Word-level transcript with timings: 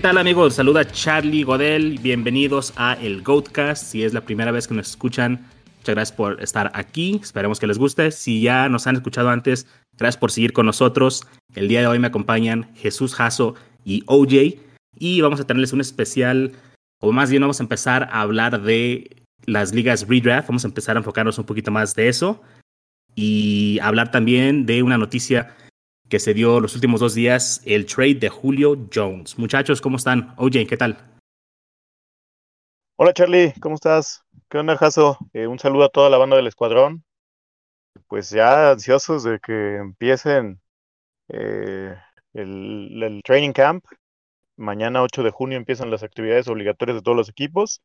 ¿Qué 0.00 0.04
tal 0.08 0.16
amigos? 0.16 0.54
Saluda 0.54 0.90
Charlie 0.90 1.42
Godel, 1.42 1.98
bienvenidos 1.98 2.72
a 2.76 2.94
el 2.94 3.22
Goatcast. 3.22 3.84
Si 3.84 4.02
es 4.02 4.14
la 4.14 4.22
primera 4.22 4.50
vez 4.50 4.66
que 4.66 4.72
nos 4.72 4.88
escuchan, 4.88 5.46
muchas 5.76 5.94
gracias 5.94 6.12
por 6.16 6.42
estar 6.42 6.72
aquí, 6.72 7.20
esperemos 7.22 7.60
que 7.60 7.66
les 7.66 7.76
guste. 7.76 8.10
Si 8.10 8.40
ya 8.40 8.70
nos 8.70 8.86
han 8.86 8.96
escuchado 8.96 9.28
antes, 9.28 9.66
gracias 9.98 10.16
por 10.16 10.30
seguir 10.30 10.54
con 10.54 10.64
nosotros. 10.64 11.26
El 11.54 11.68
día 11.68 11.80
de 11.80 11.86
hoy 11.86 11.98
me 11.98 12.06
acompañan 12.06 12.74
Jesús 12.76 13.14
Jasso 13.14 13.56
y 13.84 14.02
OJ 14.06 14.58
y 14.98 15.20
vamos 15.20 15.38
a 15.38 15.46
tenerles 15.46 15.74
un 15.74 15.82
especial, 15.82 16.52
o 17.02 17.12
más 17.12 17.28
bien 17.28 17.42
vamos 17.42 17.60
a 17.60 17.64
empezar 17.64 18.08
a 18.10 18.22
hablar 18.22 18.62
de 18.62 19.18
las 19.44 19.74
ligas 19.74 20.08
redraft, 20.08 20.48
vamos 20.48 20.64
a 20.64 20.68
empezar 20.68 20.96
a 20.96 21.00
enfocarnos 21.00 21.38
un 21.38 21.44
poquito 21.44 21.70
más 21.70 21.94
de 21.94 22.08
eso 22.08 22.40
y 23.14 23.78
hablar 23.82 24.10
también 24.10 24.64
de 24.64 24.82
una 24.82 24.96
noticia 24.96 25.54
que 26.10 26.18
se 26.18 26.34
dio 26.34 26.60
los 26.60 26.74
últimos 26.74 27.00
dos 27.00 27.14
días, 27.14 27.62
el 27.64 27.86
trade 27.86 28.16
de 28.16 28.28
Julio 28.28 28.76
Jones. 28.92 29.38
Muchachos, 29.38 29.80
¿cómo 29.80 29.96
están? 29.96 30.34
OJ, 30.36 30.66
¿qué 30.68 30.76
tal? 30.76 30.98
Hola 32.96 33.14
Charlie, 33.14 33.54
¿cómo 33.60 33.76
estás? 33.76 34.24
¿Qué 34.50 34.58
onda, 34.58 34.76
Jaso? 34.76 35.16
Eh, 35.32 35.46
un 35.46 35.58
saludo 35.58 35.84
a 35.84 35.88
toda 35.88 36.10
la 36.10 36.18
banda 36.18 36.36
del 36.36 36.48
escuadrón. 36.48 37.04
Pues 38.08 38.30
ya 38.30 38.72
ansiosos 38.72 39.22
de 39.22 39.38
que 39.38 39.76
empiecen 39.76 40.60
eh, 41.28 41.96
el, 42.34 43.02
el, 43.02 43.22
training 43.22 43.52
camp. 43.52 43.84
Mañana 44.56 45.02
8 45.02 45.22
de 45.22 45.30
junio 45.30 45.56
empiezan 45.56 45.90
las 45.90 46.02
actividades 46.02 46.48
obligatorias 46.48 46.96
de 46.96 47.02
todos 47.02 47.16
los 47.16 47.28
equipos 47.28 47.82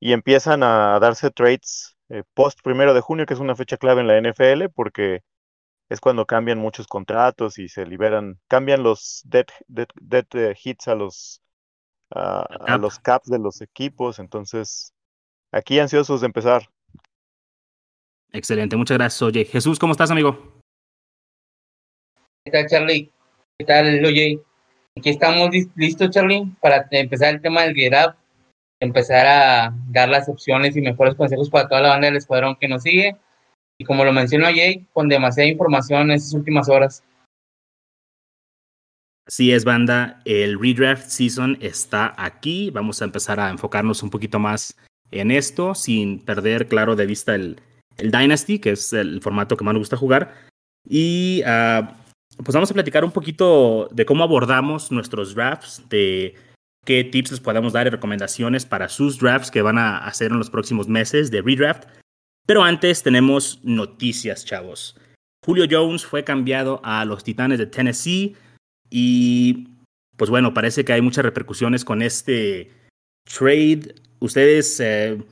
y 0.00 0.12
empiezan 0.12 0.64
a 0.64 0.98
darse 0.98 1.30
trades 1.30 1.96
eh, 2.08 2.24
post 2.34 2.60
primero 2.62 2.92
de 2.92 3.00
junio, 3.00 3.24
que 3.24 3.34
es 3.34 3.40
una 3.40 3.54
fecha 3.54 3.76
clave 3.76 4.00
en 4.00 4.08
la 4.08 4.20
NFL, 4.20 4.68
porque 4.74 5.22
es 5.88 6.00
cuando 6.00 6.26
cambian 6.26 6.58
muchos 6.58 6.86
contratos 6.86 7.58
y 7.58 7.68
se 7.68 7.86
liberan, 7.86 8.40
cambian 8.48 8.82
los 8.82 9.22
dead, 9.24 9.46
eh, 10.34 10.54
hits 10.62 10.88
a 10.88 10.94
los, 10.94 11.42
a 12.10 12.76
los 12.78 12.98
caps 12.98 13.28
de 13.28 13.38
los 13.38 13.60
equipos. 13.60 14.18
Entonces, 14.18 14.92
aquí 15.52 15.78
ansiosos 15.78 16.20
de 16.20 16.26
empezar. 16.26 16.68
Excelente, 18.32 18.76
muchas 18.76 18.98
gracias, 18.98 19.22
Oye. 19.22 19.44
Jesús, 19.44 19.78
¿cómo 19.78 19.92
estás, 19.92 20.10
amigo? 20.10 20.60
¿Qué 22.44 22.50
tal, 22.50 22.66
Charlie? 22.66 23.12
¿Qué 23.58 23.64
tal, 23.64 24.04
Oye? 24.04 24.40
Aquí 24.98 25.10
estamos 25.10 25.50
listos, 25.76 26.10
Charlie, 26.10 26.46
para 26.60 26.86
empezar 26.90 27.34
el 27.34 27.40
tema 27.40 27.62
del 27.62 27.74
get 27.74 27.94
empezar 28.80 29.26
a 29.26 29.74
dar 29.88 30.08
las 30.08 30.28
opciones 30.28 30.76
y 30.76 30.82
mejores 30.82 31.14
consejos 31.14 31.48
para 31.48 31.68
toda 31.68 31.80
la 31.80 31.88
banda 31.90 32.08
del 32.08 32.16
escuadrón 32.16 32.56
que 32.56 32.68
nos 32.68 32.82
sigue 32.82 33.16
y 33.78 33.84
como 33.84 34.04
lo 34.04 34.12
mencionó 34.12 34.46
Jay, 34.46 34.86
con 34.92 35.08
demasiada 35.08 35.48
información 35.48 36.10
en 36.10 36.12
estas 36.12 36.34
últimas 36.34 36.68
horas. 36.68 37.02
Así 39.26 39.52
es, 39.52 39.64
banda. 39.64 40.20
El 40.24 40.58
redraft 40.60 41.08
season 41.08 41.58
está 41.60 42.14
aquí. 42.16 42.70
Vamos 42.70 43.02
a 43.02 43.06
empezar 43.06 43.40
a 43.40 43.50
enfocarnos 43.50 44.02
un 44.02 44.10
poquito 44.10 44.38
más 44.38 44.76
en 45.10 45.30
esto, 45.30 45.74
sin 45.74 46.20
perder, 46.20 46.68
claro, 46.68 46.94
de 46.94 47.06
vista 47.06 47.34
el, 47.34 47.60
el 47.96 48.10
Dynasty, 48.10 48.60
que 48.60 48.70
es 48.70 48.92
el 48.92 49.20
formato 49.20 49.56
que 49.56 49.64
más 49.64 49.74
nos 49.74 49.80
gusta 49.80 49.96
jugar. 49.96 50.32
Y 50.88 51.42
uh, 51.42 51.86
pues 52.42 52.54
vamos 52.54 52.70
a 52.70 52.74
platicar 52.74 53.04
un 53.04 53.10
poquito 53.10 53.88
de 53.92 54.06
cómo 54.06 54.22
abordamos 54.22 54.92
nuestros 54.92 55.34
drafts, 55.34 55.82
de 55.88 56.36
qué 56.84 57.02
tips 57.02 57.32
les 57.32 57.40
podemos 57.40 57.72
dar 57.72 57.88
y 57.88 57.90
recomendaciones 57.90 58.64
para 58.64 58.88
sus 58.88 59.18
drafts 59.18 59.50
que 59.50 59.62
van 59.62 59.78
a 59.78 59.98
hacer 59.98 60.30
en 60.30 60.38
los 60.38 60.50
próximos 60.50 60.86
meses 60.86 61.32
de 61.32 61.42
redraft. 61.42 61.86
Pero 62.46 62.62
antes 62.62 63.02
tenemos 63.02 63.60
noticias, 63.64 64.44
chavos. 64.44 64.96
Julio 65.44 65.66
Jones 65.68 66.06
fue 66.06 66.24
cambiado 66.24 66.80
a 66.84 67.04
los 67.04 67.24
Titanes 67.24 67.58
de 67.58 67.66
Tennessee 67.66 68.36
y 68.88 69.68
pues 70.16 70.30
bueno, 70.30 70.54
parece 70.54 70.84
que 70.84 70.92
hay 70.92 71.02
muchas 71.02 71.24
repercusiones 71.24 71.84
con 71.84 72.02
este 72.02 72.70
trade. 73.24 73.94
Ustedes, 74.20 74.80
eh, 74.80 75.22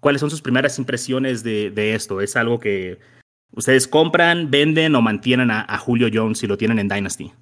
¿cuáles 0.00 0.20
son 0.20 0.30
sus 0.30 0.42
primeras 0.42 0.78
impresiones 0.78 1.42
de, 1.42 1.94
esto? 1.94 2.20
¿Es 2.20 2.36
algo 2.36 2.60
que 2.60 2.98
ustedes 3.52 3.88
compran, 3.88 4.50
venden 4.50 4.94
o 4.96 5.02
mantienen 5.02 5.50
a, 5.50 5.78
Julio 5.78 6.08
Jones 6.12 6.38
si 6.38 6.46
lo 6.46 6.58
tienen 6.58 6.78
en 6.78 6.88
Dynasty? 6.88 7.32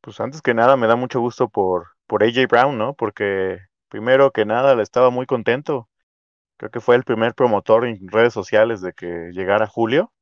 Pues 0.00 0.20
antes 0.20 0.42
que 0.42 0.54
nada 0.54 0.76
me 0.76 0.86
da 0.86 0.96
mucho 0.96 1.20
gusto 1.20 1.48
por, 1.48 1.88
por 2.06 2.24
AJ 2.24 2.48
Brown, 2.48 2.78
¿no? 2.78 2.94
Porque 2.94 3.60
primero 3.88 4.32
que 4.32 4.44
nada 4.44 4.74
le 4.74 4.82
estaba 4.82 5.10
muy 5.10 5.26
contento 5.26 5.88
Creo 6.58 6.70
que 6.70 6.80
fue 6.80 6.96
el 6.96 7.04
primer 7.04 7.34
promotor 7.34 7.86
en 7.86 8.08
redes 8.08 8.32
sociales 8.34 8.80
de 8.80 8.92
que 8.92 9.30
llegara 9.32 9.68
Julio. 9.68 10.12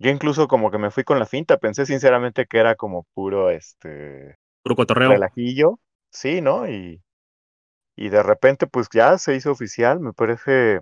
Yo 0.00 0.10
incluso 0.10 0.48
como 0.48 0.72
que 0.72 0.78
me 0.78 0.90
fui 0.90 1.04
con 1.04 1.20
la 1.20 1.26
finta, 1.26 1.58
pensé 1.58 1.86
sinceramente 1.86 2.46
que 2.46 2.58
era 2.58 2.74
como 2.74 3.06
puro 3.14 3.50
este 3.50 4.36
puro 4.64 4.74
cotorreo. 4.74 5.10
Relajillo, 5.10 5.78
sí, 6.10 6.40
¿no? 6.40 6.68
Y, 6.68 7.00
y 7.96 8.08
de 8.08 8.22
repente 8.24 8.66
pues 8.66 8.88
ya 8.92 9.16
se 9.18 9.36
hizo 9.36 9.52
oficial, 9.52 10.00
me 10.00 10.12
parece 10.12 10.80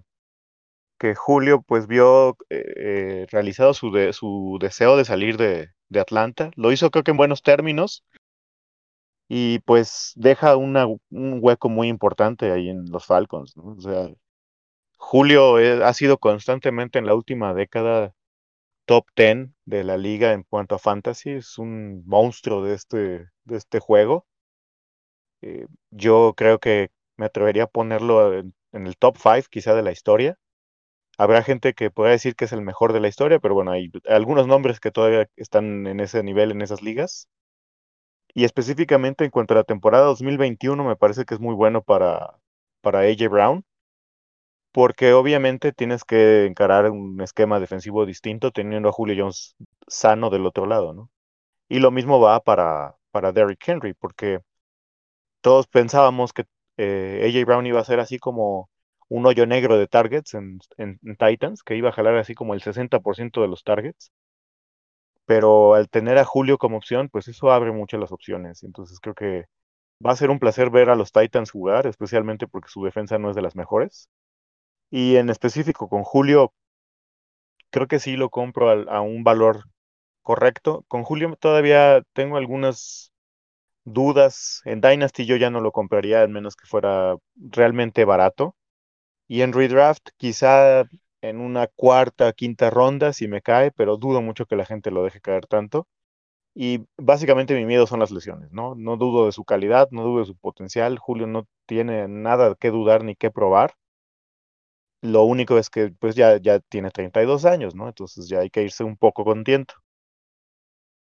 que 0.98 1.14
Julio 1.14 1.60
pues 1.60 1.86
vio 1.86 2.38
eh, 2.48 2.64
eh, 2.76 3.26
realizado 3.30 3.74
su, 3.74 3.92
de, 3.92 4.14
su 4.14 4.56
deseo 4.58 4.96
de 4.96 5.04
salir 5.04 5.36
de, 5.36 5.68
de, 5.90 6.00
Atlanta, 6.00 6.50
lo 6.56 6.72
hizo 6.72 6.90
creo 6.90 7.04
que 7.04 7.10
en 7.10 7.16
buenos 7.18 7.42
términos 7.42 8.04
y 9.28 9.58
pues 9.60 10.12
deja 10.14 10.56
una, 10.56 10.86
un 10.86 11.38
hueco 11.42 11.68
muy 11.68 11.88
importante 11.88 12.52
ahí 12.52 12.68
en 12.70 12.86
los 12.90 13.04
Falcons, 13.04 13.56
¿no? 13.56 13.74
O 13.76 13.80
sea, 13.80 14.08
Julio 15.02 15.58
eh, 15.58 15.84
ha 15.84 15.92
sido 15.94 16.18
constantemente 16.18 16.98
en 16.98 17.06
la 17.06 17.14
última 17.14 17.52
década 17.54 18.14
top 18.86 19.06
10 19.16 19.50
de 19.66 19.84
la 19.84 19.98
liga 19.98 20.32
en 20.32 20.44
cuanto 20.44 20.76
a 20.76 20.78
fantasy. 20.78 21.32
Es 21.32 21.58
un 21.58 22.04
monstruo 22.06 22.64
de 22.64 22.74
este, 22.74 23.28
de 23.44 23.56
este 23.56 23.80
juego. 23.80 24.26
Eh, 25.42 25.66
yo 25.90 26.34
creo 26.36 26.60
que 26.60 26.90
me 27.16 27.26
atrevería 27.26 27.64
a 27.64 27.66
ponerlo 27.66 28.32
en, 28.38 28.54
el 28.72 28.96
top 28.96 29.16
5 29.18 29.48
quizá 29.50 29.74
de 29.74 29.82
la 29.82 29.92
historia. 29.92 30.38
Habrá 31.18 31.42
gente 31.42 31.74
que 31.74 31.90
pueda 31.90 32.12
decir 32.12 32.36
que 32.36 32.46
es 32.46 32.52
el 32.52 32.62
mejor 32.62 32.92
de 32.92 33.00
la 33.00 33.08
historia, 33.08 33.38
pero 33.40 33.54
bueno, 33.54 33.72
hay 33.72 33.90
algunos 34.08 34.46
nombres 34.46 34.80
que 34.80 34.92
todavía 34.92 35.28
están 35.36 35.86
en 35.86 36.00
ese 36.00 36.22
nivel, 36.22 36.52
en 36.52 36.62
esas 36.62 36.82
ligas. 36.82 37.28
Y 38.34 38.44
específicamente 38.44 39.24
en 39.24 39.30
cuanto 39.30 39.54
a 39.54 39.58
la 39.58 39.64
temporada 39.64 40.06
2021, 40.06 40.84
me 40.84 40.96
parece 40.96 41.24
que 41.24 41.34
es 41.34 41.40
muy 41.40 41.54
bueno 41.54 41.82
para, 41.82 42.38
para 42.82 43.00
AJ 43.00 43.28
Brown 43.28 43.64
porque 44.72 45.12
obviamente 45.12 45.72
tienes 45.72 46.04
que 46.04 46.46
encarar 46.46 46.90
un 46.90 47.20
esquema 47.20 47.60
defensivo 47.60 48.06
distinto 48.06 48.50
teniendo 48.52 48.88
a 48.88 48.92
Julio 48.92 49.14
Jones 49.18 49.56
sano 49.86 50.30
del 50.30 50.46
otro 50.46 50.66
lado, 50.66 50.94
¿no? 50.94 51.10
Y 51.68 51.80
lo 51.80 51.90
mismo 51.90 52.20
va 52.20 52.40
para, 52.40 52.96
para 53.10 53.32
Derrick 53.32 53.66
Henry, 53.68 53.94
porque 53.94 54.40
todos 55.42 55.66
pensábamos 55.68 56.32
que 56.32 56.44
eh, 56.78 57.24
AJ 57.28 57.46
Brown 57.46 57.66
iba 57.66 57.80
a 57.80 57.84
ser 57.84 58.00
así 58.00 58.18
como 58.18 58.70
un 59.08 59.26
hoyo 59.26 59.46
negro 59.46 59.78
de 59.78 59.86
targets 59.88 60.34
en, 60.34 60.58
en, 60.78 60.98
Titans, 61.18 61.62
que 61.62 61.76
iba 61.76 61.90
a 61.90 61.92
jalar 61.92 62.16
así 62.16 62.34
como 62.34 62.54
el 62.54 62.62
60% 62.62 63.42
de 63.42 63.48
los 63.48 63.64
targets. 63.64 64.12
Pero 65.26 65.74
al 65.74 65.88
tener 65.88 66.18
a 66.18 66.24
Julio 66.24 66.58
como 66.58 66.76
opción, 66.76 67.08
pues 67.08 67.28
eso 67.28 67.50
abre 67.52 67.72
muchas 67.72 68.00
las 68.00 68.12
opciones. 68.12 68.62
Entonces 68.62 68.98
creo 69.00 69.14
que 69.14 69.46
va 70.04 70.12
a 70.12 70.16
ser 70.16 70.30
un 70.30 70.38
placer 70.38 70.70
ver 70.70 70.90
a 70.90 70.96
los 70.96 71.12
Titans 71.12 71.50
jugar, 71.50 71.86
especialmente 71.86 72.46
porque 72.48 72.68
su 72.68 72.84
defensa 72.84 73.18
no 73.18 73.30
es 73.30 73.36
de 73.36 73.42
las 73.42 73.56
mejores. 73.56 74.08
Y 74.92 75.16
en 75.16 75.30
específico 75.30 75.88
con 75.88 76.04
Julio, 76.04 76.52
creo 77.70 77.88
que 77.88 77.98
sí 77.98 78.16
lo 78.16 78.30
compro 78.30 78.70
a, 78.90 79.00
un 79.00 79.24
valor 79.24 79.64
correcto. 80.22 80.84
Con 80.88 81.04
Julio 81.04 81.34
todavía 81.40 82.02
tengo 82.12 82.36
algunas 82.36 83.12
dudas. 83.84 84.62
En 84.66 84.80
Dynasty 84.82 85.26
yo 85.26 85.36
ya 85.36 85.50
no 85.50 85.60
lo 85.62 85.72
compraría, 85.72 86.22
al 86.22 86.28
menos 86.30 86.56
que 86.56 86.66
fuera 86.66 87.16
realmente 87.36 88.04
barato. 88.04 88.56
Y 89.28 89.42
en 89.42 89.54
Redraft 89.54 90.10
quizá 90.18 90.84
en 91.22 91.40
una 91.40 91.68
cuarta, 91.68 92.32
quinta 92.34 92.70
ronda 92.70 93.12
si 93.14 93.28
me 93.28 93.42
cae, 93.42 93.72
pero 93.72 93.96
dudo 93.96 94.22
mucho 94.22 94.46
que 94.46 94.56
la 94.56 94.66
gente 94.66 94.90
lo 94.90 95.04
deje 95.04 95.20
caer 95.22 95.46
tanto. 95.46 95.88
Y 96.54 96.86
básicamente 96.98 97.54
mi 97.56 97.66
miedo 97.66 97.86
son 97.86 98.00
las 98.00 98.10
lesiones, 98.10 98.52
¿no? 98.52 98.74
No 98.76 98.96
dudo 98.98 99.26
de 99.26 99.32
su 99.32 99.44
calidad, 99.44 99.88
no 99.92 100.02
dudo 100.04 100.20
de 100.20 100.26
su 100.26 100.36
potencial. 100.36 100.98
Julio 100.98 101.26
no 101.26 101.46
tiene 101.66 102.08
nada 102.08 102.56
que 102.56 102.70
dudar 102.70 103.04
ni 103.04 103.16
que 103.16 103.30
probar. 103.30 103.74
Lo 105.02 105.24
único 105.24 105.58
es 105.58 105.68
que 105.68 105.90
pues 105.98 106.14
ya, 106.14 106.38
ya 106.38 106.60
tiene 106.60 106.90
32 106.90 107.44
años, 107.44 107.74
¿no? 107.74 107.88
Entonces 107.88 108.28
ya 108.28 108.38
hay 108.38 108.50
que 108.50 108.62
irse 108.62 108.84
un 108.84 108.96
poco 108.96 109.24
con 109.24 109.42
tiento. 109.44 109.74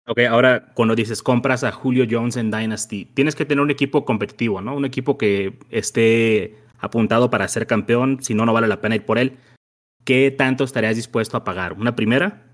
Ok, 0.07 0.19
ahora 0.29 0.71
cuando 0.73 0.95
dices 0.95 1.23
compras 1.23 1.63
a 1.63 1.71
Julio 1.71 2.05
Jones 2.09 2.35
en 2.37 2.51
Dynasty, 2.51 3.05
tienes 3.05 3.35
que 3.35 3.45
tener 3.45 3.63
un 3.63 3.71
equipo 3.71 4.05
competitivo, 4.05 4.61
¿no? 4.61 4.75
Un 4.75 4.85
equipo 4.85 5.17
que 5.17 5.57
esté 5.69 6.57
apuntado 6.79 7.29
para 7.29 7.47
ser 7.47 7.67
campeón, 7.67 8.21
si 8.21 8.33
no, 8.33 8.45
no 8.45 8.53
vale 8.53 8.67
la 8.67 8.81
pena 8.81 8.95
ir 8.95 9.05
por 9.05 9.17
él. 9.17 9.37
¿Qué 10.03 10.29
tanto 10.29 10.63
estarías 10.63 10.95
dispuesto 10.95 11.37
a 11.37 11.43
pagar? 11.43 11.73
¿Una 11.73 11.95
primera? 11.95 12.53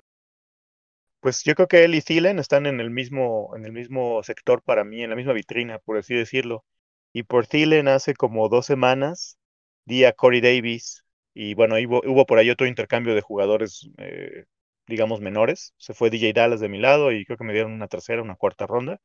Pues 1.20 1.44
yo 1.44 1.54
creo 1.56 1.68
que 1.68 1.84
él 1.84 1.96
y 1.96 2.02
Thielen 2.02 2.40
están 2.40 2.66
en 2.66 2.80
el 2.80 2.90
mismo, 2.90 3.54
en 3.56 3.66
el 3.66 3.74
mismo 3.74 4.24
sector 4.24 4.62
para 4.64 4.84
mí, 4.84 5.04
en 5.04 5.10
la 5.10 5.16
misma 5.16 5.34
vitrina, 5.34 5.80
por 5.80 5.98
así 5.98 6.16
decirlo. 6.16 6.66
Y 7.14 7.24
por 7.24 7.48
Thielen 7.48 7.88
hace 7.90 8.14
como 8.14 8.50
dos 8.50 8.66
semanas 8.66 9.38
di 9.86 10.06
a 10.06 10.14
Corey 10.14 10.42
Davis 10.42 11.04
y 11.34 11.54
bueno, 11.56 11.76
hubo, 11.76 12.02
hubo 12.06 12.26
por 12.26 12.38
ahí 12.40 12.50
otro 12.50 12.68
intercambio 12.68 13.16
de 13.16 13.22
jugadores, 13.22 13.90
eh, 13.98 14.46
digamos, 14.88 15.22
menores. 15.22 15.74
Se 15.78 15.94
fue 15.94 16.10
DJ 16.10 16.34
Dallas 16.34 16.60
de 16.60 16.70
mi 16.70 16.80
lado 16.80 17.12
y 17.12 17.26
creo 17.26 17.38
que 17.38 17.44
me 17.46 17.54
dieron 17.54 17.72
una 17.74 17.88
tercera, 17.88 18.22
una 18.22 18.36
cuarta 18.36 18.68
ronda. 18.68 19.00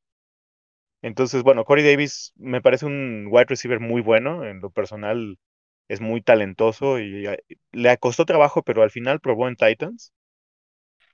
Entonces, 1.02 1.42
bueno, 1.42 1.64
Corey 1.64 1.84
Davis 1.84 2.32
me 2.36 2.60
parece 2.62 2.86
un 2.86 3.26
wide 3.30 3.46
receiver 3.46 3.80
muy 3.80 4.00
bueno. 4.02 4.44
En 4.44 4.60
lo 4.60 4.70
personal, 4.70 5.38
es 5.88 6.00
muy 6.00 6.20
talentoso 6.22 6.98
y 6.98 7.26
eh, 7.26 7.38
le 7.72 7.96
costó 7.98 8.24
trabajo, 8.26 8.62
pero 8.62 8.82
al 8.82 8.90
final 8.90 9.20
probó 9.20 9.48
en 9.48 9.56
Titans. 9.56 10.12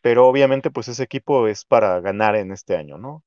Pero 0.01 0.27
obviamente, 0.29 0.71
pues 0.71 0.89
ese 0.89 1.03
equipo 1.03 1.49
es 1.49 1.65
para 1.65 2.01
ganar 2.01 2.37
en 2.37 2.53
este 2.53 2.77
año, 2.77 2.99
¿no? 2.99 3.25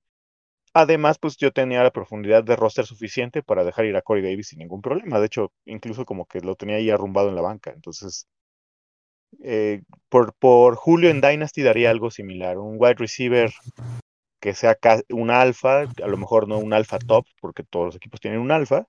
Además, 0.75 1.17
pues 1.17 1.37
yo 1.37 1.51
tenía 1.51 1.81
la 1.83 1.89
profundidad 1.89 2.43
de 2.43 2.55
roster 2.55 2.85
suficiente 2.85 3.41
para 3.41 3.63
dejar 3.63 3.85
ir 3.85 3.95
a 3.95 4.03
Corey 4.03 4.21
Davis 4.21 4.49
sin 4.49 4.59
ningún 4.59 4.81
problema. 4.81 5.19
De 5.19 5.25
hecho, 5.25 5.51
incluso 5.65 6.05
como 6.05 6.27
que 6.27 6.39
lo 6.41 6.55
tenía 6.55 6.75
ahí 6.75 6.89
arrumbado 6.91 7.29
en 7.29 7.35
la 7.35 7.41
banca. 7.41 7.71
Entonces, 7.71 8.27
eh, 9.43 9.81
por, 10.09 10.33
por 10.35 10.75
Julio 10.75 11.09
en 11.09 11.21
Dynasty 11.21 11.61
daría 11.63 11.89
algo 11.89 12.11
similar. 12.11 12.57
Un 12.57 12.77
wide 12.79 12.95
receiver 12.95 13.51
que 14.41 14.53
sea 14.53 14.77
un 15.11 15.31
alfa, 15.31 15.81
a 15.83 16.07
lo 16.07 16.17
mejor 16.17 16.47
no 16.47 16.59
un 16.59 16.73
alfa 16.73 16.99
top, 16.99 17.25
porque 17.41 17.63
todos 17.63 17.87
los 17.87 17.95
equipos 17.95 18.21
tienen 18.21 18.39
un 18.41 18.51
alfa, 18.51 18.85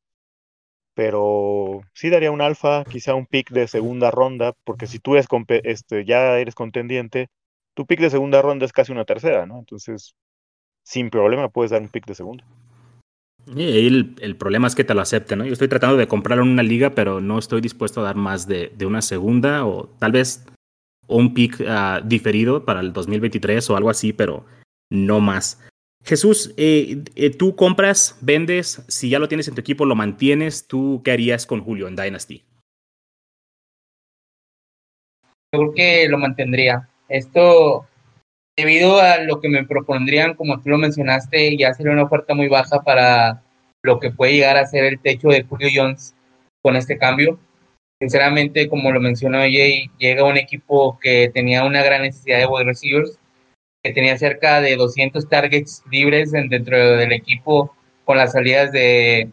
pero 0.95 1.83
sí 1.95 2.11
daría 2.11 2.31
un 2.31 2.41
alfa, 2.41 2.85
quizá 2.85 3.15
un 3.15 3.27
pick 3.27 3.51
de 3.51 3.69
segunda 3.69 4.11
ronda, 4.11 4.55
porque 4.65 4.87
si 4.87 4.99
tú 4.99 5.15
eres 5.15 5.27
este, 5.65 6.05
ya 6.05 6.39
eres 6.39 6.55
contendiente, 6.55 7.29
tu 7.75 7.87
pick 7.87 8.01
de 8.01 8.11
segunda 8.11 8.43
ronda 8.43 8.67
es 8.67 8.73
casi 8.73 8.93
una 8.93 9.05
tercera, 9.05 9.47
¿no? 9.47 9.59
Entonces, 9.59 10.15
sin 10.87 11.11
problema 11.11 11.49
puedes 11.49 11.73
dar 11.73 11.83
un 11.83 11.89
pick 11.89 12.07
de 12.07 12.15
segunda. 12.15 12.45
Y 13.55 13.87
el, 13.87 14.17
el, 14.21 14.37
problema 14.37 14.67
es 14.67 14.75
que 14.75 14.85
te 14.85 14.95
lo 14.95 15.01
acepten, 15.01 15.39
¿no? 15.39 15.45
Yo 15.45 15.53
estoy 15.53 15.69
tratando 15.69 15.97
de 15.97 16.09
comprarlo 16.09 16.45
en 16.45 16.51
una 16.51 16.63
liga, 16.63 16.91
pero 16.91 17.21
no 17.21 17.39
estoy 17.39 17.61
dispuesto 17.61 18.01
a 18.01 18.05
dar 18.05 18.17
más 18.17 18.49
de, 18.49 18.73
de 18.77 18.87
una 18.87 19.03
segunda 19.03 19.65
o 19.67 19.89
tal 19.99 20.13
vez 20.13 20.45
un 21.07 21.35
pick 21.35 21.61
uh, 21.61 22.05
diferido 22.05 22.65
para 22.65 22.81
el 22.81 22.93
2023 22.93 23.71
o 23.71 23.77
algo 23.77 23.91
así, 23.91 24.13
pero 24.13 24.45
no 24.91 25.21
más. 25.21 25.65
Jesús, 26.05 26.55
eh, 26.57 27.03
eh, 27.17 27.31
tú 27.31 27.57
compras, 27.57 28.17
vendes, 28.21 28.85
si 28.89 29.11
ya 29.11 29.19
lo 29.19 29.29
tienes 29.29 29.49
en 29.49 29.55
tu 29.55 29.61
equipo, 29.61 29.85
lo 29.85 29.97
mantienes, 29.97 30.67
¿tú 30.67 31.03
qué 31.05 31.13
harías 31.13 31.47
con 31.47 31.61
Julio 31.61 31.89
en 31.89 31.97
Dynasty? 31.97 32.45
Yo 35.53 35.61
creo 35.61 35.73
que 35.75 36.09
lo 36.09 36.19
mantendría. 36.19 36.89
Esto, 37.09 37.87
debido 38.57 39.01
a 39.01 39.19
lo 39.19 39.41
que 39.41 39.49
me 39.49 39.65
propondrían, 39.65 40.35
como 40.35 40.61
tú 40.61 40.71
lo 40.71 40.79
mencionaste, 40.79 41.57
ya 41.57 41.75
sería 41.75 41.93
una 41.93 42.05
oferta 42.05 42.35
muy 42.35 42.49
baja 42.49 42.83
para 42.83 43.43
lo 43.83 44.01
que 44.01 44.11
puede 44.11 44.33
llegar 44.33 44.57
a 44.57 44.67
ser 44.67 44.85
el 44.85 44.99
techo 44.99 45.29
de 45.29 45.45
Julio 45.45 45.69
Jones 45.73 46.15
con 46.63 46.75
este 46.75 46.97
cambio. 46.99 47.39
Sinceramente, 48.01 48.69
como 48.69 48.91
lo 48.91 49.01
mencionó 49.01 49.39
Jay, 49.39 49.91
llega 49.99 50.25
un 50.25 50.37
equipo 50.37 50.99
que 51.01 51.31
tenía 51.33 51.65
una 51.65 51.83
gran 51.83 52.03
necesidad 52.03 52.39
de 52.39 52.47
wide 52.47 52.65
receivers, 52.65 53.19
que 53.83 53.93
tenía 53.93 54.19
cerca 54.19 54.61
de 54.61 54.77
200 54.77 55.29
targets 55.29 55.83
libres 55.91 56.33
dentro 56.33 56.97
del 56.97 57.13
equipo 57.13 57.75
con 58.05 58.17
las 58.17 58.33
salidas 58.33 58.73
de 58.73 59.31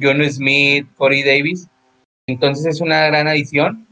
John 0.00 0.22
Smith, 0.30 0.86
Corey 0.96 1.22
Davis. 1.22 1.68
Entonces 2.26 2.66
es 2.66 2.80
una 2.80 3.06
gran 3.06 3.28
adición 3.28 3.86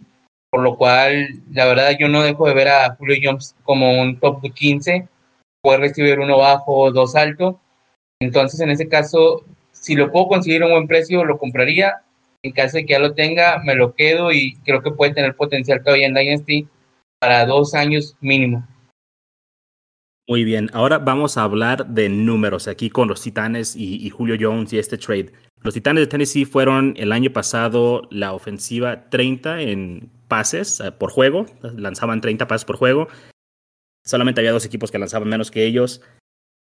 por 0.51 0.63
lo 0.63 0.77
cual 0.77 1.29
la 1.53 1.67
verdad 1.67 1.93
yo 1.99 2.09
no 2.09 2.23
dejo 2.23 2.47
de 2.49 2.55
ver 2.55 2.69
a 2.69 2.95
Julio 2.97 3.17
Jones 3.23 3.55
como 3.63 4.01
un 4.01 4.19
top 4.19 4.43
15, 4.53 5.09
puede 5.63 5.79
recibir 5.79 6.19
uno 6.19 6.39
bajo, 6.39 6.91
dos 6.91 7.15
alto, 7.15 7.61
entonces 8.21 8.61
en 8.61 8.71
ese 8.71 8.89
caso, 8.89 9.45
si 9.73 9.95
lo 9.95 10.11
puedo 10.11 10.29
conseguir 10.29 10.63
a 10.63 10.67
un 10.67 10.73
buen 10.73 10.89
precio, 10.89 11.25
lo 11.25 11.39
compraría, 11.39 12.03
en 12.43 12.53
caso 12.53 12.79
de 12.79 12.87
que 12.87 12.95
ya 12.95 12.99
lo 12.99 13.15
tenga, 13.15 13.63
me 13.65 13.75
lo 13.75 13.95
quedo 13.95 14.33
y 14.33 14.57
creo 14.65 14.83
que 14.83 14.91
puede 14.91 15.15
tener 15.15 15.37
potencial 15.37 15.83
todavía 15.83 16.07
en 16.07 16.15
Dynasty 16.15 16.69
para 17.21 17.47
dos 17.47 17.75
años 17.75 18.17
mínimo. 18.21 18.67
Muy 20.27 20.45
bien, 20.45 20.71
ahora 20.73 20.99
vamos 20.99 21.37
a 21.37 21.43
hablar 21.43 21.87
de 21.87 22.09
números 22.09 22.69
aquí 22.69 22.89
con 22.89 23.09
los 23.09 23.23
Titanes 23.23 23.75
y, 23.75 24.07
y 24.07 24.11
Julio 24.11 24.37
Jones 24.41 24.73
y 24.73 24.79
este 24.79 24.97
trade. 24.97 25.33
Los 25.63 25.75
Titanes 25.75 26.03
de 26.03 26.07
Tennessee 26.07 26.45
fueron 26.45 26.95
el 26.97 27.13
año 27.13 27.31
pasado 27.31 28.03
la 28.11 28.33
ofensiva 28.33 29.11
30 29.11 29.61
en 29.63 30.11
pases 30.31 30.81
eh, 30.81 30.93
por 30.93 31.11
juego, 31.11 31.45
lanzaban 31.61 32.23
30 32.23 32.49
pases 32.49 32.65
por 32.65 32.77
juego. 32.77 33.09
Solamente 34.03 34.41
había 34.41 34.53
dos 34.53 34.65
equipos 34.65 34.91
que 34.91 34.99
lanzaban 34.99 35.29
menos 35.29 35.51
que 35.51 35.67
ellos. 35.67 36.01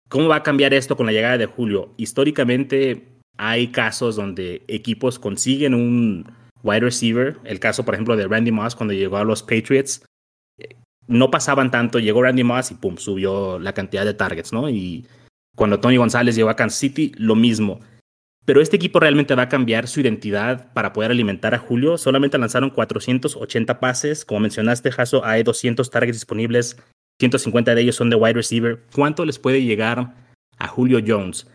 ¿Cómo 0.07 0.29
va 0.29 0.37
a 0.37 0.43
cambiar 0.43 0.73
esto 0.73 0.95
con 0.95 1.05
la 1.05 1.11
llegada 1.11 1.37
de 1.37 1.47
Julio? 1.47 1.93
Históricamente 1.97 3.05
hay 3.37 3.67
casos 3.67 4.15
donde 4.15 4.63
equipos 4.69 5.19
consiguen 5.19 5.73
un 5.73 6.31
wide 6.63 6.79
receiver. 6.79 7.37
El 7.43 7.59
caso, 7.59 7.83
por 7.83 7.93
ejemplo, 7.93 8.15
de 8.15 8.27
Randy 8.27 8.51
Moss 8.51 8.75
cuando 8.75 8.93
llegó 8.93 9.17
a 9.17 9.25
los 9.25 9.43
Patriots. 9.43 10.05
No 11.07 11.29
pasaban 11.31 11.71
tanto, 11.71 11.99
llegó 11.99 12.21
Randy 12.21 12.43
Moss 12.43 12.71
y 12.71 12.75
pum, 12.75 12.97
subió 12.97 13.59
la 13.59 13.73
cantidad 13.73 14.05
de 14.05 14.13
targets, 14.13 14.53
¿no? 14.53 14.69
Y 14.69 15.05
cuando 15.55 15.79
Tony 15.79 15.97
González 15.97 16.35
llegó 16.35 16.49
a 16.49 16.55
Kansas 16.55 16.79
City, 16.79 17.11
lo 17.17 17.35
mismo. 17.35 17.79
Pero 18.47 18.61
este 18.61 18.77
equipo 18.77 19.01
realmente 19.01 19.35
va 19.35 19.43
a 19.43 19.49
cambiar 19.49 19.89
su 19.89 19.99
identidad 19.99 20.71
para 20.71 20.93
poder 20.93 21.11
alimentar 21.11 21.53
a 21.53 21.59
Julio. 21.59 21.97
Solamente 21.97 22.37
lanzaron 22.37 22.69
480 22.69 23.81
pases. 23.81 24.23
Como 24.23 24.39
mencionaste, 24.39 24.89
Jaso, 24.89 25.25
hay 25.25 25.43
200 25.43 25.89
targets 25.89 26.15
disponibles. 26.15 26.77
150 27.19 27.75
de 27.75 27.81
ellos 27.81 27.97
son 27.97 28.09
de 28.09 28.15
wide 28.15 28.35
receiver. 28.35 28.85
¿Cuánto 28.95 29.25
les 29.25 29.37
puede 29.37 29.65
llegar 29.65 30.15
a 30.59 30.67
Julio 30.69 31.01
Jones? 31.05 31.45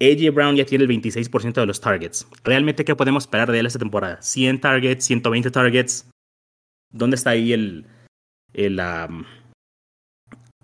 AJ 0.00 0.32
Brown 0.32 0.54
ya 0.54 0.64
tiene 0.64 0.84
el 0.84 0.90
26% 0.90 1.54
de 1.54 1.66
los 1.66 1.80
targets. 1.80 2.28
¿Realmente 2.44 2.84
qué 2.84 2.94
podemos 2.94 3.24
esperar 3.24 3.50
de 3.50 3.58
él 3.58 3.66
esta 3.66 3.80
temporada? 3.80 4.20
¿100 4.20 4.60
targets? 4.60 5.10
¿120 5.10 5.50
targets? 5.50 6.08
¿Dónde 6.92 7.16
está 7.16 7.30
ahí 7.30 7.54
el, 7.54 7.86
el 8.54 8.80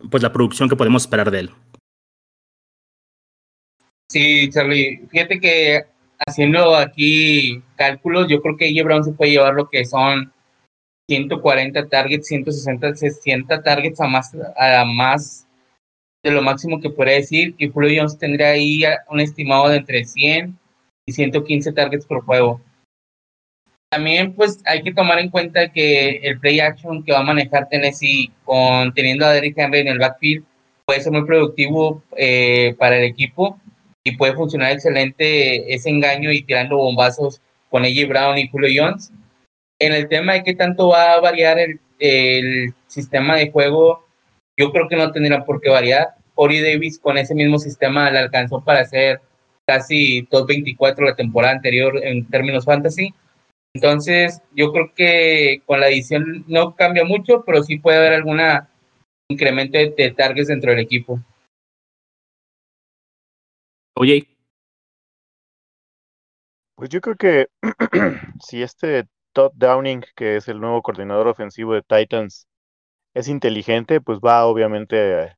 pues 0.08 0.22
la 0.22 0.32
producción 0.32 0.68
que 0.68 0.76
podemos 0.76 1.02
esperar 1.02 1.32
de 1.32 1.40
él? 1.40 1.50
Sí, 4.12 4.50
Charlie, 4.50 5.00
fíjate 5.10 5.40
que 5.40 5.86
haciendo 6.26 6.76
aquí 6.76 7.62
cálculos, 7.76 8.28
yo 8.28 8.42
creo 8.42 8.58
que 8.58 8.66
AJ 8.66 8.84
Brown 8.84 9.04
se 9.04 9.12
puede 9.12 9.30
llevar 9.30 9.54
lo 9.54 9.70
que 9.70 9.86
son 9.86 10.30
140 11.08 11.88
targets, 11.88 12.26
160, 12.26 12.94
60 12.94 13.62
targets 13.62 14.02
a 14.02 14.06
más, 14.06 14.36
a 14.58 14.84
más 14.84 15.48
de 16.22 16.30
lo 16.30 16.42
máximo 16.42 16.78
que 16.78 16.90
podría 16.90 17.14
decir, 17.14 17.56
que 17.56 17.70
Julio 17.70 18.02
Jones 18.02 18.18
tendría 18.18 18.48
ahí 18.48 18.82
un 19.08 19.20
estimado 19.20 19.70
de 19.70 19.78
entre 19.78 20.04
100 20.04 20.58
y 21.06 21.12
115 21.12 21.72
targets 21.72 22.04
por 22.04 22.22
juego. 22.22 22.60
También 23.88 24.34
pues 24.34 24.60
hay 24.66 24.82
que 24.82 24.92
tomar 24.92 25.20
en 25.20 25.30
cuenta 25.30 25.72
que 25.72 26.16
el 26.16 26.38
play 26.38 26.60
action 26.60 27.02
que 27.02 27.12
va 27.12 27.20
a 27.20 27.24
manejar 27.24 27.66
Tennessee 27.70 28.30
con 28.44 28.92
teniendo 28.92 29.24
a 29.24 29.32
Derrick 29.32 29.56
Henry 29.56 29.80
en 29.80 29.88
el 29.88 29.98
backfield 29.98 30.44
puede 30.84 31.00
ser 31.00 31.12
muy 31.12 31.24
productivo 31.24 32.02
eh, 32.14 32.74
para 32.78 32.98
el 32.98 33.04
equipo 33.04 33.58
y 34.04 34.16
puede 34.16 34.34
funcionar 34.34 34.72
excelente 34.72 35.72
ese 35.72 35.90
engaño 35.90 36.32
y 36.32 36.42
tirando 36.42 36.76
bombazos 36.76 37.40
con 37.70 37.84
AJ 37.84 38.08
Brown 38.08 38.38
y 38.38 38.48
Julio 38.48 38.70
Jones. 38.84 39.12
En 39.78 39.92
el 39.92 40.08
tema 40.08 40.34
de 40.34 40.44
qué 40.44 40.54
tanto 40.54 40.88
va 40.88 41.14
a 41.14 41.20
variar 41.20 41.58
el, 41.58 42.74
sistema 42.88 43.36
de 43.36 43.50
juego, 43.50 44.06
yo 44.58 44.70
creo 44.70 44.86
que 44.88 44.96
no 44.96 45.12
tendrá 45.12 45.44
por 45.44 45.60
qué 45.60 45.70
variar. 45.70 46.08
Corey 46.34 46.60
Davis 46.60 46.98
con 46.98 47.16
ese 47.16 47.34
mismo 47.34 47.58
sistema 47.58 48.10
le 48.10 48.18
alcanzó 48.18 48.62
para 48.62 48.80
hacer 48.80 49.20
casi 49.66 50.26
top 50.30 50.48
24 50.48 51.06
la 51.06 51.14
temporada 51.14 51.54
anterior 51.54 51.98
en 52.02 52.28
términos 52.28 52.64
fantasy. 52.64 53.14
Entonces, 53.74 54.42
yo 54.54 54.72
creo 54.72 54.92
que 54.94 55.62
con 55.64 55.80
la 55.80 55.88
edición 55.88 56.44
no 56.48 56.74
cambia 56.76 57.04
mucho, 57.04 57.44
pero 57.46 57.62
sí 57.62 57.78
puede 57.78 57.98
haber 57.98 58.12
algún 58.12 58.40
incremento 59.30 59.78
de 59.78 60.14
targets 60.14 60.48
dentro 60.48 60.72
del 60.72 60.80
equipo. 60.80 61.18
Oye. 63.94 64.26
Pues 66.74 66.90
yo 66.90 67.00
creo 67.00 67.16
que 67.16 67.46
si 68.40 68.62
este 68.62 69.06
Todd 69.32 69.52
Downing, 69.54 70.04
que 70.16 70.36
es 70.36 70.48
el 70.48 70.60
nuevo 70.60 70.82
coordinador 70.82 71.28
ofensivo 71.28 71.74
de 71.74 71.82
Titans, 71.82 72.46
es 73.14 73.28
inteligente, 73.28 74.00
pues 74.00 74.18
va 74.20 74.46
obviamente 74.46 75.36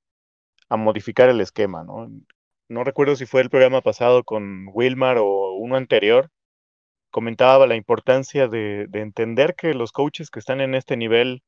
a, 0.69 0.77
modificar 0.77 1.29
el 1.29 1.41
esquema, 1.41 1.85
¿no? 1.85 2.09
No 2.69 2.85
recuerdo 2.85 3.17
si 3.17 3.27
fue 3.27 3.43
el 3.43 3.51
programa 3.51 3.81
pasado 3.83 4.25
con 4.25 4.67
Wilmar 4.73 5.19
o 5.19 5.55
uno 5.55 5.77
anterior, 5.77 6.31
comentaba 7.11 7.67
la 7.67 7.77
importancia 7.77 8.49
de, 8.49 8.87
de 8.89 9.01
entender 9.01 9.55
que 9.57 9.75
los 9.75 9.93
coaches 9.93 10.31
que 10.31 10.41
están 10.41 10.61
en 10.61 10.75
este 10.75 10.97
nivel 10.97 11.43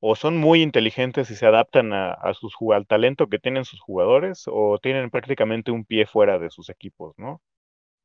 o 0.00 0.16
son 0.16 0.36
muy 0.36 0.62
inteligentes 0.62 1.30
y 1.30 1.36
se 1.36 1.46
adaptan 1.46 1.92
a, 1.92 2.34
sus, 2.34 2.54
al 2.74 2.86
talento 2.86 3.28
que 3.28 3.38
tienen 3.38 3.64
sus 3.64 3.80
jugadores 3.80 4.44
o 4.46 4.78
tienen 4.78 5.10
prácticamente 5.10 5.70
un 5.70 5.84
pie 5.84 6.06
fuera 6.06 6.38
de 6.38 6.50
sus 6.50 6.68
equipos, 6.70 7.14
¿no? 7.18 7.40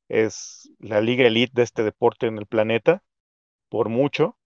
Es 0.10 0.72
la 0.79 1.01
liga 1.01 1.27
elite 1.27 1.53
de 1.55 1.63
este 1.63 1.84
deporte 1.84 2.27
en 2.27 2.38
el 2.38 2.48
planeta, 2.48 3.03
por 3.69 3.89
mucho, 3.89 4.38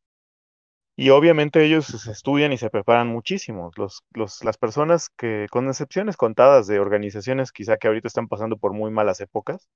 y 0.95 1.09
obviamente 1.09 1.63
ellos 1.65 2.07
estudian 2.07 2.53
y 2.53 2.57
se 2.57 2.69
preparan 2.69 3.07
muchísimo. 3.07 3.71
Los, 3.77 4.03
los, 4.11 4.43
las 4.43 4.57
personas 4.57 5.09
que, 5.09 5.47
con 5.51 5.67
excepciones 5.67 6.17
contadas 6.17 6.67
de 6.67 6.79
organizaciones 6.79 7.51
quizá 7.51 7.77
que 7.77 7.87
ahorita 7.87 8.07
están 8.07 8.27
pasando 8.27 8.57
por 8.57 8.73
muy 8.73 8.91
malas 8.91 9.19
épocas, 9.21 9.67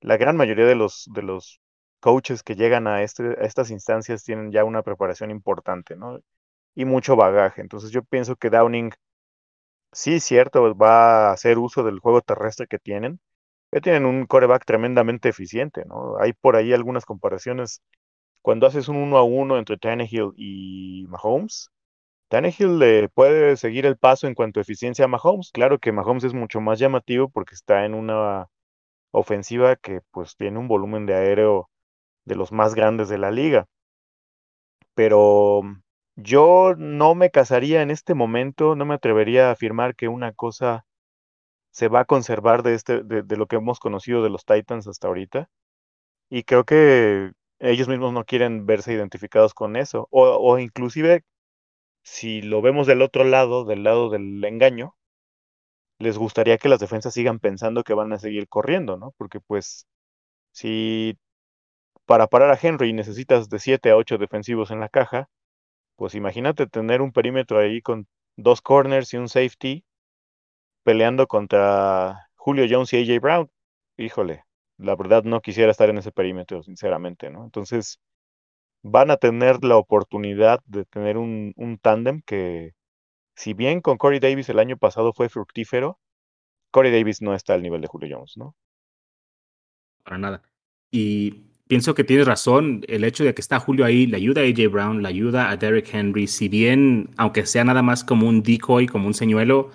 la 0.00 0.16
gran 0.18 0.36
mayoría 0.36 0.66
de 0.66 0.74
los, 0.76 1.08
de 1.14 1.22
los 1.22 1.60
coaches 2.00 2.42
que 2.42 2.56
llegan 2.56 2.86
a, 2.86 3.02
este, 3.02 3.24
a 3.40 3.44
estas 3.44 3.70
instancias 3.70 4.24
tienen 4.24 4.52
ya 4.52 4.64
una 4.64 4.82
preparación 4.82 5.30
importante, 5.30 5.96
¿no? 5.96 6.20
Y 6.74 6.84
mucho 6.84 7.16
bagaje. 7.16 7.62
Entonces 7.62 7.90
yo 7.90 8.02
pienso 8.04 8.36
que 8.36 8.50
Downing, 8.50 8.92
sí, 9.92 10.20
cierto, 10.20 10.74
va 10.76 11.30
a 11.30 11.32
hacer 11.32 11.58
uso 11.58 11.82
del 11.82 11.98
juego 12.00 12.20
terrestre 12.22 12.66
que 12.66 12.78
tienen, 12.78 13.20
ya 13.72 13.80
tienen 13.80 14.06
un 14.06 14.26
coreback 14.26 14.64
tremendamente 14.66 15.28
eficiente, 15.30 15.84
¿no? 15.86 16.16
Hay 16.20 16.32
por 16.34 16.56
ahí 16.56 16.72
algunas 16.72 17.04
comparaciones. 17.06 17.82
Cuando 18.42 18.66
haces 18.66 18.88
un 18.88 18.96
uno 18.98 19.18
a 19.18 19.24
uno 19.24 19.58
entre 19.58 19.78
Tannehill 19.78 20.32
y 20.36 21.06
Mahomes, 21.08 21.70
Tannehill 22.28 22.78
le 22.78 23.08
puede 23.10 23.56
seguir 23.56 23.86
el 23.86 23.98
paso 23.98 24.26
en 24.28 24.34
cuanto 24.34 24.60
a 24.60 24.62
eficiencia 24.62 25.06
a 25.06 25.08
Mahomes. 25.08 25.50
Claro 25.52 25.78
que 25.80 25.92
Mahomes 25.92 26.24
es 26.24 26.34
mucho 26.34 26.60
más 26.60 26.78
llamativo 26.80 27.28
porque 27.30 27.54
está 27.54 27.84
en 27.86 27.94
una 27.94 28.48
ofensiva 29.12 29.76
que 29.76 30.00
pues 30.12 30.36
tiene 30.36 30.58
un 30.58 30.68
volumen 30.68 31.06
de 31.06 31.14
aéreo 31.14 31.70
de 32.26 32.36
los 32.36 32.52
más 32.52 32.74
grandes 32.74 33.08
de 33.08 33.18
la 33.18 33.30
liga. 33.32 33.66
Pero 34.94 35.62
yo 36.16 36.74
no 36.76 37.14
me 37.14 37.30
casaría 37.30 37.82
en 37.82 37.90
este 37.90 38.14
momento, 38.14 38.76
no 38.76 38.84
me 38.86 38.94
atrevería 38.94 39.48
a 39.48 39.52
afirmar 39.52 39.96
que 39.96 40.08
una 40.08 40.32
cosa 40.32 40.84
se 41.70 41.88
va 41.88 42.00
a 42.00 42.04
conservar 42.04 42.62
de, 42.62 42.74
este, 42.74 43.02
de, 43.02 43.36
lo 43.36 43.46
que 43.46 43.56
hemos 43.56 43.80
conocido 43.80 44.22
de 44.22 44.30
los 44.30 44.44
Titans 44.44 44.86
hasta 44.88 45.08
ahorita. 45.08 45.50
Y 46.30 46.44
creo 46.44 46.64
que 46.64 47.32
ellos 47.60 47.88
mismos 47.88 48.12
no 48.12 48.24
quieren 48.24 48.66
verse 48.66 48.92
identificados 48.92 49.54
con 49.54 49.76
eso. 49.76 50.08
O, 50.10 50.24
o 50.28 50.58
inclusive, 50.58 51.24
si 52.02 52.42
lo 52.42 52.62
vemos 52.62 52.86
del 52.86 53.02
otro 53.02 53.24
lado, 53.24 53.64
del 53.64 53.84
lado 53.84 54.10
del 54.10 54.44
engaño, 54.44 54.94
les 55.98 56.18
gustaría 56.18 56.58
que 56.58 56.68
las 56.68 56.80
defensas 56.80 57.14
sigan 57.14 57.38
pensando 57.40 57.84
que 57.84 57.94
van 57.94 58.12
a 58.12 58.18
seguir 58.18 58.48
corriendo, 58.48 58.96
¿no? 58.96 59.12
Porque 59.18 59.40
pues 59.40 59.86
si 60.52 61.18
para 62.06 62.28
parar 62.28 62.50
a 62.50 62.58
Henry 62.60 62.92
necesitas 62.92 63.48
de 63.50 63.58
7 63.60 63.90
a 63.90 63.96
8 63.96 64.18
defensivos 64.18 64.70
en 64.70 64.80
la 64.80 64.88
caja, 64.88 65.28
pues 66.00 66.14
imagínate 66.14 66.66
tener 66.66 67.02
un 67.02 67.12
perímetro 67.12 67.58
ahí 67.58 67.82
con 67.82 68.08
dos 68.34 68.62
corners 68.62 69.12
y 69.12 69.18
un 69.18 69.28
safety 69.28 69.84
peleando 70.82 71.26
contra 71.26 72.30
Julio 72.36 72.64
Jones 72.70 72.94
y 72.94 73.02
AJ 73.02 73.20
Brown. 73.20 73.50
Híjole, 73.98 74.44
la 74.78 74.96
verdad 74.96 75.24
no 75.24 75.42
quisiera 75.42 75.70
estar 75.70 75.90
en 75.90 75.98
ese 75.98 76.10
perímetro, 76.10 76.62
sinceramente, 76.62 77.28
¿no? 77.28 77.44
Entonces, 77.44 78.00
van 78.82 79.10
a 79.10 79.18
tener 79.18 79.62
la 79.62 79.76
oportunidad 79.76 80.60
de 80.64 80.86
tener 80.86 81.18
un, 81.18 81.52
un 81.56 81.76
tándem 81.76 82.22
que, 82.22 82.72
si 83.34 83.52
bien 83.52 83.82
con 83.82 83.98
Corey 83.98 84.20
Davis 84.20 84.48
el 84.48 84.58
año 84.58 84.78
pasado 84.78 85.12
fue 85.12 85.28
fructífero, 85.28 86.00
Corey 86.70 86.92
Davis 86.92 87.20
no 87.20 87.34
está 87.34 87.52
al 87.52 87.62
nivel 87.62 87.82
de 87.82 87.88
Julio 87.88 88.16
Jones, 88.16 88.38
¿no? 88.38 88.56
Para 90.02 90.16
nada. 90.16 90.42
Y 90.90 91.49
pienso 91.70 91.94
que 91.94 92.02
tienes 92.02 92.26
razón, 92.26 92.84
el 92.88 93.04
hecho 93.04 93.22
de 93.22 93.32
que 93.32 93.40
está 93.40 93.60
Julio 93.60 93.84
ahí 93.84 94.04
le 94.04 94.16
ayuda 94.16 94.40
a 94.40 94.44
AJ 94.44 94.72
Brown, 94.72 95.02
le 95.02 95.08
ayuda 95.08 95.50
a 95.50 95.56
Derrick 95.56 95.94
Henry, 95.94 96.26
si 96.26 96.48
bien, 96.48 97.10
aunque 97.16 97.46
sea 97.46 97.62
nada 97.62 97.80
más 97.80 98.02
como 98.02 98.26
un 98.26 98.42
decoy, 98.42 98.88
como 98.88 99.06
un 99.06 99.14
señuelo, 99.14 99.70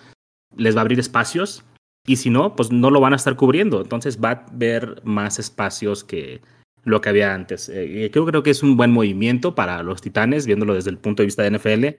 les 0.57 0.75
va 0.75 0.79
a 0.79 0.83
abrir 0.83 0.99
espacios 0.99 1.63
y 2.05 2.17
si 2.17 2.29
no, 2.29 2.53
pues 2.53 2.69
no 2.69 2.91
lo 2.91 2.99
van 2.99 3.13
a 3.13 3.15
estar 3.15 3.37
cubriendo. 3.37 3.81
Entonces 3.81 4.19
va 4.21 4.29
a 4.31 4.45
haber 4.51 5.01
más 5.05 5.39
espacios 5.39 6.03
que 6.03 6.41
lo 6.83 6.99
que 6.99 7.07
había 7.07 7.33
antes. 7.33 7.69
Eh, 7.69 8.09
creo, 8.11 8.25
creo 8.25 8.43
que 8.43 8.51
es 8.51 8.61
un 8.61 8.75
buen 8.75 8.91
movimiento 8.91 9.55
para 9.55 9.81
los 9.81 10.01
Titanes, 10.01 10.45
viéndolo 10.45 10.73
desde 10.73 10.89
el 10.89 10.97
punto 10.97 11.23
de 11.23 11.27
vista 11.27 11.43
de 11.43 11.57
NFL. 11.57 11.97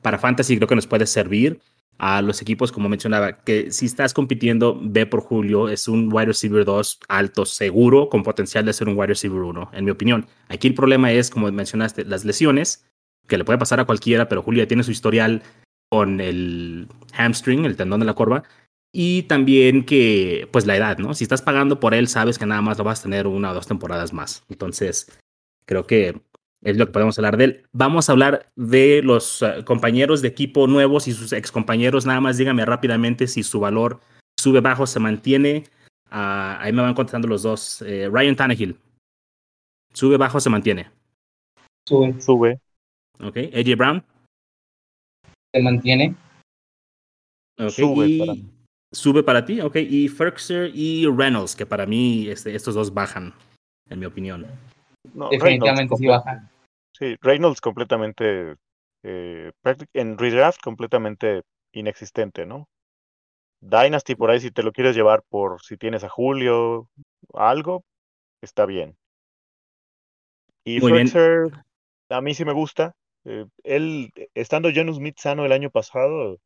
Para 0.00 0.18
Fantasy 0.18 0.56
creo 0.56 0.68
que 0.68 0.74
nos 0.74 0.86
puede 0.86 1.04
servir 1.04 1.60
a 1.98 2.22
los 2.22 2.42
equipos, 2.42 2.72
como 2.72 2.88
mencionaba, 2.88 3.44
que 3.44 3.70
si 3.70 3.86
estás 3.86 4.14
compitiendo, 4.14 4.78
ve 4.82 5.06
por 5.06 5.20
Julio, 5.20 5.68
es 5.68 5.88
un 5.88 6.12
wide 6.12 6.26
receiver 6.26 6.64
2 6.64 7.00
alto, 7.08 7.46
seguro, 7.46 8.08
con 8.08 8.22
potencial 8.22 8.64
de 8.64 8.72
ser 8.72 8.88
un 8.88 8.96
wide 8.96 9.08
receiver 9.08 9.40
1, 9.40 9.70
en 9.72 9.84
mi 9.84 9.90
opinión. 9.90 10.26
Aquí 10.48 10.66
el 10.66 10.74
problema 10.74 11.12
es, 11.12 11.30
como 11.30 11.50
mencionaste, 11.52 12.04
las 12.04 12.24
lesiones, 12.24 12.86
que 13.28 13.38
le 13.38 13.44
puede 13.44 13.58
pasar 13.58 13.80
a 13.80 13.84
cualquiera, 13.84 14.28
pero 14.28 14.42
Julio 14.42 14.62
ya 14.62 14.68
tiene 14.68 14.82
su 14.82 14.90
historial 14.90 15.42
con 15.88 16.20
el 16.20 16.88
hamstring, 17.12 17.64
el 17.64 17.76
tendón 17.76 18.00
de 18.00 18.06
la 18.06 18.14
corva, 18.14 18.42
y 18.92 19.22
también 19.24 19.84
que, 19.84 20.48
pues 20.52 20.66
la 20.66 20.76
edad, 20.76 20.98
¿no? 20.98 21.14
Si 21.14 21.24
estás 21.24 21.42
pagando 21.42 21.80
por 21.80 21.94
él, 21.94 22.08
sabes 22.08 22.38
que 22.38 22.46
nada 22.46 22.62
más 22.62 22.78
lo 22.78 22.84
vas 22.84 23.00
a 23.00 23.02
tener 23.04 23.26
una 23.26 23.50
o 23.50 23.54
dos 23.54 23.66
temporadas 23.66 24.12
más. 24.12 24.44
Entonces, 24.48 25.10
creo 25.66 25.86
que 25.86 26.20
es 26.64 26.76
lo 26.76 26.86
que 26.86 26.92
podemos 26.92 27.18
hablar 27.18 27.36
de 27.36 27.44
él. 27.44 27.62
Vamos 27.72 28.08
a 28.08 28.12
hablar 28.12 28.50
de 28.56 29.02
los 29.02 29.42
eh, 29.42 29.64
compañeros 29.64 30.22
de 30.22 30.28
equipo 30.28 30.66
nuevos 30.66 31.06
y 31.06 31.12
sus 31.12 31.32
ex 31.32 31.52
compañeros. 31.52 32.06
Nada 32.06 32.20
más 32.20 32.36
dígame 32.36 32.64
rápidamente 32.64 33.26
si 33.26 33.42
su 33.42 33.60
valor 33.60 34.00
sube, 34.38 34.60
bajo, 34.60 34.86
se 34.86 34.98
mantiene. 34.98 35.64
Ah, 36.10 36.58
ahí 36.60 36.72
me 36.72 36.82
van 36.82 36.94
contestando 36.94 37.28
los 37.28 37.42
dos. 37.42 37.82
Eh, 37.82 38.08
Ryan 38.10 38.36
Tannehill. 38.36 38.76
¿Sube, 39.92 40.16
bajo, 40.16 40.40
se 40.40 40.50
mantiene? 40.50 40.90
Sube. 41.86 42.20
Sube. 42.20 42.60
Ok. 43.20 43.36
AJ 43.54 43.76
Brown 43.76 44.04
se 45.54 45.62
mantiene. 45.62 46.14
sube, 47.68 48.18
para 48.18 48.34
sube 48.92 49.22
para 49.22 49.44
ti, 49.44 49.60
ok. 49.60 49.76
Y 49.76 50.08
Ferkser 50.08 50.70
y 50.74 51.06
Reynolds, 51.06 51.54
que 51.54 51.64
para 51.64 51.86
mí 51.86 52.28
este, 52.28 52.54
estos 52.54 52.74
dos 52.74 52.92
bajan, 52.92 53.32
en 53.88 53.98
mi 54.00 54.06
opinión. 54.06 54.46
Definitivamente 55.30 55.96
sí 55.96 56.06
bajan. 56.06 56.48
Sí, 56.98 57.16
Reynolds 57.20 57.60
completamente, 57.60 58.54
eh, 59.02 59.52
en 59.92 60.18
redraft 60.18 60.60
completamente 60.60 61.42
inexistente, 61.72 62.46
¿no? 62.46 62.68
Dynasty 63.60 64.14
por 64.14 64.30
ahí 64.30 64.40
si 64.40 64.50
te 64.50 64.62
lo 64.62 64.72
quieres 64.72 64.94
llevar 64.94 65.22
por 65.28 65.62
si 65.62 65.76
tienes 65.76 66.04
a 66.04 66.08
Julio, 66.08 66.88
algo, 67.32 67.84
está 68.40 68.66
bien. 68.66 68.96
Y 70.64 70.80
Ferkser, 70.80 71.50
a 72.10 72.20
mí 72.20 72.34
sí 72.34 72.44
me 72.44 72.52
gusta. 72.52 72.94
Eh, 73.24 73.46
él, 73.64 74.12
estando 74.34 74.70
John 74.74 74.94
Smith 74.94 75.18
sano 75.18 75.44
el 75.44 75.52
año 75.52 75.70
pasado, 75.70 76.38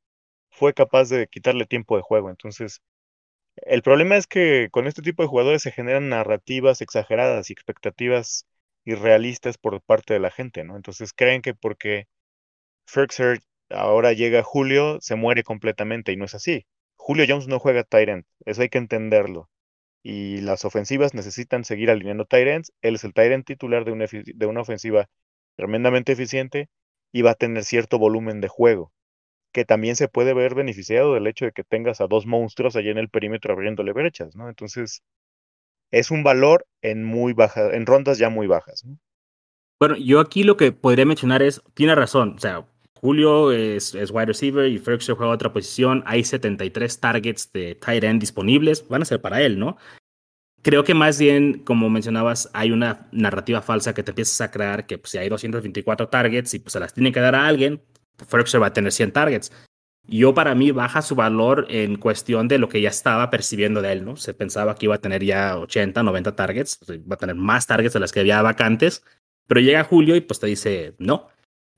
fue 0.50 0.74
capaz 0.74 1.08
de 1.08 1.26
quitarle 1.28 1.66
tiempo 1.66 1.96
de 1.96 2.02
juego. 2.02 2.30
Entonces, 2.30 2.80
el 3.56 3.82
problema 3.82 4.16
es 4.16 4.26
que 4.26 4.68
con 4.70 4.86
este 4.86 5.02
tipo 5.02 5.22
de 5.22 5.28
jugadores 5.28 5.62
se 5.62 5.72
generan 5.72 6.08
narrativas 6.08 6.80
exageradas 6.80 7.50
y 7.50 7.52
expectativas 7.52 8.46
irrealistas 8.88 9.58
por 9.58 9.80
parte 9.82 10.14
de 10.14 10.20
la 10.20 10.30
gente, 10.30 10.64
¿no? 10.64 10.76
Entonces 10.76 11.12
creen 11.12 11.42
que 11.42 11.54
porque 11.54 12.06
Ferkser 12.86 13.40
ahora 13.70 14.12
llega 14.14 14.42
Julio, 14.42 14.98
se 15.00 15.14
muere 15.14 15.42
completamente 15.42 16.12
y 16.12 16.16
no 16.16 16.24
es 16.24 16.34
así. 16.34 16.66
Julio 16.96 17.26
Jones 17.28 17.48
no 17.48 17.58
juega 17.58 17.84
Tyrant, 17.84 18.26
eso 18.46 18.62
hay 18.62 18.68
que 18.70 18.78
entenderlo. 18.78 19.50
Y 20.02 20.40
las 20.40 20.64
ofensivas 20.64 21.14
necesitan 21.14 21.64
seguir 21.64 21.90
alineando 21.90 22.24
Tyrants. 22.24 22.72
Él 22.82 22.94
es 22.94 23.04
el 23.04 23.12
Tyrant 23.12 23.46
titular 23.46 23.84
de 23.84 24.46
una 24.46 24.60
ofensiva 24.60 25.08
tremendamente 25.56 26.12
eficiente 26.12 26.68
y 27.12 27.22
va 27.22 27.32
a 27.32 27.34
tener 27.34 27.64
cierto 27.64 27.98
volumen 27.98 28.40
de 28.40 28.48
juego, 28.48 28.92
que 29.52 29.64
también 29.64 29.96
se 29.96 30.08
puede 30.08 30.34
ver 30.34 30.54
beneficiado 30.54 31.14
del 31.14 31.26
hecho 31.26 31.46
de 31.46 31.52
que 31.52 31.64
tengas 31.64 32.00
a 32.00 32.06
dos 32.06 32.26
monstruos 32.26 32.76
allí 32.76 32.90
en 32.90 32.98
el 32.98 33.10
perímetro 33.10 33.52
abriéndole 33.52 33.92
brechas, 33.92 34.36
¿no? 34.36 34.48
Entonces, 34.48 35.02
es 35.90 36.10
un 36.10 36.22
valor 36.22 36.66
en 36.82 37.04
muy 37.04 37.32
baja, 37.32 37.74
en 37.74 37.86
rondas 37.86 38.18
ya 38.18 38.30
muy 38.30 38.46
bajas. 38.46 38.84
Bueno, 39.80 39.96
yo 39.96 40.20
aquí 40.20 40.42
lo 40.42 40.56
que 40.56 40.72
podría 40.72 41.06
mencionar 41.06 41.42
es, 41.42 41.62
tiene 41.74 41.94
razón, 41.94 42.34
o 42.36 42.38
sea, 42.40 42.66
Julio 42.94 43.52
es, 43.52 43.94
es 43.94 44.10
wide 44.10 44.26
receiver 44.26 44.68
y 44.68 44.78
Ferguson 44.78 45.16
juega 45.16 45.32
otra 45.32 45.52
posición, 45.52 46.02
hay 46.04 46.24
73 46.24 47.00
targets 47.00 47.52
de 47.52 47.76
tight 47.76 48.02
end 48.02 48.20
disponibles, 48.20 48.86
van 48.88 49.02
a 49.02 49.04
ser 49.04 49.20
para 49.20 49.40
él, 49.40 49.58
¿no? 49.58 49.76
Creo 50.62 50.82
que 50.82 50.94
más 50.94 51.18
bien, 51.20 51.62
como 51.64 51.88
mencionabas, 51.88 52.50
hay 52.52 52.72
una 52.72 53.08
narrativa 53.12 53.62
falsa 53.62 53.94
que 53.94 54.02
te 54.02 54.10
empiezas 54.10 54.40
a 54.40 54.50
crear 54.50 54.86
que 54.86 54.98
pues, 54.98 55.12
si 55.12 55.18
hay 55.18 55.28
224 55.28 56.08
targets 56.08 56.52
y 56.54 56.58
pues 56.58 56.72
se 56.72 56.80
las 56.80 56.92
tiene 56.92 57.12
que 57.12 57.20
dar 57.20 57.36
a 57.36 57.46
alguien, 57.46 57.80
Ferguson 58.26 58.60
va 58.60 58.66
a 58.66 58.72
tener 58.72 58.90
100 58.90 59.12
targets. 59.12 59.52
Yo 60.10 60.32
para 60.32 60.54
mí 60.54 60.70
baja 60.70 61.02
su 61.02 61.14
valor 61.14 61.66
en 61.68 61.96
cuestión 61.96 62.48
de 62.48 62.58
lo 62.58 62.70
que 62.70 62.80
ya 62.80 62.88
estaba 62.88 63.28
percibiendo 63.28 63.82
de 63.82 63.92
él, 63.92 64.06
¿no? 64.06 64.16
Se 64.16 64.32
pensaba 64.32 64.74
que 64.74 64.86
iba 64.86 64.94
a 64.94 65.00
tener 65.00 65.22
ya 65.22 65.58
80, 65.58 66.02
90 66.02 66.34
targets, 66.34 66.80
va 66.90 67.14
a 67.14 67.18
tener 67.18 67.36
más 67.36 67.66
targets 67.66 67.92
de 67.92 68.00
las 68.00 68.10
que 68.10 68.20
había 68.20 68.40
vacantes, 68.40 69.04
pero 69.46 69.60
llega 69.60 69.84
Julio 69.84 70.16
y 70.16 70.22
pues 70.22 70.40
te 70.40 70.46
dice, 70.46 70.94
no, 70.98 71.28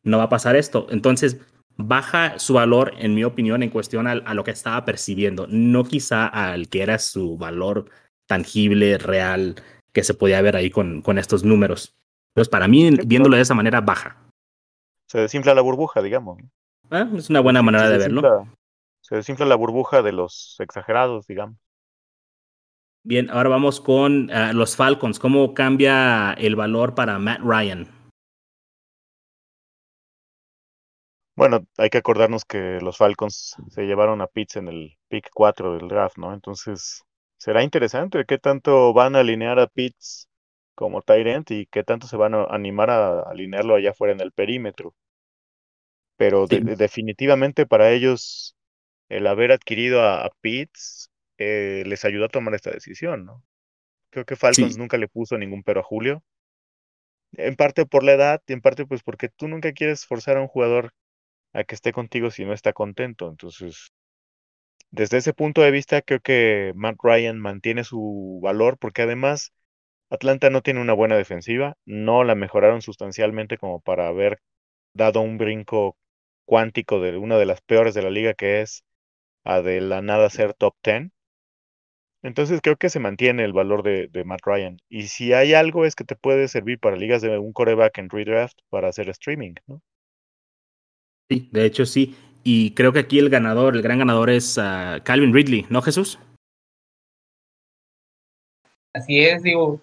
no 0.04 0.18
va 0.18 0.24
a 0.24 0.28
pasar 0.28 0.54
esto. 0.54 0.86
Entonces, 0.90 1.40
baja 1.76 2.38
su 2.38 2.54
valor, 2.54 2.92
en 2.98 3.16
mi 3.16 3.24
opinión, 3.24 3.64
en 3.64 3.70
cuestión 3.70 4.06
a, 4.06 4.12
a 4.12 4.34
lo 4.34 4.44
que 4.44 4.52
estaba 4.52 4.84
percibiendo, 4.84 5.48
no 5.48 5.82
quizá 5.82 6.26
al 6.26 6.68
que 6.68 6.82
era 6.82 7.00
su 7.00 7.36
valor 7.36 7.90
tangible, 8.28 8.96
real, 8.96 9.56
que 9.92 10.04
se 10.04 10.14
podía 10.14 10.40
ver 10.40 10.54
ahí 10.54 10.70
con, 10.70 11.02
con 11.02 11.18
estos 11.18 11.42
números. 11.42 11.96
Entonces, 12.30 12.48
para 12.48 12.68
mí, 12.68 12.90
viéndolo 13.04 13.34
de 13.34 13.42
esa 13.42 13.54
manera, 13.54 13.80
baja. 13.80 14.18
Se 15.08 15.18
desinfla 15.18 15.52
la 15.52 15.62
burbuja, 15.62 16.00
digamos. 16.00 16.38
Ah, 16.90 17.08
es 17.16 17.30
una 17.30 17.40
buena 17.40 17.62
manera 17.62 17.88
de 17.88 17.98
verlo. 17.98 18.48
Se 19.00 19.14
desinfla 19.14 19.46
la 19.46 19.54
burbuja 19.54 20.02
de 20.02 20.12
los 20.12 20.56
exagerados, 20.58 21.26
digamos. 21.26 21.56
Bien, 23.02 23.30
ahora 23.30 23.48
vamos 23.48 23.80
con 23.80 24.30
ah, 24.30 24.52
los 24.52 24.76
Falcons. 24.76 25.18
¿Cómo 25.18 25.54
cambia 25.54 26.32
el 26.32 26.56
valor 26.56 26.94
para 26.94 27.18
Matt 27.18 27.40
Ryan? 27.42 27.88
Bueno, 31.36 31.64
hay 31.78 31.88
que 31.88 31.98
acordarnos 31.98 32.44
que 32.44 32.80
los 32.82 32.98
Falcons 32.98 33.56
se 33.70 33.86
llevaron 33.86 34.20
a 34.20 34.26
Pitts 34.26 34.56
en 34.56 34.68
el 34.68 34.98
pick 35.08 35.30
4 35.32 35.78
del 35.78 35.88
draft, 35.88 36.18
¿no? 36.18 36.34
Entonces, 36.34 37.02
será 37.38 37.62
interesante 37.62 38.24
qué 38.26 38.36
tanto 38.38 38.92
van 38.92 39.16
a 39.16 39.20
alinear 39.20 39.58
a 39.58 39.66
Pitts 39.66 40.28
como 40.74 41.02
Tyrant 41.02 41.50
y 41.52 41.66
qué 41.66 41.84
tanto 41.84 42.06
se 42.06 42.16
van 42.16 42.34
a 42.34 42.44
animar 42.44 42.90
a 42.90 43.22
alinearlo 43.22 43.76
allá 43.76 43.90
afuera 43.90 44.12
en 44.12 44.20
el 44.20 44.32
perímetro. 44.32 44.94
Pero 46.20 46.46
definitivamente 46.46 47.64
para 47.64 47.92
ellos 47.92 48.54
el 49.08 49.26
haber 49.26 49.52
adquirido 49.52 50.02
a, 50.02 50.28
Pitts 50.42 51.10
eh, 51.38 51.82
les 51.86 52.04
ayudó 52.04 52.26
a 52.26 52.28
tomar 52.28 52.54
esta 52.54 52.70
decisión, 52.70 53.24
¿no? 53.24 53.42
Creo 54.10 54.26
que 54.26 54.36
Falcons 54.36 54.76
nunca 54.76 54.98
le 54.98 55.08
puso 55.08 55.38
ningún 55.38 55.62
pero 55.62 55.80
a 55.80 55.82
Julio. 55.82 56.22
En 57.32 57.56
parte 57.56 57.86
por 57.86 58.04
la 58.04 58.12
edad 58.12 58.42
y 58.46 58.52
en 58.52 58.60
parte 58.60 58.84
pues 58.84 59.02
porque 59.02 59.30
tú 59.30 59.48
nunca 59.48 59.72
quieres 59.72 60.04
forzar 60.04 60.36
a 60.36 60.42
un 60.42 60.48
jugador 60.48 60.92
a 61.54 61.64
que 61.64 61.74
esté 61.74 61.90
contigo 61.90 62.30
si 62.30 62.44
no 62.44 62.52
está 62.52 62.74
contento. 62.74 63.26
Entonces, 63.26 63.94
desde 64.90 65.16
ese 65.16 65.32
punto 65.32 65.62
de 65.62 65.70
vista, 65.70 66.02
creo 66.02 66.20
que 66.20 66.74
Matt 66.76 66.98
Ryan 67.02 67.38
mantiene 67.38 67.82
su 67.82 68.40
valor 68.42 68.76
porque 68.76 69.00
además 69.00 69.54
Atlanta 70.10 70.50
no 70.50 70.60
tiene 70.60 70.82
una 70.82 70.92
buena 70.92 71.16
defensiva, 71.16 71.78
no 71.86 72.24
la 72.24 72.34
mejoraron 72.34 72.82
sustancialmente 72.82 73.56
como 73.56 73.80
para 73.80 74.06
haber 74.06 74.42
dado 74.92 75.22
un 75.22 75.38
brinco 75.38 75.96
cuántico 76.44 77.00
de 77.00 77.16
una 77.16 77.38
de 77.38 77.46
las 77.46 77.60
peores 77.60 77.94
de 77.94 78.02
la 78.02 78.10
liga 78.10 78.34
que 78.34 78.60
es 78.60 78.84
a 79.44 79.62
de 79.62 79.80
la 79.80 80.02
nada 80.02 80.30
ser 80.30 80.54
top 80.54 80.74
10. 80.84 81.10
Entonces 82.22 82.60
creo 82.62 82.76
que 82.76 82.90
se 82.90 83.00
mantiene 83.00 83.44
el 83.44 83.52
valor 83.52 83.82
de, 83.82 84.08
de, 84.08 84.24
Matt 84.24 84.42
Ryan. 84.44 84.78
Y 84.88 85.08
si 85.08 85.32
hay 85.32 85.54
algo 85.54 85.86
es 85.86 85.94
que 85.94 86.04
te 86.04 86.16
puede 86.16 86.48
servir 86.48 86.78
para 86.78 86.96
ligas 86.96 87.22
de 87.22 87.38
un 87.38 87.52
coreback 87.52 87.98
en 87.98 88.10
redraft 88.10 88.58
para 88.68 88.88
hacer 88.88 89.08
streaming, 89.08 89.54
¿no? 89.66 89.80
Sí, 91.30 91.48
de 91.52 91.64
hecho 91.64 91.86
sí. 91.86 92.16
Y 92.42 92.72
creo 92.72 92.92
que 92.92 92.98
aquí 92.98 93.18
el 93.18 93.30
ganador, 93.30 93.76
el 93.76 93.82
gran 93.82 93.98
ganador 93.98 94.30
es 94.30 94.58
uh, 94.58 95.00
Calvin 95.04 95.32
Ridley, 95.32 95.66
¿no, 95.70 95.80
Jesús? 95.82 96.18
Así 98.92 99.20
es, 99.20 99.42
digo, 99.42 99.80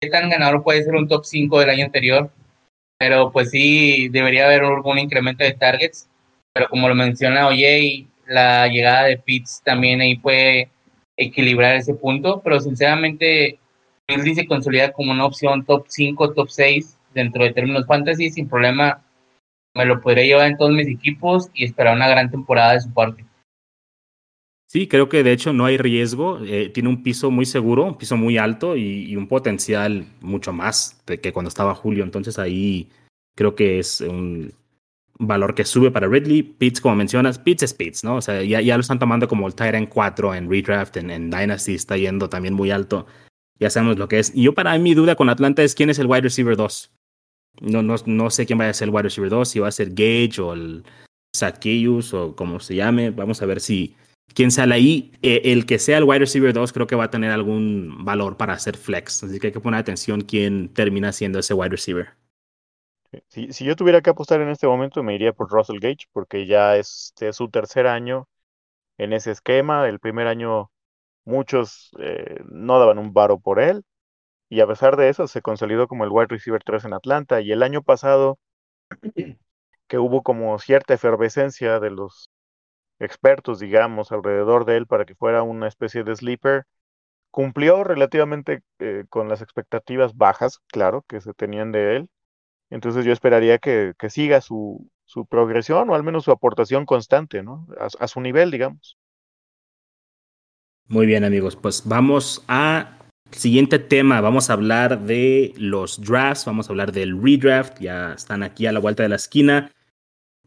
qué 0.00 0.08
tan 0.08 0.28
ganador 0.28 0.62
puede 0.62 0.82
ser 0.82 0.94
un 0.94 1.06
top 1.06 1.24
5 1.24 1.60
del 1.60 1.70
año 1.70 1.84
anterior, 1.84 2.30
pero 2.98 3.30
pues 3.30 3.50
sí, 3.50 4.08
debería 4.08 4.46
haber 4.46 4.62
algún 4.64 4.98
incremento 4.98 5.44
de 5.44 5.52
targets, 5.52 6.08
pero 6.52 6.68
como 6.68 6.88
lo 6.88 6.94
menciona 6.94 7.46
Oye, 7.46 8.06
la 8.26 8.66
llegada 8.66 9.04
de 9.04 9.18
Pitts 9.18 9.62
también 9.64 10.00
ahí 10.00 10.16
puede 10.16 10.70
equilibrar 11.16 11.76
ese 11.76 11.94
punto, 11.94 12.40
pero 12.42 12.60
sinceramente 12.60 13.58
Ridley 14.08 14.34
se 14.34 14.46
consolida 14.46 14.92
como 14.92 15.12
una 15.12 15.26
opción 15.26 15.64
top 15.64 15.86
5, 15.88 16.34
top 16.34 16.48
6 16.50 16.98
dentro 17.14 17.44
de 17.44 17.52
términos 17.52 17.86
fantasy, 17.86 18.30
sin 18.30 18.48
problema 18.48 19.02
me 19.74 19.84
lo 19.84 20.00
podría 20.00 20.24
llevar 20.24 20.48
en 20.48 20.56
todos 20.56 20.72
mis 20.72 20.88
equipos 20.88 21.50
y 21.54 21.64
esperar 21.64 21.94
una 21.94 22.08
gran 22.08 22.30
temporada 22.30 22.72
de 22.72 22.80
su 22.80 22.92
parte. 22.92 23.24
Sí, 24.68 24.86
creo 24.86 25.08
que 25.08 25.22
de 25.22 25.32
hecho 25.32 25.54
no 25.54 25.64
hay 25.64 25.78
riesgo. 25.78 26.40
Eh, 26.44 26.68
tiene 26.68 26.90
un 26.90 27.02
piso 27.02 27.30
muy 27.30 27.46
seguro, 27.46 27.84
un 27.84 27.96
piso 27.96 28.18
muy 28.18 28.36
alto 28.36 28.76
y, 28.76 29.16
un 29.16 29.26
potencial 29.26 30.04
mucho 30.20 30.52
más 30.52 31.02
de 31.06 31.20
que 31.20 31.32
cuando 31.32 31.48
estaba 31.48 31.74
Julio. 31.74 32.04
Entonces 32.04 32.38
ahí 32.38 32.90
creo 33.34 33.54
que 33.54 33.78
es 33.78 34.02
un 34.02 34.52
valor 35.18 35.54
que 35.54 35.64
sube 35.64 35.90
para 35.90 36.06
Ridley. 36.06 36.42
Pitts, 36.42 36.82
como 36.82 36.96
mencionas, 36.96 37.38
Pitts 37.38 37.62
es 37.62 37.72
Pitts, 37.72 38.04
¿no? 38.04 38.16
O 38.16 38.20
sea, 38.20 38.42
ya, 38.42 38.60
ya 38.60 38.76
lo 38.76 38.82
están 38.82 38.98
tomando 38.98 39.26
como 39.26 39.46
el 39.46 39.54
Tyrant 39.54 39.88
4 39.88 40.34
en 40.34 40.50
Redraft, 40.50 40.98
en, 40.98 41.10
en, 41.10 41.30
Dynasty 41.30 41.74
está 41.74 41.96
yendo 41.96 42.28
también 42.28 42.52
muy 42.52 42.70
alto. 42.70 43.06
Ya 43.58 43.70
sabemos 43.70 43.96
lo 43.98 44.06
que 44.08 44.18
es. 44.18 44.32
Y 44.34 44.42
yo 44.42 44.54
para 44.54 44.74
mí 44.74 44.80
mi 44.80 44.94
duda 44.94 45.16
con 45.16 45.30
Atlanta 45.30 45.62
es 45.62 45.74
quién 45.74 45.88
es 45.88 45.98
el 45.98 46.06
wide 46.08 46.22
receiver 46.22 46.56
2. 46.56 46.92
No, 47.62 47.82
no, 47.82 47.94
no 48.04 48.30
sé 48.30 48.44
quién 48.44 48.60
va 48.60 48.68
a 48.68 48.74
ser 48.74 48.88
el 48.88 48.94
wide 48.94 49.04
receiver 49.04 49.30
2, 49.30 49.48
si 49.48 49.60
va 49.60 49.68
a 49.68 49.72
ser 49.72 49.94
Gage 49.94 50.42
o 50.42 50.52
el 50.52 50.84
Zacchaeus 51.34 52.12
o 52.12 52.36
como 52.36 52.60
se 52.60 52.74
llame. 52.74 53.10
Vamos 53.10 53.40
a 53.40 53.46
ver 53.46 53.60
si 53.60 53.96
quien 54.34 54.50
sale 54.50 54.74
ahí, 54.74 55.12
eh, 55.22 55.42
el 55.44 55.66
que 55.66 55.78
sea 55.78 55.98
el 55.98 56.04
wide 56.04 56.20
receiver 56.20 56.52
2 56.52 56.72
creo 56.72 56.86
que 56.86 56.96
va 56.96 57.04
a 57.04 57.10
tener 57.10 57.30
algún 57.30 58.04
valor 58.04 58.36
para 58.36 58.52
hacer 58.52 58.76
flex. 58.76 59.24
Así 59.24 59.38
que 59.40 59.48
hay 59.48 59.52
que 59.52 59.60
poner 59.60 59.80
atención 59.80 60.20
quién 60.20 60.72
termina 60.72 61.12
siendo 61.12 61.38
ese 61.38 61.54
wide 61.54 61.70
receiver. 61.70 62.10
Si, 63.28 63.64
yo 63.64 63.74
tuviera 63.74 64.02
que 64.02 64.10
apostar 64.10 64.40
en 64.40 64.50
este 64.50 64.66
momento, 64.66 65.02
me 65.02 65.14
iría 65.14 65.32
por 65.32 65.50
Russell 65.50 65.80
Gage, 65.80 66.06
porque 66.12 66.46
ya 66.46 66.76
es, 66.76 67.14
es 67.20 67.36
su 67.36 67.48
tercer 67.48 67.86
año 67.86 68.28
en 68.98 69.12
ese 69.12 69.30
esquema. 69.30 69.88
El 69.88 69.98
primer 70.00 70.26
año 70.26 70.70
muchos 71.24 71.90
eh, 72.00 72.40
no 72.50 72.78
daban 72.78 72.98
un 72.98 73.12
varo 73.14 73.40
por 73.40 73.60
él, 73.60 73.82
y 74.50 74.60
a 74.60 74.66
pesar 74.66 74.96
de 74.96 75.08
eso 75.10 75.26
se 75.28 75.42
consolidó 75.42 75.88
como 75.88 76.04
el 76.04 76.10
wide 76.10 76.28
receiver 76.28 76.62
3 76.64 76.86
en 76.86 76.94
Atlanta. 76.94 77.40
Y 77.40 77.52
el 77.52 77.62
año 77.62 77.82
pasado, 77.82 78.38
que 79.88 79.98
hubo 79.98 80.22
como 80.22 80.58
cierta 80.58 80.94
efervescencia 80.94 81.80
de 81.80 81.90
los 81.90 82.30
expertos, 82.98 83.60
digamos, 83.60 84.12
alrededor 84.12 84.64
de 84.64 84.76
él 84.76 84.86
para 84.86 85.04
que 85.04 85.14
fuera 85.14 85.42
una 85.42 85.68
especie 85.68 86.04
de 86.04 86.16
sleeper. 86.16 86.64
Cumplió 87.30 87.84
relativamente 87.84 88.62
eh, 88.78 89.04
con 89.08 89.28
las 89.28 89.42
expectativas 89.42 90.16
bajas, 90.16 90.60
claro, 90.66 91.04
que 91.06 91.20
se 91.20 91.34
tenían 91.34 91.72
de 91.72 91.96
él. 91.96 92.08
Entonces 92.70 93.04
yo 93.04 93.12
esperaría 93.12 93.58
que, 93.58 93.94
que 93.98 94.10
siga 94.10 94.40
su, 94.40 94.90
su, 95.04 95.26
progresión 95.26 95.88
o 95.90 95.94
al 95.94 96.02
menos 96.02 96.24
su 96.24 96.32
aportación 96.32 96.84
constante, 96.84 97.42
¿no? 97.42 97.66
A, 97.78 97.88
a, 98.04 98.08
su 98.08 98.20
nivel, 98.20 98.50
digamos. 98.50 98.98
Muy 100.86 101.06
bien, 101.06 101.24
amigos. 101.24 101.56
Pues 101.56 101.86
vamos 101.86 102.44
a 102.48 102.98
siguiente 103.30 103.78
tema. 103.78 104.20
Vamos 104.20 104.50
a 104.50 104.54
hablar 104.54 105.00
de 105.00 105.52
los 105.56 106.00
drafts, 106.00 106.44
vamos 106.44 106.68
a 106.68 106.72
hablar 106.72 106.92
del 106.92 107.20
redraft. 107.22 107.78
Ya 107.80 108.12
están 108.14 108.42
aquí 108.42 108.66
a 108.66 108.72
la 108.72 108.80
vuelta 108.80 109.02
de 109.02 109.10
la 109.10 109.16
esquina. 109.16 109.70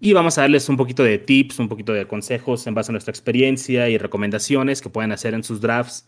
Y 0.03 0.13
vamos 0.13 0.35
a 0.39 0.41
darles 0.41 0.67
un 0.67 0.77
poquito 0.77 1.03
de 1.03 1.19
tips, 1.19 1.59
un 1.59 1.69
poquito 1.69 1.93
de 1.93 2.07
consejos 2.07 2.65
en 2.65 2.73
base 2.73 2.91
a 2.91 2.93
nuestra 2.93 3.11
experiencia 3.11 3.87
y 3.87 3.99
recomendaciones 3.99 4.81
que 4.81 4.89
pueden 4.89 5.11
hacer 5.11 5.35
en 5.35 5.43
sus 5.43 5.61
drafts. 5.61 6.07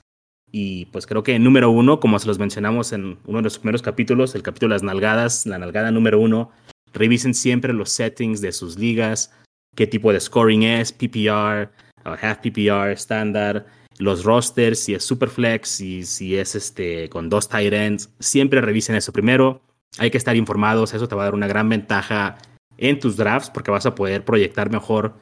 Y 0.52 0.86
pues 0.86 1.06
creo 1.06 1.22
que 1.22 1.38
número 1.38 1.70
uno, 1.70 2.00
como 2.00 2.18
se 2.18 2.26
los 2.26 2.40
mencionamos 2.40 2.92
en 2.92 3.20
uno 3.28 3.38
de 3.38 3.44
los 3.44 3.60
primeros 3.60 3.84
capítulos, 3.84 4.34
el 4.34 4.42
capítulo 4.42 4.72
de 4.72 4.78
las 4.78 4.84
nalgadas, 4.84 5.46
la 5.46 5.60
nalgada 5.60 5.92
número 5.92 6.20
uno, 6.20 6.50
revisen 6.92 7.36
siempre 7.36 7.72
los 7.72 7.92
settings 7.92 8.42
de 8.42 8.52
sus 8.52 8.80
ligas, 8.80 9.32
qué 9.76 9.86
tipo 9.86 10.12
de 10.12 10.20
scoring 10.20 10.64
es, 10.64 10.92
PPR, 10.92 11.70
half 12.04 12.40
PPR, 12.40 12.90
estándar, 12.92 13.68
los 14.00 14.24
rosters, 14.24 14.80
si 14.80 14.96
es 14.96 15.04
superflex, 15.04 15.82
y 15.82 16.04
si 16.04 16.36
es 16.36 16.56
este 16.56 17.10
con 17.10 17.30
dos 17.30 17.48
tight 17.48 17.74
ends, 17.74 18.10
siempre 18.20 18.60
revisen 18.60 18.96
eso 18.96 19.14
primero. 19.14 19.62
Hay 20.00 20.10
que 20.10 20.18
estar 20.18 20.36
informados, 20.36 20.96
eso 20.96 21.08
te 21.08 21.14
va 21.14 21.22
a 21.22 21.26
dar 21.26 21.36
una 21.36 21.48
gran 21.48 21.70
ventaja 21.70 22.40
en 22.78 23.00
tus 23.00 23.18
drafts 23.18 23.50
porque 23.50 23.72
vas 23.72 23.86
a 23.86 23.96
poder 23.96 24.26
proyectar 24.26 24.70
mejor 24.72 25.16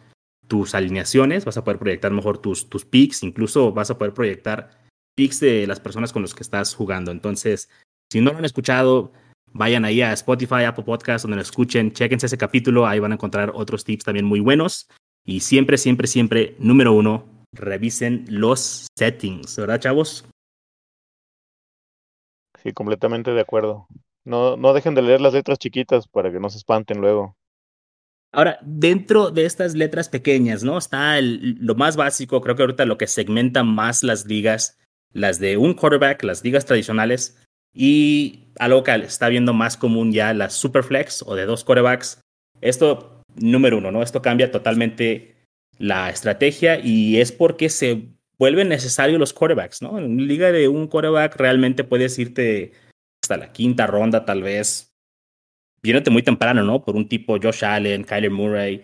tus 0.47 0.75
alineaciones, 0.75 1.45
vas 1.45 1.57
a 1.57 1.63
poder 1.63 1.79
proyectar 1.79 2.11
mejor 2.11 2.37
tus, 2.37 2.69
tus 2.69 2.85
picks, 2.85 3.23
incluso 3.23 3.71
vas 3.71 3.89
a 3.89 3.97
poder 3.97 4.13
proyectar 4.13 4.81
picks 5.15 5.39
de 5.39 5.65
las 5.67 5.79
personas 5.79 6.11
con 6.11 6.21
las 6.21 6.33
que 6.33 6.43
estás 6.43 6.75
jugando. 6.75 7.11
Entonces, 7.11 7.69
si 8.11 8.19
no 8.19 8.31
lo 8.31 8.39
han 8.39 8.45
escuchado, 8.45 9.13
vayan 9.53 9.85
ahí 9.85 10.01
a 10.01 10.13
Spotify, 10.13 10.63
Apple 10.65 10.83
Podcast, 10.83 11.23
donde 11.23 11.37
lo 11.37 11.41
escuchen, 11.41 11.91
chequense 11.93 12.25
ese 12.25 12.37
capítulo, 12.37 12.85
ahí 12.85 12.99
van 12.99 13.11
a 13.11 13.15
encontrar 13.15 13.51
otros 13.55 13.83
tips 13.83 14.03
también 14.03 14.25
muy 14.25 14.39
buenos. 14.39 14.89
Y 15.25 15.41
siempre, 15.41 15.77
siempre, 15.77 16.07
siempre, 16.07 16.55
número 16.59 16.93
uno, 16.93 17.25
revisen 17.53 18.25
los 18.27 18.87
settings, 18.97 19.55
¿verdad, 19.57 19.79
chavos? 19.79 20.25
Sí, 22.61 22.73
completamente 22.73 23.31
de 23.31 23.41
acuerdo. 23.41 23.87
No, 24.23 24.55
no 24.57 24.73
dejen 24.73 24.95
de 24.95 25.01
leer 25.01 25.21
las 25.21 25.33
letras 25.33 25.57
chiquitas 25.57 26.07
para 26.07 26.31
que 26.31 26.39
no 26.39 26.49
se 26.49 26.57
espanten 26.57 27.01
luego. 27.01 27.35
Ahora, 28.33 28.59
dentro 28.61 29.29
de 29.29 29.45
estas 29.45 29.75
letras 29.75 30.07
pequeñas, 30.07 30.63
¿no? 30.63 30.77
Está 30.77 31.17
el, 31.17 31.57
lo 31.59 31.75
más 31.75 31.97
básico, 31.97 32.41
creo 32.41 32.55
que 32.55 32.63
ahorita 32.63 32.85
lo 32.85 32.97
que 32.97 33.07
segmenta 33.07 33.63
más 33.63 34.03
las 34.03 34.25
ligas, 34.25 34.79
las 35.11 35.39
de 35.39 35.57
un 35.57 35.73
quarterback, 35.73 36.23
las 36.23 36.43
ligas 36.43 36.65
tradicionales, 36.65 37.37
y 37.73 38.51
algo 38.59 38.83
que 38.83 38.93
está 38.95 39.29
viendo 39.29 39.53
más 39.53 39.77
común 39.77 40.11
ya, 40.11 40.33
las 40.33 40.53
superflex 40.53 41.23
o 41.25 41.35
de 41.35 41.45
dos 41.45 41.63
quarterbacks. 41.63 42.21
Esto, 42.61 43.21
número 43.35 43.77
uno, 43.77 43.91
¿no? 43.91 44.03
Esto 44.03 44.21
cambia 44.21 44.51
totalmente 44.51 45.35
la 45.77 46.09
estrategia 46.09 46.79
y 46.79 47.19
es 47.19 47.31
porque 47.31 47.69
se 47.69 48.09
vuelven 48.37 48.69
necesarios 48.69 49.19
los 49.19 49.33
quarterbacks, 49.33 49.81
¿no? 49.81 49.97
En 49.97 50.27
liga 50.27 50.51
de 50.51 50.67
un 50.67 50.87
quarterback 50.87 51.35
realmente 51.35 51.83
puedes 51.83 52.17
irte 52.19 52.73
hasta 53.23 53.37
la 53.37 53.51
quinta 53.51 53.87
ronda, 53.87 54.25
tal 54.25 54.43
vez, 54.43 54.90
viéndote 55.83 56.09
muy 56.09 56.23
temprano, 56.23 56.63
¿no? 56.63 56.83
Por 56.83 56.95
un 56.95 57.07
tipo 57.07 57.37
Josh 57.41 57.65
Allen, 57.65 58.03
Kyler 58.03 58.31
Murray, 58.31 58.81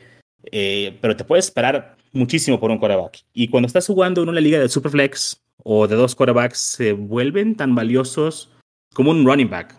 eh, 0.52 0.98
pero 1.02 1.16
te 1.16 1.24
puedes 1.24 1.46
esperar 1.46 1.98
muchísimo 2.12 2.60
por 2.60 2.72
un 2.72 2.78
quarterback. 2.78 3.24
Y 3.34 3.48
cuando 3.48 3.68
estás 3.68 3.88
jugando 3.88 4.24
en 4.24 4.30
una 4.30 4.42
liga 4.42 4.60
de 4.60 4.70
Superflex 4.70 5.42
o 5.64 5.88
de 5.88 5.96
dos 5.96 6.16
quarterbacks, 6.16 6.60
se 6.60 6.94
vuelven 6.94 7.56
tan 7.56 7.76
valiosos 7.76 8.52
como 8.94 9.12
un 9.12 9.26
running 9.26 9.50
back, 9.50 9.76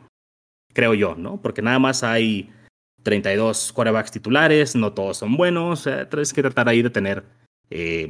creo 0.73 0.95
yo, 0.95 1.15
¿no? 1.17 1.41
Porque 1.41 1.63
nada 1.63 1.79
más 1.79 2.05
hay 2.05 2.51
32 3.03 3.73
quarterbacks 3.73 4.11
titulares, 4.11 4.77
no 4.77 4.93
todos 4.93 5.19
son 5.19 5.37
buenos, 5.37 5.87
eh, 5.87 6.07
tienes 6.11 6.33
que 6.33 6.43
tratar 6.43 6.69
ahí 6.69 6.83
de 6.83 6.91
tener 6.91 7.25
eh, 7.71 8.09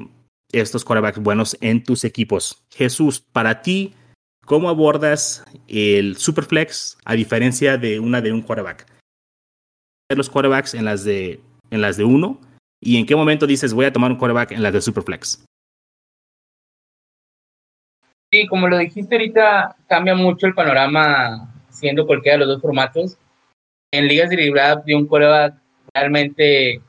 estos 0.52 0.84
quarterbacks 0.84 1.18
buenos 1.18 1.56
en 1.60 1.82
tus 1.82 2.04
equipos. 2.04 2.64
Jesús, 2.70 3.20
para 3.20 3.62
ti, 3.62 3.94
¿cómo 4.44 4.68
abordas 4.68 5.44
el 5.68 6.16
Superflex 6.16 6.98
a 7.04 7.14
diferencia 7.14 7.78
de 7.78 8.00
una 8.00 8.20
de 8.20 8.32
un 8.32 8.42
quarterback? 8.42 8.97
Los 10.16 10.30
quarterbacks 10.30 10.74
en 10.74 10.84
las 10.84 11.04
de 11.04 11.40
en 11.70 11.82
las 11.82 11.96
de 11.98 12.04
uno 12.04 12.40
y 12.80 12.98
en 12.98 13.04
qué 13.04 13.14
momento 13.14 13.46
dices 13.46 13.74
voy 13.74 13.84
a 13.84 13.92
tomar 13.92 14.10
un 14.10 14.16
quarterback 14.16 14.52
en 14.52 14.62
las 14.62 14.72
de 14.72 14.80
Superflex. 14.80 15.44
Sí, 18.32 18.46
como 18.46 18.68
lo 18.68 18.78
dijiste 18.78 19.14
ahorita, 19.14 19.76
cambia 19.86 20.14
mucho 20.14 20.46
el 20.46 20.54
panorama 20.54 21.52
siendo 21.70 22.06
cualquiera 22.06 22.38
de 22.38 22.44
los 22.44 22.54
dos 22.54 22.62
formatos. 22.62 23.18
En 23.92 24.06
ligas 24.06 24.30
de 24.30 24.36
librada 24.36 24.82
de 24.84 24.94
un 24.94 25.06
quarterback 25.06 25.54
realmente 25.94 26.82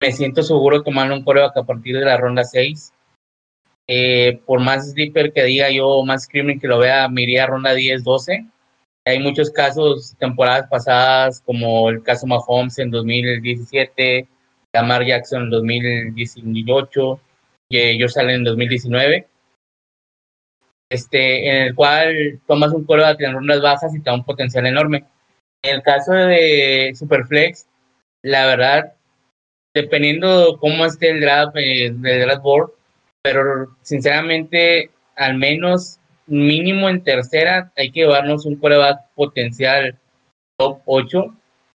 me 0.00 0.12
siento 0.12 0.42
seguro 0.42 0.82
tomando 0.82 1.14
un 1.14 1.22
quarterback 1.22 1.56
a 1.56 1.64
partir 1.64 1.98
de 1.98 2.04
la 2.04 2.16
ronda 2.16 2.44
6. 2.44 2.92
Eh, 3.88 4.40
por 4.44 4.60
más 4.60 4.90
sleeper 4.90 5.32
que 5.32 5.44
diga 5.44 5.70
yo, 5.70 6.02
más 6.04 6.24
screaming 6.24 6.58
que 6.58 6.66
lo 6.66 6.78
vea, 6.78 7.08
me 7.08 7.46
ronda 7.46 7.72
10, 7.72 8.02
12. 8.02 8.46
Hay 9.08 9.20
muchos 9.20 9.50
casos, 9.52 10.16
temporadas 10.18 10.66
pasadas, 10.68 11.40
como 11.40 11.88
el 11.90 12.02
caso 12.02 12.26
Mahomes 12.26 12.76
en 12.80 12.90
2017, 12.90 14.26
Lamar 14.72 15.06
Jackson 15.06 15.44
en 15.44 15.50
2018, 15.50 17.20
que 17.70 17.96
yo 17.96 18.08
salen 18.08 18.36
en 18.36 18.44
2019, 18.44 19.28
este, 20.90 21.48
en 21.48 21.62
el 21.68 21.74
cual 21.76 22.40
tomas 22.48 22.72
un 22.72 22.84
coreback 22.84 23.20
en 23.20 23.34
rondas 23.34 23.62
bajas 23.62 23.94
y 23.94 24.00
te 24.00 24.10
da 24.10 24.14
un 24.14 24.24
potencial 24.24 24.66
enorme. 24.66 25.04
En 25.62 25.76
el 25.76 25.82
caso 25.82 26.12
de 26.12 26.92
Superflex, 26.96 27.68
la 28.24 28.46
verdad, 28.46 28.94
dependiendo 29.72 30.58
cómo 30.58 30.84
esté 30.84 31.10
el 31.10 31.20
draft, 31.20 31.56
eh, 31.56 31.86
el 31.86 32.02
draft 32.02 32.42
board, 32.42 32.72
pero 33.22 33.76
sinceramente, 33.82 34.90
al 35.14 35.36
menos 35.36 36.00
mínimo 36.26 36.88
en 36.88 37.02
tercera, 37.02 37.72
hay 37.76 37.90
que 37.90 38.00
llevarnos 38.00 38.46
un 38.46 38.56
coreback 38.56 39.00
potencial 39.14 39.98
top 40.58 40.80
8 40.86 41.34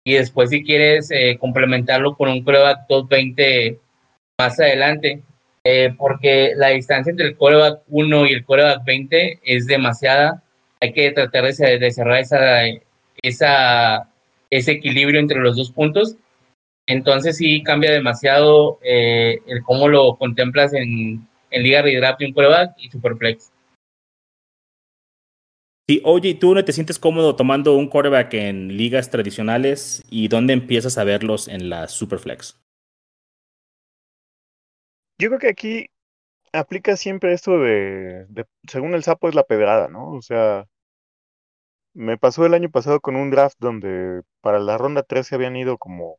y 0.04 0.14
después 0.14 0.50
si 0.50 0.62
quieres 0.62 1.10
eh, 1.10 1.36
complementarlo 1.38 2.16
con 2.16 2.28
un 2.28 2.44
coreback 2.44 2.86
top 2.86 3.08
20 3.08 3.80
más 4.38 4.60
adelante, 4.60 5.22
eh, 5.64 5.94
porque 5.98 6.52
la 6.56 6.68
distancia 6.68 7.10
entre 7.10 7.26
el 7.26 7.36
coreback 7.36 7.80
1 7.88 8.26
y 8.26 8.32
el 8.32 8.44
coreback 8.44 8.84
20 8.84 9.40
es 9.42 9.66
demasiada. 9.66 10.42
Hay 10.80 10.92
que 10.92 11.10
tratar 11.10 11.44
de, 11.44 11.90
cerrar 11.90 12.18
esa, 12.18 12.62
esa, 13.22 14.08
ese 14.50 14.72
equilibrio 14.72 15.18
entre 15.18 15.40
los 15.40 15.56
dos 15.56 15.72
puntos. 15.72 16.16
Entonces 16.86 17.38
sí 17.38 17.62
cambia 17.64 17.90
demasiado 17.90 18.78
eh, 18.84 19.40
el 19.48 19.64
cómo 19.64 19.88
lo 19.88 20.16
contemplas 20.16 20.72
en, 20.72 21.26
en 21.50 21.62
Liga 21.62 21.82
Redraft 21.82 22.20
y 22.22 22.26
un 22.26 22.32
coreback 22.32 22.74
y 22.78 22.90
Superflex. 22.90 23.50
Sí, 25.88 26.02
oye, 26.04 26.34
¿tú 26.34 26.52
no 26.52 26.64
te 26.64 26.72
sientes 26.72 26.98
cómodo 26.98 27.36
tomando 27.36 27.76
un 27.76 27.88
quarterback 27.88 28.34
en 28.34 28.76
ligas 28.76 29.08
tradicionales 29.08 30.02
y 30.10 30.26
dónde 30.26 30.52
empiezas 30.52 30.98
a 30.98 31.04
verlos 31.04 31.46
en 31.46 31.70
la 31.70 31.86
Superflex? 31.86 32.58
Yo 35.18 35.28
creo 35.28 35.38
que 35.38 35.48
aquí 35.48 35.86
aplica 36.52 36.96
siempre 36.96 37.32
esto 37.32 37.58
de, 37.58 38.26
de, 38.28 38.46
según 38.68 38.94
el 38.94 39.04
sapo 39.04 39.28
es 39.28 39.34
la 39.34 39.44
pedrada, 39.44 39.88
¿no? 39.88 40.12
O 40.12 40.22
sea, 40.22 40.66
me 41.94 42.16
pasó 42.18 42.46
el 42.46 42.54
año 42.54 42.70
pasado 42.70 43.00
con 43.00 43.16
un 43.16 43.30
draft 43.30 43.56
donde 43.58 44.22
para 44.40 44.58
la 44.60 44.78
ronda 44.78 45.02
13 45.02 45.34
habían 45.34 45.56
ido 45.56 45.78
como 45.78 46.18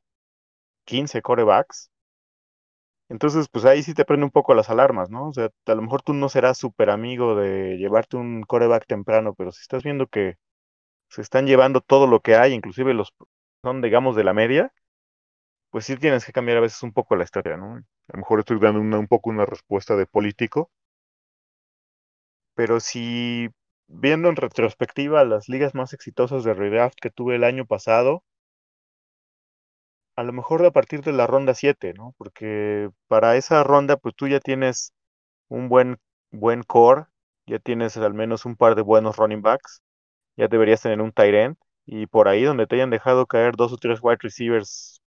15 0.85 1.21
corebacks 1.21 1.91
entonces, 3.09 3.47
pues 3.49 3.65
ahí 3.65 3.83
sí 3.83 3.93
te 3.93 4.05
prende 4.05 4.25
un 4.25 4.31
poco 4.31 4.53
las 4.53 4.69
alarmas, 4.69 5.09
¿no? 5.09 5.29
O 5.29 5.33
sea, 5.33 5.49
a 5.65 5.75
lo 5.75 5.81
mejor 5.81 6.01
tú 6.01 6.13
no 6.13 6.29
serás 6.29 6.57
súper 6.57 6.89
amigo 6.89 7.35
de 7.35 7.77
llevarte 7.77 8.17
un 8.17 8.43
coreback 8.43 8.85
temprano, 8.87 9.33
pero 9.35 9.51
si 9.51 9.61
estás 9.61 9.83
viendo 9.83 10.07
que 10.07 10.35
se 11.09 11.21
están 11.21 11.47
llevando 11.47 11.81
todo 11.81 12.07
lo 12.07 12.21
que 12.21 12.35
hay, 12.37 12.53
inclusive 12.53 12.93
los 12.93 13.13
son, 13.63 13.81
digamos, 13.81 14.15
de 14.15 14.23
la 14.25 14.33
media, 14.33 14.73
pues 15.71 15.85
sí 15.85 15.95
tienes 15.97 16.25
que 16.25 16.33
cambiar 16.33 16.57
a 16.57 16.61
veces 16.61 16.83
un 16.83 16.91
poco 16.93 17.15
la 17.15 17.23
historia, 17.23 17.55
¿no? 17.57 17.75
A 17.75 17.81
lo 18.13 18.19
mejor 18.19 18.39
estoy 18.39 18.59
dando 18.59 18.79
un 18.99 19.07
poco 19.07 19.29
una 19.29 19.45
respuesta 19.45 19.95
de 19.95 20.05
político, 20.05 20.71
pero 22.55 22.79
si 22.79 23.49
viendo 23.87 24.29
en 24.29 24.35
retrospectiva 24.35 25.23
las 25.25 25.47
ligas 25.49 25.73
más 25.75 25.93
exitosas 25.93 26.43
de 26.43 26.53
redraft 26.53 26.95
que 27.01 27.09
tuve 27.11 27.35
el 27.35 27.43
año 27.43 27.65
pasado, 27.65 28.23
a 30.17 30.23
lo 30.23 30.33
mejor 30.33 30.65
a 30.65 30.71
partir 30.71 31.01
de 31.01 31.13
la 31.13 31.27
ronda 31.27 31.53
7, 31.53 31.93
¿no? 31.93 32.13
Porque 32.17 32.89
para 33.07 33.37
esa 33.37 33.63
ronda, 33.63 33.97
pues 33.97 34.15
tú 34.15 34.27
ya 34.27 34.39
tienes 34.39 34.93
un 35.49 35.69
buen, 35.69 35.99
buen 36.31 36.63
core, 36.63 37.05
ya 37.47 37.59
tienes 37.59 37.97
al 37.97 38.13
menos 38.15 38.45
un 38.45 38.55
par 38.57 38.75
de 38.75 38.81
buenos 38.81 39.17
running 39.17 39.43
backs, 39.43 39.81
ya 40.37 40.47
deberías 40.47 40.81
tener 40.81 41.01
un 41.01 41.11
tight 41.13 41.35
end, 41.35 41.57
y 41.85 42.07
por 42.07 42.27
ahí 42.29 42.43
donde 42.43 42.67
te 42.67 42.75
hayan 42.75 42.89
dejado 42.91 43.27
caer 43.27 43.55
dos 43.55 43.73
o 43.73 43.77
tres 43.77 43.99
wide 44.01 44.17
receivers 44.21 45.01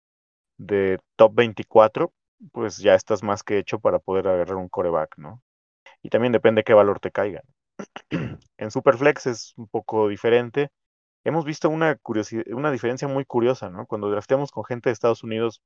de 0.58 0.98
top 1.16 1.34
24, 1.34 2.12
pues 2.52 2.78
ya 2.78 2.94
estás 2.94 3.22
más 3.22 3.42
que 3.42 3.58
hecho 3.58 3.80
para 3.80 3.98
poder 4.00 4.28
agarrar 4.28 4.56
un 4.56 4.68
coreback, 4.68 5.18
¿no? 5.18 5.42
Y 6.02 6.10
también 6.10 6.32
depende 6.32 6.64
qué 6.64 6.74
valor 6.74 7.00
te 7.00 7.10
caiga. 7.12 7.42
en 8.58 8.70
Superflex 8.70 9.26
es 9.26 9.54
un 9.56 9.68
poco 9.68 10.08
diferente 10.08 10.70
hemos 11.28 11.44
visto 11.44 11.68
una, 11.68 11.94
curiosidad, 11.96 12.44
una 12.48 12.70
diferencia 12.70 13.06
muy 13.06 13.24
curiosa, 13.24 13.70
¿no? 13.70 13.86
Cuando 13.86 14.10
drafteamos 14.10 14.50
con 14.50 14.64
gente 14.64 14.88
de 14.88 14.94
Estados 14.94 15.22
Unidos, 15.22 15.62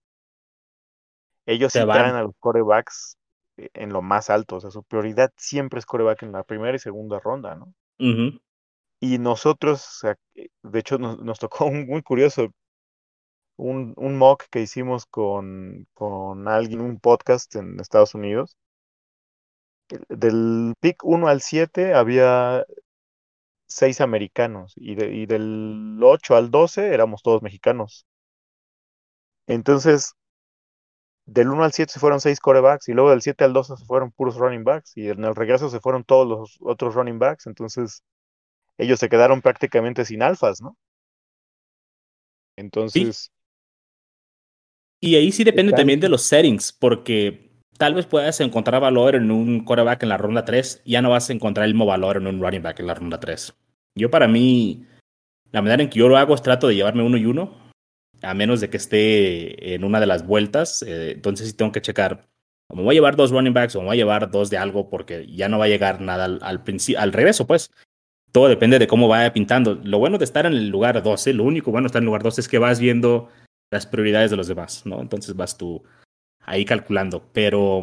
ellos 1.46 1.72
se 1.72 1.85
traen 1.85 2.16
a 2.16 2.22
los 2.22 2.35
corebacks 2.38 3.16
eh, 3.57 3.70
en 3.75 3.92
lo 3.92 4.03
más 4.03 4.29
alto, 4.29 4.57
o 4.57 4.61
sea, 4.61 4.70
su 4.70 4.83
prioridad 4.83 5.33
siempre 5.37 5.79
es 5.79 5.87
coreback 5.87 6.22
en 6.25 6.33
la 6.33 6.42
primera 6.42 6.75
y 6.75 6.81
segunda 6.81 7.20
ronda, 7.20 7.55
¿no? 7.55 7.72
Y 9.01 9.18
nosotros, 9.18 10.05
eh, 10.05 10.48
de 10.62 10.79
hecho, 10.79 10.98
nos, 10.98 11.38
tocó 11.38 11.66
un 11.66 11.87
muy 11.87 12.03
curioso, 12.03 12.48
un, 13.57 13.94
un 13.96 14.18
mock 14.18 14.44
que 14.51 14.61
hicimos 14.61 15.07
con, 15.07 15.87
con 15.94 16.48
alguien, 16.48 16.81
un 16.81 16.98
podcast 16.98 17.55
en 17.55 17.79
Estados 17.79 18.14
Unidos. 18.14 18.57
Del 20.09 20.75
pick 20.81 21.05
1 21.05 21.29
al 21.29 21.40
7 21.40 21.94
había 21.94 22.64
seis 23.72 24.00
americanos 24.00 24.72
y, 24.76 24.92
y 24.92 25.26
del 25.26 25.98
8 26.02 26.37
al 26.37 26.50
12 26.50 26.92
éramos 26.92 27.22
todos 27.22 27.42
mexicanos. 27.42 28.06
Entonces, 29.46 30.14
del 31.26 31.48
1 31.48 31.64
al 31.64 31.72
7 31.72 31.92
se 31.92 32.00
fueron 32.00 32.20
seis 32.20 32.40
corebacks 32.40 32.88
y 32.88 32.92
luego 32.92 33.11
del 33.11 33.22
7 33.22 33.44
al 33.44 33.52
12 33.52 33.76
se 33.76 33.85
fueron 33.85 34.11
puros 34.11 34.37
running 34.37 34.64
backs 34.64 34.96
y 34.96 35.08
en 35.08 35.24
el 35.24 35.35
regreso 35.35 35.68
se 35.70 35.80
fueron 35.80 36.04
todos 36.04 36.26
los 36.26 36.58
otros 36.61 36.94
running 36.94 37.18
backs. 37.18 37.46
Entonces, 37.46 38.02
ellos 38.78 38.98
se 38.98 39.08
quedaron 39.08 39.42
prácticamente 39.42 40.04
sin 40.04 40.22
alfas, 40.22 40.61
¿no? 40.61 40.76
Entonces... 42.56 43.30
Y 45.00 45.16
ahí 45.16 45.32
sí 45.32 45.42
depende 45.42 45.72
también 45.72 45.98
de 45.98 46.08
los 46.08 46.28
settings, 46.28 46.72
porque 46.72 47.51
tal 47.82 47.94
vez 47.94 48.06
puedas 48.06 48.38
encontrar 48.38 48.80
valor 48.80 49.16
en 49.16 49.32
un 49.32 49.64
coreback 49.64 50.04
en 50.04 50.10
la 50.10 50.16
ronda 50.16 50.44
3, 50.44 50.82
ya 50.84 51.02
no 51.02 51.10
vas 51.10 51.28
a 51.28 51.32
encontrar 51.32 51.66
el 51.66 51.74
mismo 51.74 51.84
valor 51.84 52.16
en 52.16 52.28
un 52.28 52.40
running 52.40 52.62
back 52.62 52.78
en 52.78 52.86
la 52.86 52.94
ronda 52.94 53.18
3. 53.18 53.54
Yo 53.96 54.08
para 54.08 54.28
mí, 54.28 54.86
la 55.50 55.62
manera 55.62 55.82
en 55.82 55.90
que 55.90 55.98
yo 55.98 56.08
lo 56.08 56.16
hago 56.16 56.32
es 56.36 56.42
trato 56.42 56.68
de 56.68 56.76
llevarme 56.76 57.02
uno 57.02 57.16
y 57.16 57.26
uno, 57.26 57.58
a 58.22 58.34
menos 58.34 58.60
de 58.60 58.70
que 58.70 58.76
esté 58.76 59.74
en 59.74 59.82
una 59.82 59.98
de 59.98 60.06
las 60.06 60.24
vueltas. 60.24 60.82
Eh, 60.82 61.10
entonces 61.10 61.48
sí 61.48 61.54
tengo 61.54 61.72
que 61.72 61.82
checar, 61.82 62.28
o 62.68 62.76
me 62.76 62.84
voy 62.84 62.94
a 62.94 62.98
llevar 62.98 63.16
dos 63.16 63.32
running 63.32 63.52
backs 63.52 63.74
o 63.74 63.80
me 63.80 63.86
voy 63.86 63.96
a 63.96 63.98
llevar 63.98 64.30
dos 64.30 64.48
de 64.48 64.58
algo 64.58 64.88
porque 64.88 65.26
ya 65.26 65.48
no 65.48 65.58
va 65.58 65.64
a 65.64 65.68
llegar 65.68 66.00
nada 66.00 66.26
al, 66.26 66.38
al, 66.40 66.62
al 66.96 67.12
regreso, 67.12 67.48
pues. 67.48 67.72
Todo 68.30 68.46
depende 68.46 68.78
de 68.78 68.86
cómo 68.86 69.08
vaya 69.08 69.32
pintando. 69.32 69.74
Lo 69.82 69.98
bueno 69.98 70.18
de 70.18 70.24
estar 70.24 70.46
en 70.46 70.52
el 70.52 70.68
lugar 70.68 71.02
12, 71.02 71.32
lo 71.32 71.42
único 71.42 71.72
bueno 71.72 71.86
de 71.86 71.88
estar 71.88 72.00
en 72.00 72.04
el 72.04 72.10
lugar 72.10 72.22
12 72.22 72.42
es 72.42 72.48
que 72.48 72.58
vas 72.58 72.78
viendo 72.78 73.28
las 73.72 73.88
prioridades 73.88 74.30
de 74.30 74.36
los 74.36 74.46
demás, 74.46 74.86
¿no? 74.86 75.00
Entonces 75.00 75.34
vas 75.34 75.58
tú 75.58 75.82
ahí 76.44 76.64
calculando. 76.64 77.24
Pero 77.33 77.83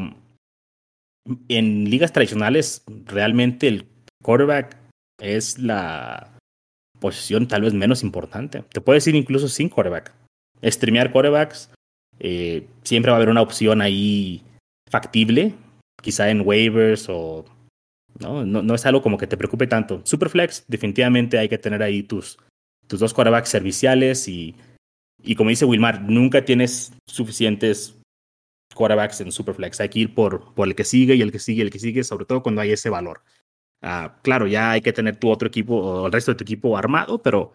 en 1.48 1.90
ligas 1.90 2.14
tradicionales, 2.14 2.84
realmente 3.06 3.68
el 3.68 3.86
quarterback 4.24 4.78
es 5.20 5.60
la 5.60 6.38
posición 7.00 7.48
tal 7.48 7.62
vez 7.62 7.74
menos 7.74 8.04
importante. 8.04 8.64
Te 8.72 8.82
puedes 8.82 9.08
ir 9.08 9.16
incluso 9.16 9.48
sin 9.48 9.70
quarterback. 9.70 10.14
Streamear 10.64 11.12
quarterbacks, 11.12 11.72
eh, 12.20 12.68
siempre 12.84 13.12
va 13.12 13.18
a 13.18 13.20
haber 13.20 13.30
una 13.30 13.42
opción 13.42 13.82
ahí 13.82 14.44
factible, 14.90 15.54
quizá 16.02 16.30
en 16.30 16.42
waivers 16.46 17.08
o... 17.10 17.46
¿no? 18.20 18.46
No, 18.46 18.76
es 18.76 18.86
algo 18.86 19.02
como 19.02 19.18
que 19.18 19.28
te 19.28 19.38
preocupe 19.38 19.68
tanto. 19.68 20.02
Superflex, 20.04 20.66
definitivamente 20.68 21.38
hay 21.38 21.48
que 21.48 21.58
tener 21.58 21.82
ahí 21.82 22.04
tus, 22.04 22.38
tus 22.88 23.00
dos 23.00 23.14
quarterbacks 23.14 23.50
serviciales 23.50 24.28
y, 24.28 24.56
y 25.24 25.36
como 25.36 25.52
dice 25.52 25.64
Wilmar, 25.64 26.02
nunca 26.02 26.44
tienes 26.44 26.92
suficientes 27.08 27.96
quarterbacks 28.74 29.22
en 29.22 29.32
Superflex. 29.32 29.80
Hay 29.82 29.90
que 29.90 30.00
ir 30.00 30.14
por, 30.14 30.54
por 30.54 30.68
el 30.68 30.76
que 30.76 30.84
sigue 30.84 31.16
y 31.16 31.22
el 31.22 31.32
que 31.32 31.40
sigue 31.40 31.60
y 31.60 31.66
el 31.66 31.72
que 31.72 31.80
sigue, 31.80 32.04
sobre 32.04 32.26
todo 32.26 32.44
cuando 32.44 32.62
hay 32.62 32.72
ese 32.72 32.90
valor. 32.90 33.22
Uh, 33.82 34.10
claro, 34.24 34.48
ya 34.48 34.72
hay 34.72 34.82
que 34.82 34.94
tener 34.94 35.16
tu 35.16 35.30
otro 35.30 35.48
equipo 35.48 35.76
o 35.76 36.06
el 36.06 36.12
resto 36.12 36.32
de 36.32 36.38
tu 36.38 36.44
equipo 36.44 36.78
armado, 36.78 37.22
pero 37.22 37.54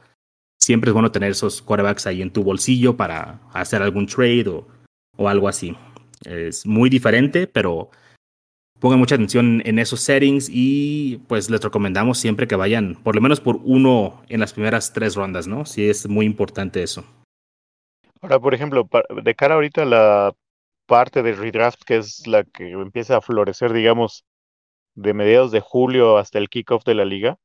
siempre 0.60 0.90
es 0.90 0.94
bueno 0.94 1.12
tener 1.12 1.30
esos 1.30 1.60
quarterbacks 1.60 2.06
ahí 2.06 2.22
en 2.22 2.30
tu 2.30 2.42
bolsillo 2.42 2.96
para 2.96 3.40
hacer 3.52 3.82
algún 3.82 4.06
trade 4.06 4.48
o, 4.48 4.66
o 5.16 5.28
algo 5.28 5.48
así. 5.48 5.76
Es 6.24 6.64
muy 6.64 6.88
diferente, 6.88 7.46
pero 7.46 7.90
pongan 8.80 8.98
mucha 8.98 9.14
atención 9.14 9.62
en 9.64 9.78
esos 9.78 10.00
settings 10.00 10.48
y 10.50 11.18
pues 11.28 11.50
les 11.50 11.62
recomendamos 11.62 12.18
siempre 12.18 12.46
que 12.46 12.56
vayan 12.56 12.96
por 12.96 13.14
lo 13.14 13.20
menos 13.20 13.40
por 13.40 13.60
uno 13.62 14.22
en 14.28 14.40
las 14.40 14.52
primeras 14.52 14.92
tres 14.92 15.14
rondas, 15.14 15.46
¿no? 15.46 15.66
Sí 15.66 15.88
es 15.88 16.08
muy 16.08 16.26
importante 16.26 16.82
eso. 16.82 17.04
Ahora, 18.22 18.40
por 18.40 18.54
ejemplo, 18.54 18.88
de 19.22 19.34
cara 19.34 19.54
ahorita 19.54 19.82
a 19.82 19.86
la 19.86 20.34
parte 20.86 21.22
de 21.22 21.32
redraft, 21.32 21.82
que 21.84 21.96
es 21.96 22.26
la 22.26 22.44
que 22.44 22.70
empieza 22.72 23.16
a 23.16 23.20
florecer, 23.20 23.72
digamos, 23.72 24.24
de 24.94 25.14
mediados 25.14 25.52
de 25.52 25.60
julio 25.60 26.18
hasta 26.18 26.38
el 26.38 26.48
kickoff 26.48 26.84
de 26.84 26.94
la 26.94 27.04
liga, 27.04 27.38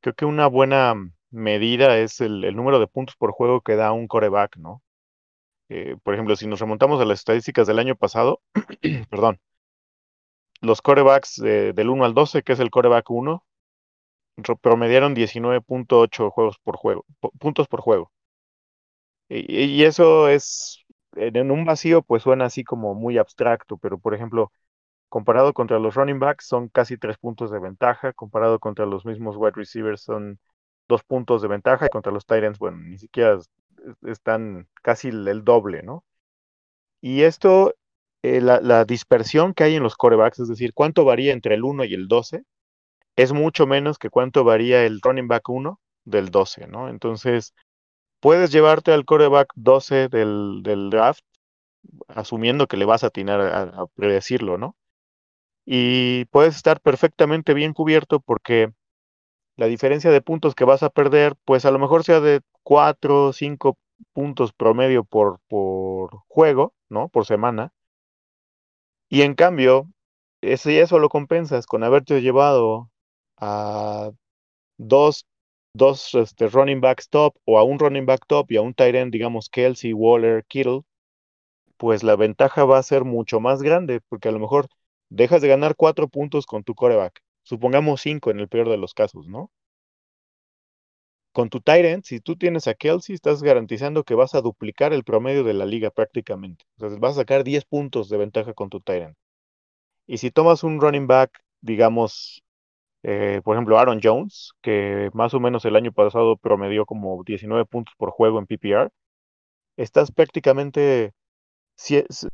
creo 0.00 0.14
que 0.14 0.24
una 0.24 0.46
buena 0.46 0.94
medida 1.30 1.98
es 1.98 2.20
el, 2.20 2.44
el, 2.44 2.56
número 2.56 2.78
de 2.78 2.86
puntos 2.86 3.16
por 3.16 3.32
juego 3.32 3.60
que 3.60 3.76
da 3.76 3.92
un 3.92 4.06
coreback, 4.08 4.56
¿no? 4.56 4.82
Eh, 5.68 5.96
por 6.02 6.14
ejemplo, 6.14 6.36
si 6.36 6.46
nos 6.46 6.60
remontamos 6.60 7.00
a 7.00 7.04
las 7.04 7.20
estadísticas 7.20 7.66
del 7.66 7.78
año 7.78 7.96
pasado, 7.96 8.40
perdón, 9.10 9.40
los 10.60 10.82
corebacks 10.82 11.36
del 11.36 11.88
1 11.88 12.04
al 12.04 12.14
12, 12.14 12.42
que 12.42 12.52
es 12.52 12.60
el 12.60 12.70
coreback 12.70 13.10
1, 13.10 13.44
promediaron 14.60 15.14
19.8 15.14 16.30
juegos 16.30 16.58
por 16.58 16.76
juego, 16.76 17.04
puntos 17.38 17.68
por 17.68 17.80
juego. 17.80 18.12
Y, 19.28 19.82
eso 19.82 20.28
es, 20.28 20.84
en 21.16 21.50
un 21.50 21.64
vacío, 21.64 22.02
pues 22.02 22.22
suena 22.22 22.46
así 22.46 22.64
como 22.64 22.94
muy 22.94 23.18
abstracto, 23.18 23.76
pero 23.78 23.98
por 23.98 24.14
ejemplo, 24.14 24.52
comparado 25.08 25.52
contra 25.54 25.78
los 25.78 25.94
running 25.94 26.18
backs 26.18 26.46
son 26.46 26.68
casi 26.68 26.98
tres 26.98 27.18
puntos 27.18 27.50
de 27.50 27.58
ventaja, 27.58 28.12
comparado 28.12 28.58
contra 28.58 28.86
los 28.86 29.06
mismos 29.06 29.36
wide 29.36 29.52
receivers 29.54 30.02
son 30.02 30.38
dos 30.88 31.02
puntos 31.04 31.42
de 31.42 31.48
ventaja, 31.48 31.86
y 31.86 31.88
contra 31.88 32.12
los 32.12 32.26
Titans, 32.26 32.58
bueno, 32.58 32.78
ni 32.78 32.98
siquiera 32.98 33.38
están 34.02 34.68
casi 34.82 35.08
el 35.08 35.44
doble, 35.44 35.82
¿no? 35.82 36.04
Y 37.00 37.22
esto, 37.22 37.74
eh, 38.22 38.40
la, 38.40 38.60
la, 38.60 38.84
dispersión 38.84 39.54
que 39.54 39.64
hay 39.64 39.76
en 39.76 39.82
los 39.82 39.96
corebacks, 39.96 40.40
es 40.40 40.48
decir, 40.48 40.72
cuánto 40.74 41.04
varía 41.04 41.32
entre 41.32 41.54
el 41.54 41.64
1 41.64 41.84
y 41.84 41.94
el 41.94 42.08
12, 42.08 42.44
es 43.16 43.32
mucho 43.32 43.66
menos 43.66 43.98
que 43.98 44.10
cuánto 44.10 44.44
varía 44.44 44.84
el 44.84 45.00
running 45.02 45.28
back 45.28 45.48
1 45.48 45.80
del 46.04 46.30
12, 46.30 46.68
¿no? 46.68 46.88
Entonces, 46.88 47.54
puedes 48.20 48.50
llevarte 48.52 48.92
al 48.92 49.04
coreback 49.04 49.52
12 49.54 50.08
del, 50.08 50.62
del 50.62 50.90
draft, 50.90 51.24
asumiendo 52.08 52.66
que 52.66 52.76
le 52.76 52.84
vas 52.84 53.04
a 53.04 53.08
atinar 53.08 53.40
a, 53.40 53.86
predecirlo, 53.94 54.58
¿no? 54.58 54.76
Y 55.64 56.26
puedes 56.26 56.56
estar 56.56 56.80
perfectamente 56.80 57.54
bien 57.54 57.72
cubierto 57.72 58.20
porque 58.20 58.72
la 59.56 59.66
diferencia 59.66 60.10
de 60.10 60.20
puntos 60.20 60.54
que 60.54 60.64
vas 60.64 60.82
a 60.82 60.90
perder, 60.90 61.34
pues 61.44 61.64
a 61.64 61.70
lo 61.70 61.78
mejor 61.78 62.04
sea 62.04 62.20
de 62.20 62.40
4 62.62 63.26
o 63.26 63.32
5 63.32 63.78
puntos 64.12 64.52
promedio 64.52 65.04
por, 65.04 65.40
por 65.48 66.22
juego, 66.28 66.74
¿no? 66.88 67.08
Por 67.08 67.26
semana. 67.26 67.72
Y 69.08 69.22
en 69.22 69.34
cambio, 69.34 69.88
ese, 70.40 70.80
eso 70.80 70.98
lo 70.98 71.08
compensas 71.08 71.66
con 71.66 71.84
haberte 71.84 72.20
llevado 72.20 72.90
a 73.38 74.10
dos, 74.78 75.26
dos 75.76 76.14
este, 76.14 76.48
running 76.48 76.80
backs 76.80 77.08
top 77.08 77.36
o 77.44 77.58
a 77.58 77.64
un 77.64 77.78
running 77.78 78.06
back 78.06 78.26
top 78.26 78.50
y 78.50 78.56
a 78.56 78.62
un 78.62 78.74
tight 78.74 78.94
end, 78.94 79.12
digamos 79.12 79.48
Kelsey, 79.50 79.92
Waller, 79.92 80.44
Kittle, 80.46 80.82
pues 81.76 82.02
la 82.02 82.16
ventaja 82.16 82.64
va 82.64 82.78
a 82.78 82.82
ser 82.82 83.04
mucho 83.04 83.40
más 83.40 83.62
grande, 83.62 84.00
porque 84.08 84.28
a 84.28 84.32
lo 84.32 84.38
mejor 84.38 84.68
dejas 85.10 85.42
de 85.42 85.48
ganar 85.48 85.76
cuatro 85.76 86.08
puntos 86.08 86.46
con 86.46 86.64
tu 86.64 86.74
coreback. 86.74 87.20
Supongamos 87.42 88.00
cinco 88.00 88.30
en 88.30 88.40
el 88.40 88.48
peor 88.48 88.68
de 88.68 88.78
los 88.78 88.94
casos, 88.94 89.28
¿no? 89.28 89.50
Con 91.32 91.50
tu 91.50 91.60
tight 91.60 91.84
end, 91.84 92.04
si 92.04 92.18
tú 92.20 92.36
tienes 92.36 92.66
a 92.66 92.74
Kelsey, 92.74 93.14
estás 93.14 93.42
garantizando 93.42 94.04
que 94.04 94.14
vas 94.14 94.34
a 94.34 94.40
duplicar 94.40 94.94
el 94.94 95.04
promedio 95.04 95.44
de 95.44 95.52
la 95.52 95.66
liga 95.66 95.90
prácticamente. 95.90 96.64
Sea, 96.78 96.88
vas 96.98 97.12
a 97.12 97.20
sacar 97.20 97.44
10 97.44 97.66
puntos 97.66 98.08
de 98.08 98.16
ventaja 98.16 98.54
con 98.54 98.70
tu 98.70 98.80
tight 98.80 99.02
end. 99.02 99.14
Y 100.06 100.18
si 100.18 100.30
tomas 100.30 100.64
un 100.64 100.80
running 100.80 101.06
back, 101.06 101.38
digamos, 101.60 102.42
eh, 103.08 103.40
por 103.44 103.54
ejemplo, 103.54 103.78
Aaron 103.78 104.00
Jones, 104.02 104.50
que 104.62 105.10
más 105.14 105.32
o 105.32 105.38
menos 105.38 105.64
el 105.64 105.76
año 105.76 105.92
pasado 105.92 106.36
promedió 106.36 106.86
como 106.86 107.22
19 107.24 107.64
puntos 107.64 107.94
por 107.96 108.10
juego 108.10 108.40
en 108.40 108.46
PPR, 108.46 108.90
estás 109.76 110.10
prácticamente 110.10 111.12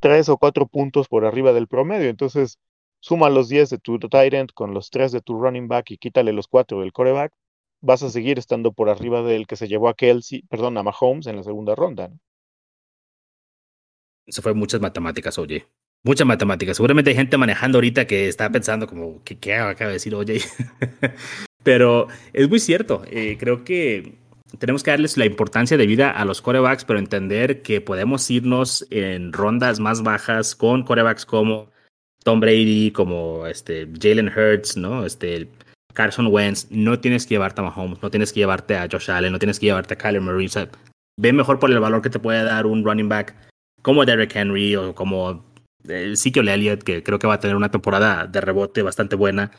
3 0.01 0.29
o 0.31 0.39
4 0.39 0.67
puntos 0.69 1.09
por 1.09 1.27
arriba 1.27 1.53
del 1.53 1.69
promedio. 1.69 2.09
Entonces, 2.09 2.59
suma 3.01 3.29
los 3.29 3.51
10 3.51 3.69
de 3.69 3.79
tu 3.79 3.99
tight 3.99 4.33
end 4.33 4.53
con 4.55 4.73
los 4.73 4.89
3 4.89 5.13
de 5.13 5.21
tu 5.21 5.39
running 5.39 5.69
back 5.69 5.91
y 5.91 5.99
quítale 5.99 6.33
los 6.33 6.49
4 6.49 6.81
del 6.81 6.93
coreback, 6.95 7.35
vas 7.83 8.03
a 8.03 8.09
seguir 8.09 8.39
estando 8.39 8.73
por 8.73 8.89
arriba 8.89 9.23
del 9.23 9.47
que 9.47 9.57
se 9.57 9.69
llevó 9.69 9.91
a 9.91 9.95
Kelsey, 9.95 10.43
perdón, 10.49 10.79
a 10.79 10.83
Mahomes 10.83 11.27
en 11.27 11.37
la 11.37 11.43
segunda 11.43 11.75
ronda. 11.75 12.09
¿no? 12.09 12.19
Fue 14.41 14.55
muchas 14.55 14.81
matemáticas, 14.81 15.39
oye. 15.39 15.67
Mucha 16.05 16.25
matemática. 16.25 16.75
Seguramente 16.75 17.11
hay 17.11 17.17
gente 17.17 17.37
manejando 17.37 17.79
ahorita 17.79 18.07
que 18.07 18.29
está 18.29 18.51
pensando 18.51 18.87
como, 18.87 19.23
¿qué, 19.25 19.39
qué 19.39 19.55
acaba 19.55 19.89
de 19.89 19.95
decir 19.95 20.15
Oye? 20.15 20.41
pero 21.63 22.09
es 22.33 22.49
muy 22.49 22.59
cierto. 22.59 23.03
Eh, 23.07 23.37
creo 23.39 23.63
que 23.63 24.15
tenemos 24.59 24.83
que 24.83 24.91
darles 24.91 25.17
la 25.17 25.27
importancia 25.27 25.77
de 25.77 25.87
vida 25.87 26.11
a 26.11 26.25
los 26.25 26.43
corebacks, 26.43 26.85
pero 26.85 26.99
entender 26.99 27.63
que 27.63 27.81
podemos 27.81 28.29
irnos 28.31 28.87
en 28.91 29.33
rondas 29.33 29.79
más 29.79 30.03
bajas 30.03 30.57
con 30.57 30.83
corebacks 30.83 31.25
como 31.25 31.71
Tom 32.25 32.41
Brady, 32.41 32.91
como 32.91 33.47
este 33.47 33.89
Jalen 34.01 34.29
Hurts, 34.29 34.77
¿no? 34.77 35.07
Este 35.07 35.49
Carson 35.95 36.27
Wentz. 36.27 36.67
No 36.71 36.99
tienes 36.99 37.27
que 37.27 37.35
llevarte 37.35 37.61
a 37.61 37.65
Mahomes, 37.65 38.03
no 38.03 38.11
tienes 38.11 38.33
que 38.33 38.41
llevarte 38.41 38.77
a 38.77 38.89
Josh 38.91 39.11
Allen, 39.11 39.33
no 39.33 39.39
tienes 39.39 39.59
que 39.59 39.67
llevarte 39.67 39.95
a 39.95 39.99
Kyler 39.99 40.21
Murray. 40.21 40.49
ve 41.17 41.33
mejor 41.33 41.59
por 41.59 41.71
el 41.71 41.81
valor 41.81 42.03
que 42.03 42.11
te 42.11 42.19
puede 42.19 42.43
dar 42.43 42.67
un 42.67 42.85
running 42.85 43.09
back 43.09 43.35
como 43.83 44.05
Derrick 44.05 44.35
Henry 44.35 44.77
o 44.77 44.95
como 44.95 45.52
el 45.85 46.13
Ezekiel 46.13 46.49
Elliott, 46.49 46.83
que 46.83 47.03
creo 47.03 47.19
que 47.19 47.27
va 47.27 47.35
a 47.35 47.41
tener 47.41 47.57
una 47.57 47.71
temporada 47.71 48.27
de 48.27 48.41
rebote 48.41 48.83
bastante 48.83 49.17
buena, 49.17 49.51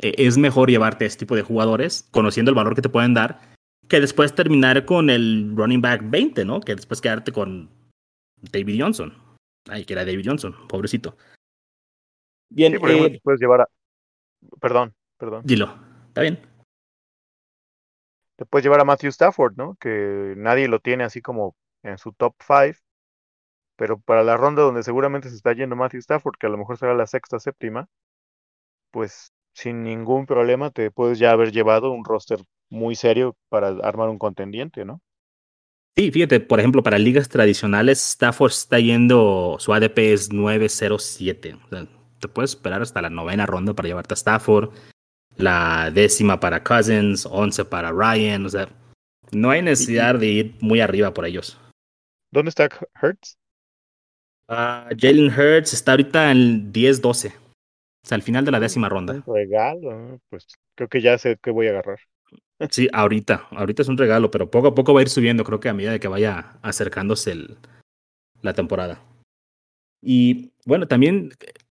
e, 0.00 0.14
es 0.18 0.38
mejor 0.38 0.70
llevarte 0.70 1.04
a 1.04 1.08
este 1.08 1.20
tipo 1.20 1.36
de 1.36 1.42
jugadores, 1.42 2.08
conociendo 2.10 2.50
el 2.50 2.54
valor 2.54 2.74
que 2.74 2.82
te 2.82 2.88
pueden 2.88 3.14
dar, 3.14 3.40
que 3.88 4.00
después 4.00 4.34
terminar 4.34 4.84
con 4.84 5.10
el 5.10 5.52
running 5.56 5.80
back 5.80 6.02
20, 6.04 6.44
¿no? 6.44 6.60
Que 6.60 6.76
después 6.76 7.00
quedarte 7.00 7.32
con 7.32 7.70
David 8.40 8.80
Johnson. 8.80 9.14
Ay, 9.68 9.84
que 9.84 9.92
era 9.92 10.04
David 10.04 10.26
Johnson, 10.26 10.54
pobrecito. 10.68 11.16
Bien, 12.48 12.78
por 12.78 12.90
ejemplo, 12.90 13.16
eh, 13.16 13.20
puedes 13.22 13.40
llevar 13.40 13.62
a... 13.62 13.68
Perdón, 14.60 14.94
perdón. 15.18 15.42
Dilo, 15.44 15.74
está 16.08 16.22
bien. 16.22 16.40
Te 18.36 18.46
puedes 18.46 18.64
llevar 18.64 18.80
a 18.80 18.84
Matthew 18.84 19.10
Stafford, 19.10 19.56
¿no? 19.56 19.76
Que 19.78 20.34
nadie 20.36 20.66
lo 20.66 20.80
tiene 20.80 21.04
así 21.04 21.20
como 21.20 21.54
en 21.82 21.98
su 21.98 22.12
top 22.12 22.34
5 22.40 22.78
pero 23.80 23.98
para 23.98 24.22
la 24.22 24.36
ronda 24.36 24.60
donde 24.60 24.82
seguramente 24.82 25.30
se 25.30 25.36
está 25.36 25.54
yendo 25.54 25.74
Matthew 25.74 26.00
Stafford, 26.00 26.34
que 26.38 26.46
a 26.46 26.50
lo 26.50 26.58
mejor 26.58 26.76
será 26.76 26.92
la 26.92 27.06
sexta, 27.06 27.40
séptima, 27.40 27.88
pues 28.90 29.32
sin 29.54 29.82
ningún 29.82 30.26
problema 30.26 30.70
te 30.70 30.90
puedes 30.90 31.18
ya 31.18 31.30
haber 31.30 31.50
llevado 31.50 31.90
un 31.90 32.04
roster 32.04 32.44
muy 32.68 32.94
serio 32.94 33.38
para 33.48 33.68
armar 33.68 34.10
un 34.10 34.18
contendiente, 34.18 34.84
¿no? 34.84 35.00
Sí, 35.96 36.10
fíjate, 36.10 36.40
por 36.40 36.60
ejemplo, 36.60 36.82
para 36.82 36.98
ligas 36.98 37.30
tradicionales, 37.30 38.06
Stafford 38.06 38.50
está 38.50 38.78
yendo, 38.78 39.56
su 39.58 39.72
ADP 39.72 40.12
es 40.12 40.30
907. 40.30 41.54
O 41.64 41.68
sea, 41.68 41.86
te 42.18 42.28
puedes 42.28 42.50
esperar 42.50 42.82
hasta 42.82 43.00
la 43.00 43.08
novena 43.08 43.46
ronda 43.46 43.72
para 43.72 43.88
llevarte 43.88 44.12
a 44.12 44.16
Stafford, 44.16 44.74
la 45.36 45.90
décima 45.90 46.38
para 46.38 46.62
Cousins, 46.62 47.24
once 47.24 47.64
para 47.64 47.92
Ryan, 47.92 48.44
o 48.44 48.50
sea, 48.50 48.68
no 49.32 49.48
hay 49.48 49.62
necesidad 49.62 50.16
de 50.16 50.26
ir 50.26 50.56
muy 50.60 50.82
arriba 50.82 51.14
por 51.14 51.24
ellos. 51.24 51.58
¿Dónde 52.30 52.50
está 52.50 52.68
Hertz? 53.00 53.40
Uh, 54.50 54.90
Jalen 54.98 55.30
Hurts 55.30 55.72
está 55.72 55.92
ahorita 55.92 56.32
en 56.32 56.72
10-12. 56.72 57.32
O 57.32 58.06
sea, 58.06 58.16
al 58.16 58.22
final 58.22 58.44
de 58.44 58.50
la 58.50 58.58
décima 58.58 58.88
ronda. 58.88 59.22
Un 59.24 59.34
regalo, 59.34 60.18
pues 60.28 60.48
creo 60.74 60.88
que 60.88 61.00
ya 61.00 61.16
sé 61.18 61.38
qué 61.40 61.52
voy 61.52 61.68
a 61.68 61.70
agarrar. 61.70 61.98
Sí, 62.68 62.88
ahorita, 62.92 63.46
ahorita 63.52 63.80
es 63.80 63.88
un 63.88 63.96
regalo, 63.96 64.30
pero 64.30 64.50
poco 64.50 64.68
a 64.68 64.74
poco 64.74 64.92
va 64.92 65.00
a 65.00 65.02
ir 65.02 65.08
subiendo, 65.08 65.44
creo 65.44 65.60
que 65.60 65.70
a 65.70 65.72
medida 65.72 65.92
de 65.92 65.98
que 65.98 66.08
vaya 66.08 66.58
acercándose 66.60 67.32
el, 67.32 67.56
la 68.42 68.52
temporada. 68.52 69.00
Y 70.02 70.50
bueno, 70.66 70.86
también 70.86 71.30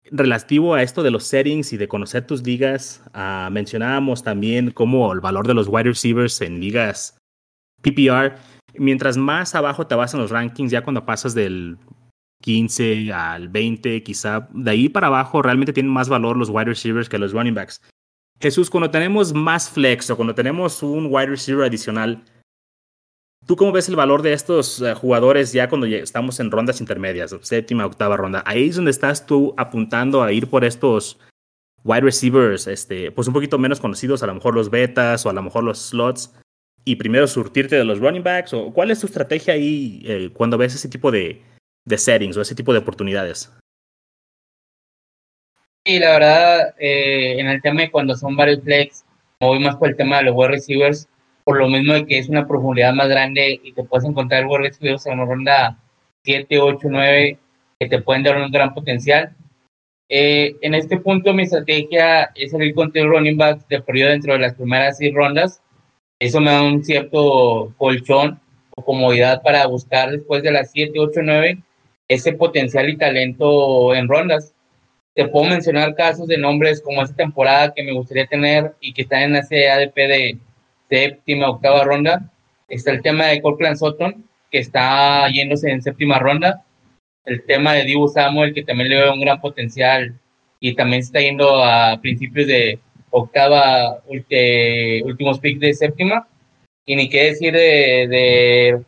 relativo 0.09 0.73
a 0.73 0.81
esto 0.81 1.03
de 1.03 1.11
los 1.11 1.25
settings 1.25 1.73
y 1.73 1.77
de 1.77 1.87
conocer 1.87 2.25
tus 2.25 2.41
ligas, 2.41 3.03
uh, 3.13 3.51
mencionábamos 3.51 4.23
también 4.23 4.71
cómo 4.71 5.13
el 5.13 5.19
valor 5.19 5.45
de 5.45 5.53
los 5.53 5.67
wide 5.67 5.83
receivers 5.83 6.41
en 6.41 6.59
ligas 6.59 7.19
PPR, 7.83 8.35
mientras 8.73 9.15
más 9.15 9.53
abajo 9.53 9.85
te 9.85 9.93
vas 9.93 10.15
en 10.15 10.21
los 10.21 10.31
rankings, 10.31 10.71
ya 10.71 10.83
cuando 10.83 11.05
pasas 11.05 11.35
del 11.35 11.77
15 12.41 13.11
al 13.13 13.49
20, 13.49 14.03
quizá 14.03 14.47
de 14.51 14.71
ahí 14.71 14.89
para 14.89 15.07
abajo 15.07 15.41
realmente 15.41 15.73
tienen 15.73 15.91
más 15.91 16.09
valor 16.09 16.37
los 16.37 16.49
wide 16.49 16.65
receivers 16.65 17.09
que 17.09 17.17
los 17.17 17.33
running 17.33 17.53
backs. 17.53 17.81
Jesús, 18.41 18.69
cuando 18.69 18.89
tenemos 18.89 19.33
más 19.33 19.69
flex 19.69 20.09
o 20.09 20.15
cuando 20.15 20.33
tenemos 20.33 20.81
un 20.81 21.07
wide 21.09 21.27
receiver 21.27 21.65
adicional, 21.65 22.23
¿tú 23.45 23.57
cómo 23.57 23.73
ves 23.73 23.89
el 23.89 23.97
valor 23.97 24.21
de 24.21 24.31
estos 24.31 24.81
eh, 24.81 24.93
jugadores 24.93 25.51
ya 25.51 25.67
cuando 25.67 25.87
estamos 25.87 26.39
en 26.39 26.49
rondas 26.49 26.79
intermedias, 26.79 27.35
séptima, 27.41 27.85
octava 27.85 28.15
ronda? 28.15 28.41
Ahí 28.45 28.69
es 28.69 28.77
donde 28.77 28.91
estás 28.91 29.25
tú 29.25 29.53
apuntando 29.57 30.23
a 30.23 30.31
ir 30.31 30.49
por 30.49 30.63
estos 30.63 31.19
wide 31.83 32.01
receivers, 32.01 32.67
este, 32.67 33.11
pues 33.11 33.27
un 33.27 33.33
poquito 33.33 33.57
menos 33.57 33.81
conocidos, 33.81 34.23
a 34.23 34.27
lo 34.27 34.35
mejor 34.35 34.55
los 34.55 34.69
betas 34.69 35.25
o 35.25 35.29
a 35.29 35.33
lo 35.33 35.41
mejor 35.41 35.65
los 35.65 35.89
slots, 35.89 36.33
y 36.85 36.95
primero 36.95 37.27
surtirte 37.27 37.75
de 37.75 37.83
los 37.83 37.99
running 37.99 38.23
backs, 38.23 38.53
o 38.53 38.71
cuál 38.71 38.91
es 38.91 39.01
tu 39.01 39.07
estrategia 39.07 39.53
ahí 39.53 40.01
eh, 40.05 40.29
cuando 40.33 40.57
ves 40.57 40.75
ese 40.75 40.87
tipo 40.87 41.11
de, 41.11 41.41
de 41.85 41.97
settings 41.97 42.37
o 42.37 42.41
ese 42.41 42.55
tipo 42.55 42.73
de 42.73 42.79
oportunidades. 42.79 43.51
Sí, 45.85 45.97
la 45.97 46.11
verdad, 46.11 46.75
eh, 46.77 47.39
en 47.39 47.47
el 47.47 47.61
tema 47.61 47.81
de 47.81 47.91
cuando 47.91 48.15
son 48.15 48.35
varios 48.35 48.61
flex, 48.63 49.05
me 49.39 49.47
voy 49.47 49.59
más 49.59 49.75
por 49.77 49.89
el 49.89 49.95
tema 49.95 50.17
de 50.17 50.23
los 50.23 50.35
wide 50.35 50.49
receivers, 50.49 51.07
por 51.43 51.57
lo 51.57 51.67
mismo 51.67 51.93
de 51.93 52.05
que 52.05 52.19
es 52.19 52.29
una 52.29 52.47
profundidad 52.47 52.93
más 52.93 53.07
grande 53.07 53.59
y 53.63 53.71
te 53.71 53.83
puedes 53.83 54.07
encontrar 54.07 54.45
wide 54.45 54.67
receivers 54.67 55.05
en 55.07 55.13
una 55.13 55.25
ronda 55.25 55.79
7, 56.23 56.59
8, 56.59 56.87
9 56.91 57.39
que 57.79 57.87
te 57.87 58.01
pueden 58.01 58.23
dar 58.23 58.37
un 58.37 58.51
gran 58.51 58.73
potencial. 58.73 59.35
Eh, 60.09 60.55
en 60.61 60.73
este 60.73 60.97
punto 60.97 61.33
mi 61.33 61.43
estrategia 61.43 62.31
es 62.35 62.51
salir 62.51 62.73
con 62.73 62.91
el 62.93 63.07
running 63.07 63.37
back 63.37 63.67
de 63.67 63.81
periodo 63.81 64.11
dentro 64.11 64.33
de 64.33 64.39
las 64.39 64.55
primeras 64.55 64.97
seis 64.97 65.13
rondas. 65.13 65.61
Eso 66.19 66.41
me 66.41 66.51
da 66.51 66.63
un 66.63 66.83
cierto 66.83 67.73
colchón 67.77 68.39
o 68.75 68.83
comodidad 68.83 69.41
para 69.41 69.65
buscar 69.67 70.11
después 70.11 70.43
de 70.43 70.51
las 70.51 70.71
7, 70.71 70.99
8, 70.99 71.21
9 71.23 71.63
ese 72.09 72.33
potencial 72.33 72.89
y 72.89 72.97
talento 72.97 73.93
en 73.95 74.07
rondas. 74.07 74.53
te 75.15 75.27
puedo 75.27 75.49
mencionar 75.49 75.95
casos 75.95 76.27
de 76.27 76.37
nombres 76.37 76.81
como 76.81 77.03
esta 77.03 77.15
temporada 77.15 77.73
que 77.73 77.83
me 77.83 77.93
gustaría 77.93 78.25
tener 78.27 78.73
y 78.81 78.93
que 78.93 79.03
están 79.03 79.23
en 79.23 79.35
ese 79.37 79.69
ADP 79.69 79.95
de 79.95 80.37
séptima, 80.89 81.49
octava 81.49 81.83
ronda. 81.83 82.31
Está 82.67 82.91
el 82.91 83.01
tema 83.01 83.27
de 83.27 83.41
Courtland 83.41 83.77
Sutton, 83.77 84.25
que 84.51 84.59
está 84.59 85.29
yéndose 85.29 85.69
en 85.69 85.81
séptima 85.81 86.19
ronda. 86.19 86.63
El 87.25 87.43
tema 87.45 87.73
de 87.73 87.85
Dibu 87.85 88.07
Samuel, 88.07 88.53
que 88.53 88.63
también 88.63 88.89
le 88.89 88.97
veo 88.97 89.13
un 89.13 89.21
gran 89.21 89.41
potencial 89.41 90.17
y 90.59 90.75
también 90.75 91.01
está 91.01 91.19
yendo 91.19 91.63
a 91.63 91.99
principios 92.01 92.47
de 92.47 92.79
octava, 93.11 94.01
últimos 95.03 95.39
picks 95.39 95.59
de 95.59 95.73
séptima. 95.73 96.27
Y 96.85 96.95
ni 96.95 97.09
qué 97.09 97.25
decir 97.25 97.53
de, 97.53 98.07
de, 98.07 98.81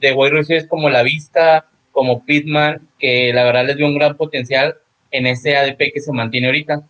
de 0.00 0.12
wide 0.12 0.68
como 0.68 0.90
La 0.90 1.02
Vista, 1.02 1.66
como 1.98 2.24
Pitman, 2.24 2.88
que 3.00 3.32
la 3.32 3.42
verdad 3.42 3.66
les 3.66 3.76
dio 3.76 3.84
un 3.84 3.96
gran 3.98 4.16
potencial 4.16 4.76
en 5.10 5.26
ese 5.26 5.56
ADP 5.56 5.92
que 5.92 6.00
se 6.00 6.12
mantiene 6.12 6.46
ahorita. 6.46 6.88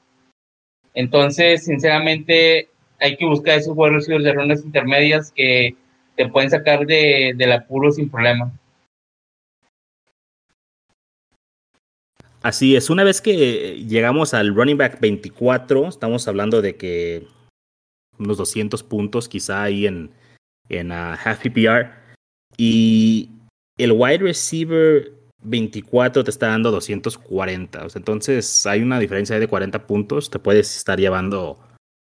Entonces, 0.92 1.64
sinceramente, 1.64 2.68
hay 3.00 3.16
que 3.16 3.24
buscar 3.24 3.56
esos 3.56 3.72
wide 3.74 3.94
receivers 3.94 4.22
de 4.22 4.34
rondas 4.34 4.62
intermedias 4.62 5.32
que 5.34 5.74
te 6.14 6.28
pueden 6.28 6.50
sacar 6.50 6.84
de, 6.84 7.32
del 7.34 7.52
apuro 7.52 7.90
sin 7.90 8.10
problema. 8.10 8.52
Así 12.42 12.76
es, 12.76 12.90
una 12.90 13.02
vez 13.02 13.22
que 13.22 13.82
llegamos 13.88 14.34
al 14.34 14.54
running 14.54 14.76
back 14.76 15.00
24, 15.00 15.88
estamos 15.88 16.28
hablando 16.28 16.60
de 16.60 16.76
que 16.76 17.26
unos 18.18 18.36
200 18.36 18.82
puntos 18.82 19.26
quizá 19.26 19.62
ahí 19.62 19.86
en, 19.86 20.10
en 20.68 20.92
uh, 20.92 21.16
half 21.24 21.40
PPR. 21.40 21.96
Y 22.58 23.30
el 23.78 23.92
wide 23.92 24.18
receiver 24.18 25.12
24 25.42 26.24
te 26.24 26.30
está 26.30 26.48
dando 26.48 26.70
240. 26.70 27.86
entonces 27.94 28.66
hay 28.66 28.82
una 28.82 28.98
diferencia 28.98 29.38
de 29.38 29.48
40 29.48 29.86
puntos. 29.86 30.30
Te 30.30 30.38
puedes 30.38 30.76
estar 30.76 30.98
llevando 30.98 31.58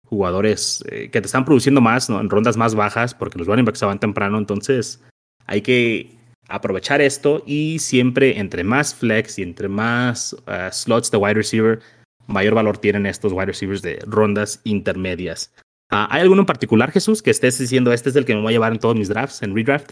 jugadores 0.05 0.83
eh, 0.89 1.09
que 1.09 1.19
te 1.19 1.25
están 1.25 1.45
produciendo 1.45 1.81
más 1.81 2.09
en 2.09 2.29
rondas 2.29 2.55
más 2.55 2.75
bajas 2.75 3.13
porque 3.15 3.39
los 3.39 3.47
running 3.47 3.65
backs 3.65 3.79
se 3.79 3.85
van 3.85 3.99
temprano. 3.99 4.37
Entonces 4.37 5.01
hay 5.47 5.61
que 5.61 6.15
aprovechar 6.47 7.01
esto 7.01 7.43
y 7.45 7.79
siempre 7.79 8.37
entre 8.37 8.63
más 8.63 8.93
flex 8.93 9.39
y 9.39 9.43
entre 9.43 9.67
más 9.67 10.33
uh, 10.33 10.71
slots 10.71 11.09
de 11.09 11.17
wide 11.17 11.33
receiver, 11.33 11.79
mayor 12.27 12.53
valor 12.53 12.77
tienen 12.77 13.05
estos 13.05 13.33
wide 13.33 13.47
receivers 13.47 13.81
de 13.81 13.99
rondas 14.05 14.61
intermedias. 14.63 15.53
Ah, 15.89 16.07
¿Hay 16.11 16.21
alguno 16.21 16.41
en 16.41 16.45
particular, 16.45 16.91
Jesús, 16.91 17.21
que 17.21 17.31
estés 17.31 17.57
diciendo 17.57 17.91
este 17.93 18.09
es 18.09 18.15
el 18.15 18.25
que 18.25 18.35
me 18.35 18.41
voy 18.41 18.53
a 18.53 18.55
llevar 18.55 18.73
en 18.73 18.79
todos 18.79 18.95
mis 18.95 19.09
drafts, 19.09 19.41
en 19.41 19.55
redraft? 19.55 19.91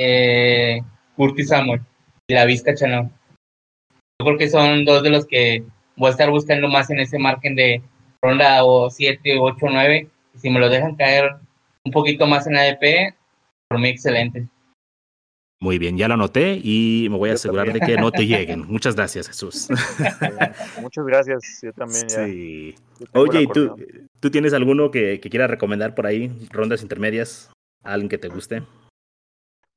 Eh, 0.00 0.80
Curtis 1.16 1.48
Samuel 1.48 1.80
y 2.28 2.34
la 2.34 2.44
Vista 2.44 2.72
Chanel. 2.72 3.08
Yo 4.20 4.26
creo 4.26 4.38
que 4.38 4.48
son 4.48 4.84
dos 4.84 5.02
de 5.02 5.10
los 5.10 5.26
que 5.26 5.64
voy 5.96 6.08
a 6.08 6.10
estar 6.12 6.30
buscando 6.30 6.68
más 6.68 6.88
en 6.90 7.00
ese 7.00 7.18
margen 7.18 7.56
de 7.56 7.82
ronda 8.22 8.64
o 8.64 8.90
7, 8.90 9.38
8, 9.40 9.66
9. 9.68 10.08
si 10.36 10.50
me 10.50 10.60
lo 10.60 10.68
dejan 10.68 10.94
caer 10.94 11.36
un 11.84 11.90
poquito 11.90 12.28
más 12.28 12.46
en 12.46 12.56
ADP, 12.56 13.14
por 13.68 13.80
mí 13.80 13.88
excelente. 13.88 14.46
Muy 15.60 15.78
bien, 15.78 15.98
ya 15.98 16.06
lo 16.06 16.14
anoté 16.14 16.60
y 16.62 17.08
me 17.10 17.16
voy 17.16 17.30
a 17.30 17.34
asegurar 17.34 17.72
de 17.72 17.80
que 17.80 17.96
no 17.96 18.12
te 18.12 18.24
lleguen. 18.24 18.68
Muchas 18.68 18.94
gracias, 18.94 19.26
Jesús. 19.26 19.68
Muchas 20.80 21.04
gracias, 21.04 21.60
yo 21.60 21.72
también. 21.72 22.08
Sí. 22.08 22.76
Oye, 23.14 23.48
¿tú, 23.52 23.74
¿tú 24.20 24.30
tienes 24.30 24.52
alguno 24.52 24.92
que, 24.92 25.18
que 25.18 25.28
quieras 25.28 25.50
recomendar 25.50 25.96
por 25.96 26.06
ahí? 26.06 26.30
Rondas 26.50 26.82
intermedias, 26.82 27.50
alguien 27.82 28.08
que 28.08 28.18
te 28.18 28.28
guste. 28.28 28.62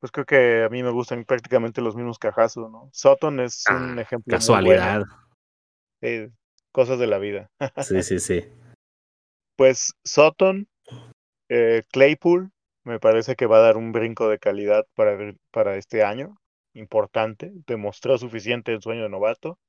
Pues 0.01 0.11
creo 0.11 0.25
que 0.25 0.63
a 0.63 0.69
mí 0.69 0.81
me 0.81 0.89
gustan 0.89 1.23
prácticamente 1.25 1.79
los 1.79 1.95
mismos 1.95 2.17
cajazos, 2.17 2.71
¿no? 2.71 2.89
Sutton 2.91 3.39
es 3.39 3.63
un 3.69 3.99
ah, 3.99 4.01
ejemplo. 4.01 4.35
Casualidad. 4.35 5.03
cosas 6.71 6.97
de 6.97 7.05
la 7.05 7.19
vida. 7.19 7.51
sí, 7.77 8.03
sí, 8.03 8.19
sí. 8.19 8.43
Pues 9.57 9.93
Sutton, 10.03 10.67
eh, 11.49 11.83
Claypool, 11.91 12.49
me 12.83 12.99
parece 12.99 13.35
que 13.35 13.45
va 13.45 13.57
a 13.57 13.61
dar 13.61 13.77
un 13.77 13.91
brinco 13.91 14.27
de 14.27 14.39
calidad 14.39 14.87
para, 14.95 15.35
para 15.51 15.75
este 15.75 16.03
año, 16.03 16.35
importante. 16.73 17.51
Demostró 17.67 18.17
suficiente 18.17 18.73
el 18.73 18.81
sueño 18.81 19.03
de 19.03 19.09
novato. 19.09 19.59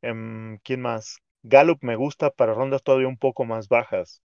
Em, 0.00 0.56
¿Quién 0.64 0.80
más? 0.80 1.18
Gallup 1.42 1.82
me 1.82 1.96
gusta 1.96 2.30
para 2.30 2.54
rondas 2.54 2.82
todavía 2.82 3.08
un 3.08 3.18
poco 3.18 3.44
más 3.44 3.68
bajas. 3.68 4.22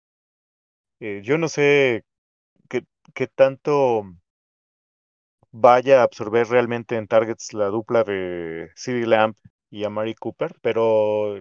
Eh, 1.00 1.22
yo 1.24 1.38
no 1.38 1.48
sé 1.48 2.04
qué, 2.68 2.84
qué 3.14 3.28
tanto 3.28 4.04
vaya 5.52 6.02
a 6.02 6.04
absorber 6.04 6.48
realmente 6.48 6.96
en 6.96 7.08
targets 7.08 7.54
la 7.54 7.68
dupla 7.68 8.04
de 8.04 8.70
CD 8.76 9.06
Lamp 9.06 9.38
y 9.70 9.84
Amari 9.84 10.16
Cooper, 10.16 10.56
pero 10.62 11.38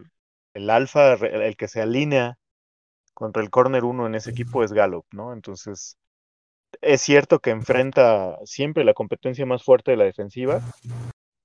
el 0.54 0.70
alfa, 0.70 1.14
el 1.14 1.56
que 1.56 1.68
se 1.68 1.80
alinea 1.80 2.36
contra 3.14 3.42
el 3.42 3.50
corner 3.50 3.84
1 3.84 4.06
en 4.06 4.14
ese 4.14 4.30
equipo 4.30 4.64
es 4.64 4.72
Gallup, 4.72 5.06
¿no? 5.12 5.32
Entonces, 5.32 5.96
es 6.80 7.00
cierto 7.02 7.40
que 7.40 7.50
enfrenta 7.50 8.38
siempre 8.44 8.84
la 8.84 8.94
competencia 8.94 9.46
más 9.46 9.62
fuerte 9.64 9.92
de 9.92 9.96
la 9.96 10.04
defensiva, 10.04 10.62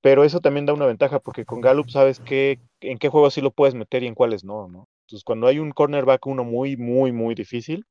pero 0.02 0.24
eso 0.24 0.40
también 0.40 0.66
da 0.66 0.74
una 0.74 0.86
ventaja 0.86 1.20
porque 1.20 1.46
con 1.46 1.62
Gallup 1.62 1.90
sabes 1.90 2.20
que, 2.20 2.60
en 2.82 2.98
qué 2.98 3.10
juegos 3.10 3.34
sí 3.34 3.42
lo 3.42 3.52
puedes 3.52 3.76
meter 3.76 4.04
y 4.04 4.08
en 4.08 4.16
cuáles 4.16 4.44
no, 4.44 4.68
¿no? 4.68 4.88
Entonces 5.06 5.24
cuando 5.24 5.48
hay 5.48 5.60
un 5.60 5.72
cornerback 5.72 6.26
uno 6.28 6.44
muy, 6.44 6.78
muy, 6.78 7.12
muy 7.12 7.36
difícil, 7.36 7.86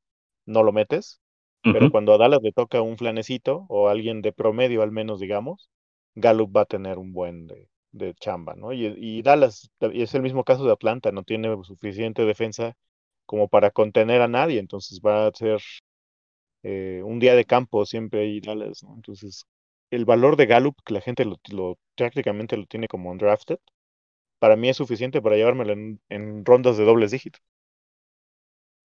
no 0.47 0.63
lo 0.63 0.73
metes, 0.73 1.21
pero 1.65 1.91
cuando 1.91 2.13
a 2.13 2.19
Dallas 2.19 2.41
le 2.43 2.53
toca 2.53 2.81
un 2.83 2.97
flanecito 2.97 3.67
o 3.69 3.89
alguien 3.89 4.23
de 4.23 4.33
promedio 4.33 4.83
al 4.83 4.93
menos, 4.93 5.21
digamos, 5.21 5.71
Gallup 6.15 6.57
va 6.57 6.63
a 6.63 6.67
tener 6.67 6.99
un 6.99 7.13
buen 7.13 7.47
de, 7.47 7.69
de 7.93 8.15
chamba, 8.15 8.55
¿no? 8.55 8.73
Y, 8.73 8.87
y 8.97 9.23
Dallas, 9.23 9.71
y 9.93 10.03
es 10.03 10.15
el 10.15 10.23
mismo 10.23 10.45
caso 10.45 10.65
de 10.65 10.73
Atlanta, 10.73 11.13
no 11.13 11.23
tiene 11.23 11.57
suficiente 11.65 12.25
defensa 12.25 12.77
como 13.27 13.49
para 13.49 13.71
contener 13.71 14.21
a 14.21 14.29
nadie, 14.29 14.59
entonces 14.61 15.01
va 15.05 15.27
a 15.27 15.33
ser 15.33 15.61
eh, 16.63 17.03
un 17.05 17.19
día 17.19 17.35
de 17.35 17.45
campo 17.45 17.85
siempre 17.85 18.21
hay 18.21 18.41
Dallas, 18.41 18.83
¿no? 18.83 18.95
Entonces, 18.95 19.47
el 19.91 20.07
valor 20.07 20.37
de 20.37 20.47
Gallup, 20.47 20.77
que 20.85 20.95
la 20.95 21.01
gente 21.01 21.25
lo, 21.25 21.79
prácticamente 21.95 22.57
lo 22.57 22.67
tiene 22.67 22.89
como 22.89 23.11
undrafted, 23.11 23.59
para 24.39 24.57
mí 24.57 24.69
es 24.69 24.77
suficiente 24.77 25.23
para 25.23 25.37
llevármelo 25.37 25.73
en, 26.09 26.45
rondas 26.45 26.77
de 26.79 26.85
dobles 26.85 27.11
dígitos. 27.11 27.43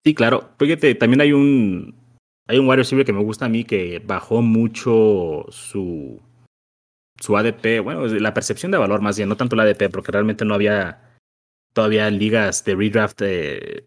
Sí, 0.03 0.13
claro. 0.13 0.51
Fíjate, 0.57 0.95
también 0.95 1.21
hay 1.21 1.33
un 1.33 1.95
hay 2.49 2.57
un 2.57 2.67
wide 2.67 2.77
receiver 2.77 3.05
que 3.05 3.13
me 3.13 3.23
gusta 3.23 3.45
a 3.45 3.49
mí 3.49 3.63
que 3.63 4.01
bajó 4.03 4.41
mucho 4.41 5.45
su 5.49 6.19
su 7.19 7.38
ADP, 7.38 7.81
bueno, 7.83 8.07
la 8.07 8.33
percepción 8.33 8.71
de 8.71 8.77
valor 8.77 9.01
más 9.01 9.17
bien, 9.17 9.29
no 9.29 9.38
tanto 9.38 9.55
la 9.55 9.63
ADP, 9.63 9.91
porque 9.91 10.12
realmente 10.12 10.45
no 10.45 10.55
había 10.55 11.19
todavía 11.73 12.09
ligas 12.09 12.63
de 12.63 12.75
redraft 12.75 13.21
eh, 13.21 13.85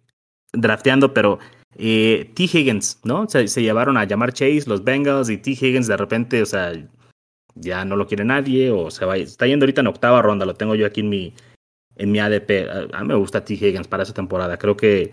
drafteando, 0.53 1.12
pero 1.12 1.38
eh, 1.77 2.31
T. 2.35 2.44
Higgins, 2.44 3.01
¿no? 3.05 3.29
Se, 3.29 3.48
se, 3.48 3.62
llevaron 3.62 3.96
a 3.96 4.05
llamar 4.05 4.33
Chase, 4.33 4.64
los 4.66 4.85
Bengals, 4.85 5.31
y 5.31 5.38
T. 5.38 5.53
Higgins 5.53 5.88
de 5.88 5.96
repente, 5.96 6.42
o 6.42 6.46
sea, 6.46 6.72
ya 7.55 7.85
no 7.85 7.96
lo 7.96 8.07
quiere 8.07 8.25
nadie, 8.25 8.70
o 8.70 8.90
se 8.90 9.07
va, 9.07 9.16
está 9.16 9.46
yendo 9.46 9.64
ahorita 9.64 9.81
en 9.81 9.88
octava 9.88 10.22
ronda, 10.22 10.46
lo 10.46 10.55
tengo 10.55 10.75
yo 10.75 10.87
aquí 10.87 11.01
en 11.01 11.09
mi, 11.09 11.35
en 11.96 12.12
mi 12.12 12.20
ADP. 12.20 12.68
A, 12.92 13.01
mí 13.01 13.09
me 13.09 13.14
gusta 13.14 13.44
T. 13.44 13.55
Higgins 13.55 13.88
para 13.88 14.03
esa 14.05 14.14
temporada, 14.14 14.57
creo 14.59 14.77
que 14.77 15.12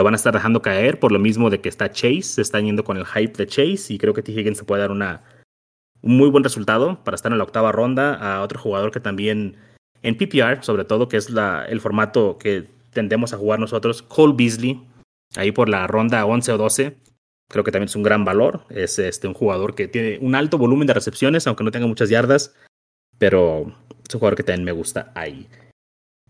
lo 0.00 0.04
van 0.04 0.14
a 0.14 0.16
estar 0.16 0.32
dejando 0.32 0.62
caer 0.62 0.98
por 0.98 1.12
lo 1.12 1.18
mismo 1.18 1.50
de 1.50 1.60
que 1.60 1.68
está 1.68 1.90
Chase, 1.90 2.22
se 2.22 2.40
están 2.40 2.64
yendo 2.64 2.84
con 2.84 2.96
el 2.96 3.04
hype 3.04 3.36
de 3.36 3.46
Chase, 3.46 3.92
y 3.92 3.98
creo 3.98 4.14
que 4.14 4.22
T. 4.22 4.32
Higgins 4.32 4.56
se 4.56 4.64
puede 4.64 4.80
dar 4.80 4.92
una, 4.92 5.24
un 6.00 6.16
muy 6.16 6.30
buen 6.30 6.42
resultado 6.42 7.04
para 7.04 7.16
estar 7.16 7.30
en 7.30 7.36
la 7.36 7.44
octava 7.44 7.70
ronda 7.70 8.14
a 8.14 8.40
otro 8.40 8.58
jugador 8.58 8.92
que 8.92 9.00
también 9.00 9.58
en 10.00 10.16
PPR, 10.16 10.64
sobre 10.64 10.86
todo, 10.86 11.06
que 11.06 11.18
es 11.18 11.28
el 11.28 11.80
formato 11.82 12.38
que 12.38 12.66
tendemos 12.94 13.34
a 13.34 13.36
jugar 13.36 13.60
nosotros, 13.60 14.00
Cole 14.00 14.32
Beasley, 14.34 14.80
ahí 15.36 15.52
por 15.52 15.68
la 15.68 15.86
ronda 15.86 16.24
11 16.24 16.52
o 16.52 16.56
12. 16.56 16.96
Creo 17.50 17.62
que 17.62 17.70
también 17.70 17.90
es 17.90 17.96
un 17.96 18.02
gran 18.02 18.24
valor. 18.24 18.62
Es 18.70 18.98
este, 18.98 19.28
un 19.28 19.34
jugador 19.34 19.74
que 19.74 19.86
tiene 19.86 20.18
un 20.22 20.34
alto 20.34 20.56
volumen 20.56 20.86
de 20.86 20.94
recepciones, 20.94 21.46
aunque 21.46 21.62
no 21.62 21.72
tenga 21.72 21.86
muchas 21.86 22.08
yardas, 22.08 22.54
pero 23.18 23.66
es 24.08 24.14
un 24.14 24.20
jugador 24.20 24.34
que 24.34 24.44
también 24.44 24.64
me 24.64 24.72
gusta 24.72 25.12
ahí. 25.14 25.46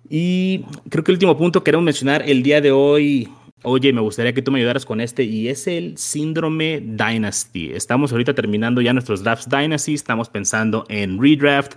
Y 0.09 0.65
creo 0.89 1.05
que 1.05 1.13
el 1.13 1.17
último 1.17 1.39
punto 1.39 1.61
que 1.61 1.67
queremos 1.67 1.85
mencionar 1.85 2.29
el 2.29 2.43
día 2.43 2.61
de 2.61 2.73
hoy, 2.73 3.29
oye, 3.63 3.93
me 3.93 4.01
gustaría 4.01 4.33
que 4.33 4.43
tú 4.43 4.51
me 4.51 4.59
ayudaras 4.59 4.87
con 4.87 5.01
este, 5.01 5.23
y 5.23 5.49
es 5.49 5.67
el 5.67 5.97
síndrome 5.99 6.81
Dynasty. 6.81 7.73
Estamos 7.73 8.13
ahorita 8.13 8.35
terminando 8.35 8.81
ya 8.81 8.93
nuestros 8.93 9.23
drafts 9.23 9.49
Dynasty, 9.49 9.95
estamos 9.95 10.29
pensando 10.29 10.85
en 10.89 11.21
redraft. 11.21 11.75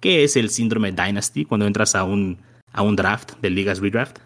¿Qué 0.00 0.24
es 0.24 0.36
el 0.36 0.50
síndrome 0.50 0.92
Dynasty 0.92 1.44
cuando 1.44 1.66
entras 1.66 1.94
a 1.94 2.04
un, 2.04 2.38
a 2.72 2.82
un 2.82 2.96
draft 2.96 3.34
de 3.40 3.50
ligas 3.50 3.80
redraft? 3.80 4.18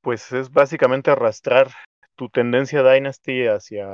pues 0.00 0.32
es 0.32 0.50
básicamente 0.50 1.10
arrastrar 1.10 1.68
tu 2.16 2.28
tendencia 2.28 2.82
Dynasty 2.82 3.46
hacia 3.46 3.86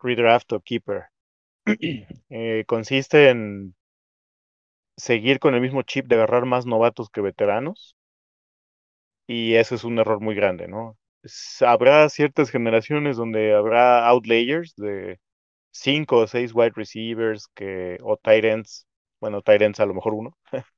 redraft 0.00 0.52
o 0.52 0.60
keeper. 0.60 1.04
Eh, 2.28 2.64
consiste 2.66 3.30
en 3.30 3.74
seguir 4.96 5.38
con 5.38 5.54
el 5.54 5.60
mismo 5.60 5.82
chip 5.82 6.06
de 6.06 6.16
agarrar 6.16 6.44
más 6.44 6.66
novatos 6.66 7.08
que 7.08 7.20
veteranos. 7.20 7.95
Y 9.26 9.54
eso 9.54 9.74
es 9.74 9.84
un 9.84 9.98
error 9.98 10.20
muy 10.20 10.34
grande, 10.34 10.68
¿no? 10.68 10.96
Habrá 11.60 12.08
ciertas 12.08 12.50
generaciones 12.50 13.16
donde 13.16 13.54
habrá 13.54 14.06
outlayers 14.08 14.74
de 14.76 15.18
cinco 15.72 16.18
o 16.20 16.26
seis 16.28 16.52
wide 16.54 16.72
receivers 16.76 17.48
que, 17.54 17.98
o 18.02 18.16
tight 18.18 18.44
ends, 18.44 18.86
bueno, 19.20 19.42
tight 19.42 19.62
ends 19.62 19.80
a 19.80 19.86
lo 19.86 19.94
mejor 19.94 20.14
uno, 20.14 20.36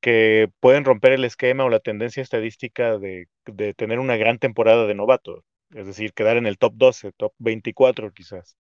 que 0.00 0.50
pueden 0.60 0.84
romper 0.84 1.12
el 1.12 1.24
esquema 1.24 1.64
o 1.64 1.68
la 1.70 1.80
tendencia 1.80 2.22
estadística 2.22 2.98
de, 2.98 3.26
de 3.46 3.74
tener 3.74 3.98
una 3.98 4.16
gran 4.16 4.38
temporada 4.38 4.86
de 4.86 4.94
novato, 4.94 5.44
es 5.70 5.86
decir, 5.86 6.12
quedar 6.12 6.36
en 6.36 6.46
el 6.46 6.58
top 6.58 6.74
12, 6.76 7.12
top 7.12 7.32
24 7.38 8.12
quizás. 8.12 8.56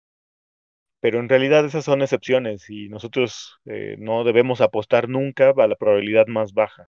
Pero 0.99 1.19
en 1.19 1.29
realidad 1.29 1.65
esas 1.65 1.85
son 1.85 2.01
excepciones 2.01 2.69
y 2.69 2.89
nosotros 2.89 3.59
eh, 3.65 3.95
no 3.99 4.23
debemos 4.23 4.61
apostar 4.61 5.09
nunca 5.09 5.53
a 5.55 5.67
la 5.67 5.75
probabilidad 5.75 6.27
más 6.27 6.53
baja. 6.53 6.87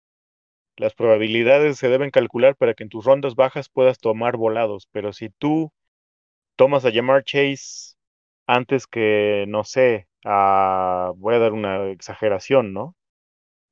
Las 0.77 0.93
probabilidades 0.95 1.77
se 1.77 1.89
deben 1.89 2.11
calcular 2.11 2.55
para 2.55 2.73
que 2.73 2.83
en 2.83 2.89
tus 2.89 3.05
rondas 3.05 3.35
bajas 3.35 3.69
puedas 3.69 3.99
tomar 3.99 4.37
volados, 4.37 4.87
pero 4.91 5.13
si 5.13 5.29
tú 5.29 5.71
tomas 6.55 6.85
a 6.85 6.91
Jamar 6.91 7.23
Chase 7.23 7.95
antes 8.47 8.87
que, 8.87 9.45
no 9.47 9.63
sé, 9.63 10.07
a, 10.25 11.11
voy 11.17 11.35
a 11.35 11.39
dar 11.39 11.53
una 11.53 11.89
exageración, 11.91 12.73
¿no? 12.73 12.95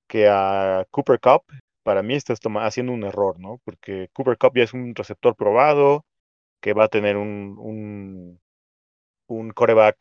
Que 0.08 0.28
a 0.30 0.86
Cooper 0.92 1.20
Cup, 1.20 1.44
para 1.84 2.04
mí 2.04 2.16
estás 2.16 2.40
haciendo 2.62 2.94
un 2.94 3.04
error, 3.04 3.40
¿no? 3.40 3.60
Porque 3.66 4.10
Cooper 4.14 4.38
Cup 4.38 4.54
ya 4.56 4.64
es 4.64 4.74
un 4.74 4.96
receptor 4.96 5.36
probado, 5.36 6.06
que 6.62 6.74
va 6.74 6.86
a 6.86 6.90
tener 6.90 7.18
un, 7.18 7.56
un, 7.60 8.42
un 9.28 9.52
coreback 9.52 9.98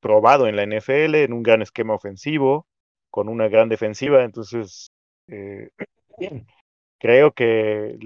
probado 0.00 0.46
en 0.48 0.56
la 0.56 0.62
NFL, 0.64 1.24
en 1.24 1.32
un 1.32 1.42
gran 1.42 1.62
esquema 1.62 1.94
ofensivo, 1.94 2.66
con 3.10 3.28
una 3.28 3.48
gran 3.48 3.68
defensiva, 3.68 4.24
entonces 4.24 4.90
eh, 5.28 5.70
creo 6.98 7.32
que 7.32 7.96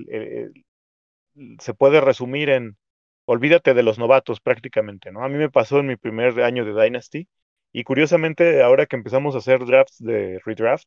se 1.61 1.75
puede 1.75 2.01
resumir 2.01 2.51
en 2.51 2.77
olvídate 3.27 3.75
de 3.75 3.83
los 3.83 3.99
novatos 3.99 4.41
prácticamente, 4.41 5.13
¿no? 5.13 5.25
A 5.25 5.29
mí 5.29 5.37
me 5.37 5.51
pasó 5.51 5.81
en 5.81 5.87
mi 5.87 5.97
primer 5.97 6.41
año 6.43 6.65
de 6.65 6.81
Dynasty 6.83 7.29
y 7.73 7.85
curiosamente 7.85 8.63
ahora 8.63 8.87
que 8.87 8.97
empezamos 8.97 9.35
a 9.35 9.39
hacer 9.39 9.65
drafts 9.67 9.99
de 9.99 10.41
redraft, 10.45 10.87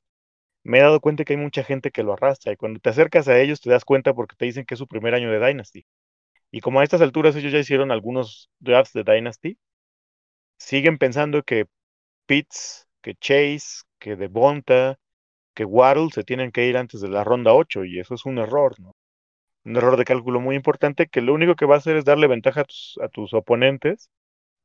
me 0.63 0.79
he 0.79 0.81
dado 0.81 0.99
cuenta 1.01 1.23
que 1.25 1.33
hay 1.33 1.39
mucha 1.39 1.63
gente 1.63 1.91
que 1.91 2.03
lo 2.03 2.13
arrastra 2.13 2.53
y 2.53 2.57
cuando 2.57 2.79
te 2.79 2.89
acercas 2.89 3.27
a 3.27 3.39
ellos 3.39 3.61
te 3.61 3.69
das 3.69 3.85
cuenta 3.85 4.13
porque 4.13 4.35
te 4.35 4.45
dicen 4.45 4.65
que 4.65 4.75
es 4.75 4.79
su 4.79 4.87
primer 4.87 5.15
año 5.15 5.31
de 5.31 5.45
Dynasty. 5.45 5.85
Y 6.51 6.61
como 6.61 6.79
a 6.81 6.83
estas 6.83 7.01
alturas 7.01 7.35
ellos 7.35 7.51
ya 7.53 7.59
hicieron 7.59 7.91
algunos 7.91 8.49
drafts 8.59 8.93
de 8.93 9.03
Dynasty, 9.03 9.57
siguen 10.57 10.97
pensando 10.97 11.43
que 11.43 11.65
Pitts, 12.27 12.87
que 13.01 13.15
Chase, 13.15 13.83
que 13.99 14.15
Devonta, 14.15 14.99
que 15.53 15.65
Waddle 15.65 16.09
se 16.13 16.23
tienen 16.23 16.51
que 16.51 16.67
ir 16.67 16.77
antes 16.77 17.01
de 17.01 17.09
la 17.09 17.23
ronda 17.23 17.53
8 17.53 17.85
y 17.85 17.99
eso 17.99 18.15
es 18.15 18.25
un 18.25 18.37
error, 18.39 18.79
¿no? 18.79 18.93
Un 19.65 19.77
error 19.77 19.97
de 19.97 20.05
cálculo 20.05 20.41
muy 20.41 20.55
importante 20.55 21.07
que 21.07 21.21
lo 21.21 21.33
único 21.33 21.55
que 21.55 21.65
va 21.65 21.75
a 21.75 21.77
hacer 21.79 21.97
es 21.97 22.05
darle 22.05 22.27
ventaja 22.27 22.61
a 22.61 23.09
tus, 23.09 23.33
oponentes 23.33 24.09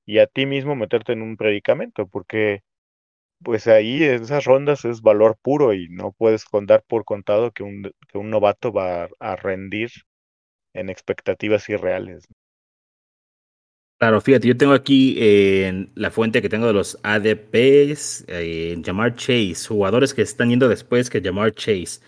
y 0.06 0.18
a 0.20 0.26
ti 0.26 0.46
mismo 0.46 0.76
meterte 0.76 1.12
en 1.12 1.22
un 1.22 1.36
predicamento, 1.36 2.06
porque 2.08 2.62
pues 3.42 3.66
ahí 3.68 4.04
en 4.04 4.22
esas 4.22 4.44
rondas 4.44 4.84
es 4.84 5.02
valor 5.02 5.38
puro 5.42 5.74
y 5.74 5.88
no 5.90 6.12
puedes 6.12 6.44
contar 6.46 6.84
por 6.88 7.04
contado 7.04 7.52
que 7.52 7.62
un, 7.64 7.92
que 8.08 8.18
un 8.18 8.30
novato 8.30 8.72
va 8.72 9.08
a 9.20 9.36
rendir 9.36 9.90
en 10.74 10.90
expectativas 10.90 11.68
irreales. 11.68 12.26
Claro, 13.98 14.20
fíjate, 14.20 14.46
yo 14.46 14.56
tengo 14.56 14.74
aquí 14.74 15.16
en 15.18 15.90
la 15.94 16.10
fuente 16.10 16.42
que 16.42 16.50
tengo 16.50 16.66
de 16.66 16.74
los 16.74 16.98
ADPs, 17.02 18.26
eh, 18.28 18.80
Jamar 18.84 19.14
Chase, 19.14 19.66
jugadores 19.68 20.12
que 20.12 20.20
están 20.20 20.50
yendo 20.50 20.68
después 20.68 21.08
que 21.08 21.22
Jamar 21.22 21.54
Chase. 21.54 22.00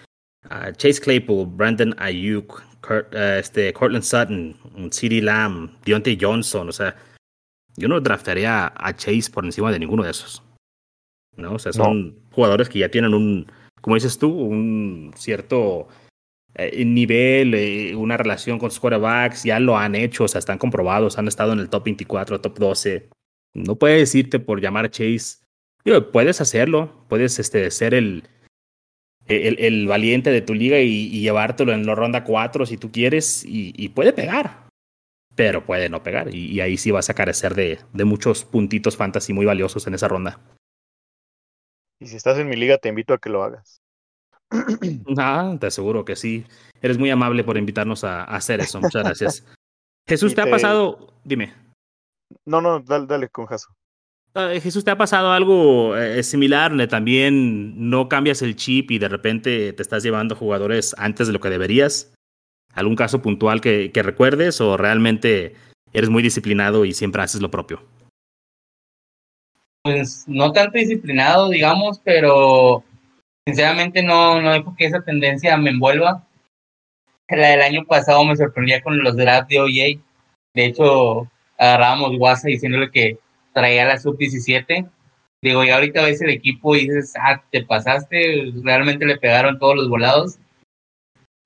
Ah, 0.43 0.71
Chase 0.73 1.01
Claypool, 1.01 1.47
Brandon 1.47 1.95
Ayuk, 1.99 2.63
eh, 2.91 3.39
este, 3.41 3.73
Cortland 3.73 4.05
Sutton, 4.05 4.57
CeeDee 4.91 5.23
Lamb, 5.23 5.71
Deontay 5.85 6.19
Johnson, 6.21 6.69
o 6.69 6.73
sea, 6.73 6.95
yo 7.77 7.89
no 7.89 8.01
draftaría 8.01 8.71
a 8.77 8.95
Chase 8.95 9.31
por 9.33 9.47
encima 9.47 9.73
de 9.73 9.79
ninguno 9.79 10.03
de 10.03 10.11
esos. 10.11 10.43
¿no? 11.39 11.55
O 11.55 11.59
sea, 11.59 11.73
son 11.73 12.19
jugadores 12.33 12.69
que 12.69 12.81
ya 12.81 12.91
tienen 12.91 13.15
un, 13.15 13.51
como 13.81 13.95
dices 13.95 14.19
tú, 14.19 14.31
un 14.31 15.13
cierto 15.17 15.89
eh, 16.55 16.85
nivel, 16.85 17.55
eh, 17.55 17.95
una 17.95 18.17
relación 18.17 18.59
con 18.59 18.71
sus 18.71 18.81
quarterbacks, 18.81 19.45
ya 19.45 19.61
lo 19.61 19.77
han 19.77 19.95
hecho, 19.95 20.25
o 20.25 20.29
sea, 20.29 20.39
están 20.39 20.59
comprobados, 20.59 21.19
han 21.19 21.29
estado 21.29 21.53
en 21.53 21.61
el 21.61 21.69
top 21.69 21.85
24, 21.85 22.41
top 22.41 22.59
12. 22.59 23.09
No 23.55 23.77
puedes 23.77 24.15
irte 24.15 24.39
por 24.39 24.61
llamar 24.61 24.91
Chase. 24.91 25.39
puedes 26.13 26.41
hacerlo, 26.41 27.05
puedes 27.09 27.39
este, 27.39 27.71
ser 27.71 27.95
el, 27.95 28.25
el, 29.29 29.87
valiente 29.87 30.31
de 30.31 30.43
tu 30.43 30.55
liga 30.55 30.81
y, 30.81 31.21
llevártelo 31.21 31.73
en 31.73 31.87
la 31.87 31.95
ronda 31.95 32.25
4 32.25 32.67
si 32.67 32.77
tú 32.77 32.91
quieres, 32.91 33.45
y, 33.47 33.89
puede 33.91 34.13
pegar, 34.13 34.69
pero 35.35 35.65
puede 35.65 35.89
no 35.89 36.03
pegar, 36.03 36.35
y, 36.35 36.61
ahí 36.61 36.77
sí 36.77 36.91
vas 36.91 37.11
a 37.11 37.15
carecer 37.15 37.55
de, 37.55 37.79
de 37.93 38.05
muchos 38.05 38.45
puntitos 38.45 38.97
fantasy 38.97 39.33
muy 39.33 39.47
valiosos 39.47 39.87
en 39.87 39.95
esa 39.95 40.09
ronda. 40.09 40.41
Y 42.01 42.07
si 42.07 42.17
estás 42.17 42.39
en 42.39 42.49
mi 42.49 42.57
liga, 42.57 42.79
te 42.79 42.89
invito 42.89 43.13
a 43.13 43.19
que 43.19 43.29
lo 43.29 43.43
hagas. 43.43 43.81
Ah, 45.19 45.57
te 45.61 45.67
aseguro 45.67 46.05
que 46.05 46.17
sí. 46.17 46.45
Eres 46.81 46.99
muy 46.99 47.11
amable 47.11 47.45
por 47.45 47.57
invitarnos 47.57 48.05
a, 48.05 48.25
hacer 48.25 48.61
eso. 48.61 48.81
Muchas 48.81 49.05
gracias. 49.05 49.45
Jesús, 50.09 50.35
¿te, 50.35 50.41
ha 50.41 50.51
pasado? 50.51 51.13
Dime. 51.25 51.53
No, 52.47 52.61
no, 52.61 52.81
dale, 52.81 53.07
dale 53.07 53.29
con 53.29 53.47
Jaso. 53.47 53.69
Ah, 54.35 54.53
Jesús, 54.63 54.85
¿te 54.85 54.91
ha 54.91 54.97
pasado 54.97 55.33
algo 55.33 55.97
eh, 55.97 56.23
similar 56.23 56.71
donde 56.71 56.87
también 56.87 57.91
no 57.91 58.09
cambias 58.09 58.43
el 58.43 58.57
chip 58.57 58.91
y 58.91 58.99
de 58.99 59.09
repente 59.09 59.73
te 59.73 59.83
estás 59.83 60.03
llevando 60.03 60.37
jugadores 60.37 60.95
antes 60.99 61.27
de 61.27 61.33
lo 61.33 61.41
que 61.41 61.51
deberías? 61.51 62.15
¿Algún 62.75 62.97
caso 62.97 63.21
puntual 63.21 63.61
que, 63.61 63.91
que 63.93 64.03
recuerdes 64.03 64.61
o 64.61 64.77
realmente 64.77 65.57
eres 65.93 66.11
muy 66.11 66.23
disciplinado 66.23 66.85
y 66.85 66.93
siempre 66.93 67.23
haces 67.23 67.41
lo 67.41 67.51
propio? 67.51 67.83
Pues 69.83 70.25
no 70.27 70.53
tanto 70.53 70.79
disciplinado, 70.79 71.49
digamos, 71.49 71.99
pero 72.05 72.85
Sinceramente 73.49 74.03
no, 74.03 74.43
no 74.43 74.53
dejo 74.53 74.77
que 74.77 74.85
esa 74.85 75.01
tendencia 75.01 75.57
me 75.57 75.71
envuelva. 75.71 76.23
La 77.31 77.49
del 77.49 77.63
año 77.63 77.87
pasado 77.87 78.23
me 78.27 78.37
sorprendía 78.37 78.83
con 78.83 79.03
los 79.03 79.17
drafts 79.17 79.49
de 79.49 79.59
OJ. 79.59 80.03
De 80.53 80.67
hecho, 80.67 81.31
agarrábamos 81.57 82.19
WhatsApp 82.19 82.49
diciéndole 82.49 82.91
que 82.91 83.19
traía 83.55 83.87
la 83.87 83.97
sub-17. 83.97 84.87
Digo, 85.41 85.65
y 85.65 85.71
ahorita 85.71 86.05
ves 86.05 86.21
el 86.21 86.29
equipo 86.29 86.77
y 86.77 86.81
dices, 86.81 87.15
ah, 87.19 87.43
te 87.51 87.65
pasaste, 87.65 88.53
realmente 88.63 89.07
le 89.07 89.17
pegaron 89.17 89.59
todos 89.59 89.77
los 89.77 89.89
volados. 89.89 90.37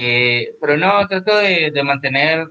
Eh, 0.01 0.57
pero 0.61 0.77
no, 0.77 1.07
trato 1.07 1.37
de, 1.37 1.71
de, 1.71 1.83
mantener, 1.85 2.49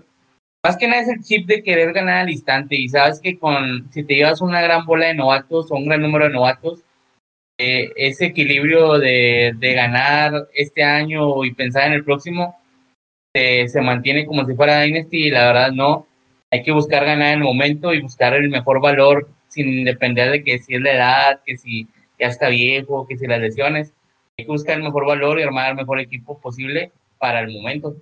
más 0.64 0.78
que 0.78 0.88
nada 0.88 1.02
es 1.02 1.10
el 1.10 1.24
chip 1.24 1.46
de 1.46 1.62
querer 1.62 1.92
ganar 1.92 2.20
al 2.20 2.30
instante. 2.30 2.78
Y 2.78 2.88
sabes 2.88 3.20
que 3.20 3.38
con 3.38 3.92
si 3.92 4.04
te 4.06 4.16
llevas 4.16 4.40
una 4.40 4.62
gran 4.62 4.86
bola 4.86 5.08
de 5.08 5.16
novatos 5.16 5.70
o 5.70 5.76
un 5.76 5.88
gran 5.88 6.02
número 6.02 6.28
de 6.28 6.32
novatos, 6.32 6.86
eh, 7.62 7.92
ese 7.96 8.26
equilibrio 8.26 8.98
de, 8.98 9.54
de, 9.56 9.74
ganar 9.74 10.48
este 10.54 10.84
año 10.84 11.46
y 11.46 11.54
pensar 11.54 11.88
en 11.88 11.94
el 11.94 12.04
próximo 12.04 12.56
eh, 13.34 13.70
se 13.70 13.82
mantiene 13.82 14.26
como 14.26 14.46
si 14.46 14.56
fuera 14.56 14.82
Dynasty 14.82 15.28
y 15.28 15.30
la 15.30 15.46
verdad 15.48 15.72
no. 15.72 16.08
Hay 16.50 16.64
que 16.64 16.72
buscar 16.72 17.06
ganar 17.06 17.34
en 17.34 17.40
el 17.40 17.46
momento 17.46 17.94
y 17.94 18.02
buscar 18.02 18.34
el 18.34 18.50
mejor 18.50 18.82
valor 18.82 19.30
sin 19.48 19.86
depender 19.86 20.32
de 20.32 20.44
que 20.44 20.60
si 20.60 20.76
es 20.76 20.82
la 20.82 20.94
edad, 20.94 21.42
que 21.46 21.58
si 21.58 21.88
ya 22.20 22.28
está 22.28 22.50
viejo, 22.50 23.08
que 23.08 23.18
si 23.18 23.28
las 23.28 23.40
lesiones. 23.40 23.94
Hay 24.38 24.46
que 24.46 24.52
buscar 24.52 24.78
el 24.78 24.84
mejor 24.84 25.06
valor 25.06 25.40
y 25.40 25.44
armar 25.44 25.70
el 25.70 25.76
mejor 25.76 26.00
equipo 26.00 26.40
posible 26.42 26.92
para 27.20 27.42
el 27.42 27.52
momento. 27.52 27.96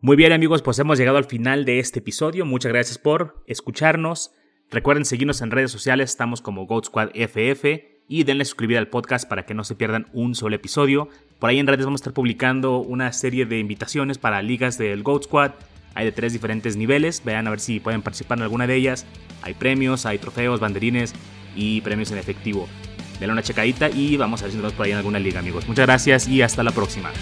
Muy 0.00 0.16
bien 0.16 0.32
amigos, 0.32 0.60
pues 0.60 0.78
hemos 0.78 0.98
llegado 0.98 1.16
al 1.16 1.24
final 1.24 1.64
de 1.64 1.78
este 1.78 2.00
episodio. 2.00 2.44
Muchas 2.44 2.70
gracias 2.70 2.98
por 2.98 3.42
escucharnos. 3.46 4.32
Recuerden 4.74 5.04
seguirnos 5.04 5.40
en 5.40 5.52
redes 5.52 5.70
sociales, 5.70 6.10
estamos 6.10 6.42
como 6.42 6.66
Goat 6.66 6.86
Squad 6.86 7.10
FF 7.14 7.64
y 8.08 8.24
denle 8.24 8.44
suscribir 8.44 8.76
al 8.76 8.88
podcast 8.88 9.28
para 9.28 9.46
que 9.46 9.54
no 9.54 9.62
se 9.62 9.76
pierdan 9.76 10.08
un 10.12 10.34
solo 10.34 10.56
episodio. 10.56 11.08
Por 11.38 11.48
ahí 11.48 11.60
en 11.60 11.68
redes 11.68 11.84
vamos 11.84 12.00
a 12.00 12.02
estar 12.02 12.12
publicando 12.12 12.78
una 12.78 13.12
serie 13.12 13.46
de 13.46 13.60
invitaciones 13.60 14.18
para 14.18 14.42
ligas 14.42 14.76
del 14.76 15.04
Goat 15.04 15.26
Squad. 15.26 15.52
Hay 15.94 16.06
de 16.06 16.10
tres 16.10 16.32
diferentes 16.32 16.74
niveles, 16.74 17.22
vean 17.24 17.46
a 17.46 17.50
ver 17.50 17.60
si 17.60 17.78
pueden 17.78 18.02
participar 18.02 18.38
en 18.38 18.42
alguna 18.42 18.66
de 18.66 18.74
ellas. 18.74 19.06
Hay 19.42 19.54
premios, 19.54 20.06
hay 20.06 20.18
trofeos, 20.18 20.58
banderines 20.58 21.14
y 21.54 21.80
premios 21.82 22.10
en 22.10 22.18
efectivo. 22.18 22.66
Denle 23.20 23.32
una 23.32 23.44
checadita 23.44 23.90
y 23.90 24.16
vamos 24.16 24.42
a 24.42 24.46
ver 24.46 24.50
si 24.50 24.56
nos 24.56 24.64
vemos 24.64 24.76
por 24.76 24.86
ahí 24.86 24.90
en 24.90 24.98
alguna 24.98 25.20
liga, 25.20 25.38
amigos. 25.38 25.68
Muchas 25.68 25.86
gracias 25.86 26.26
y 26.26 26.42
hasta 26.42 26.64
la 26.64 26.72
próxima. 26.72 27.12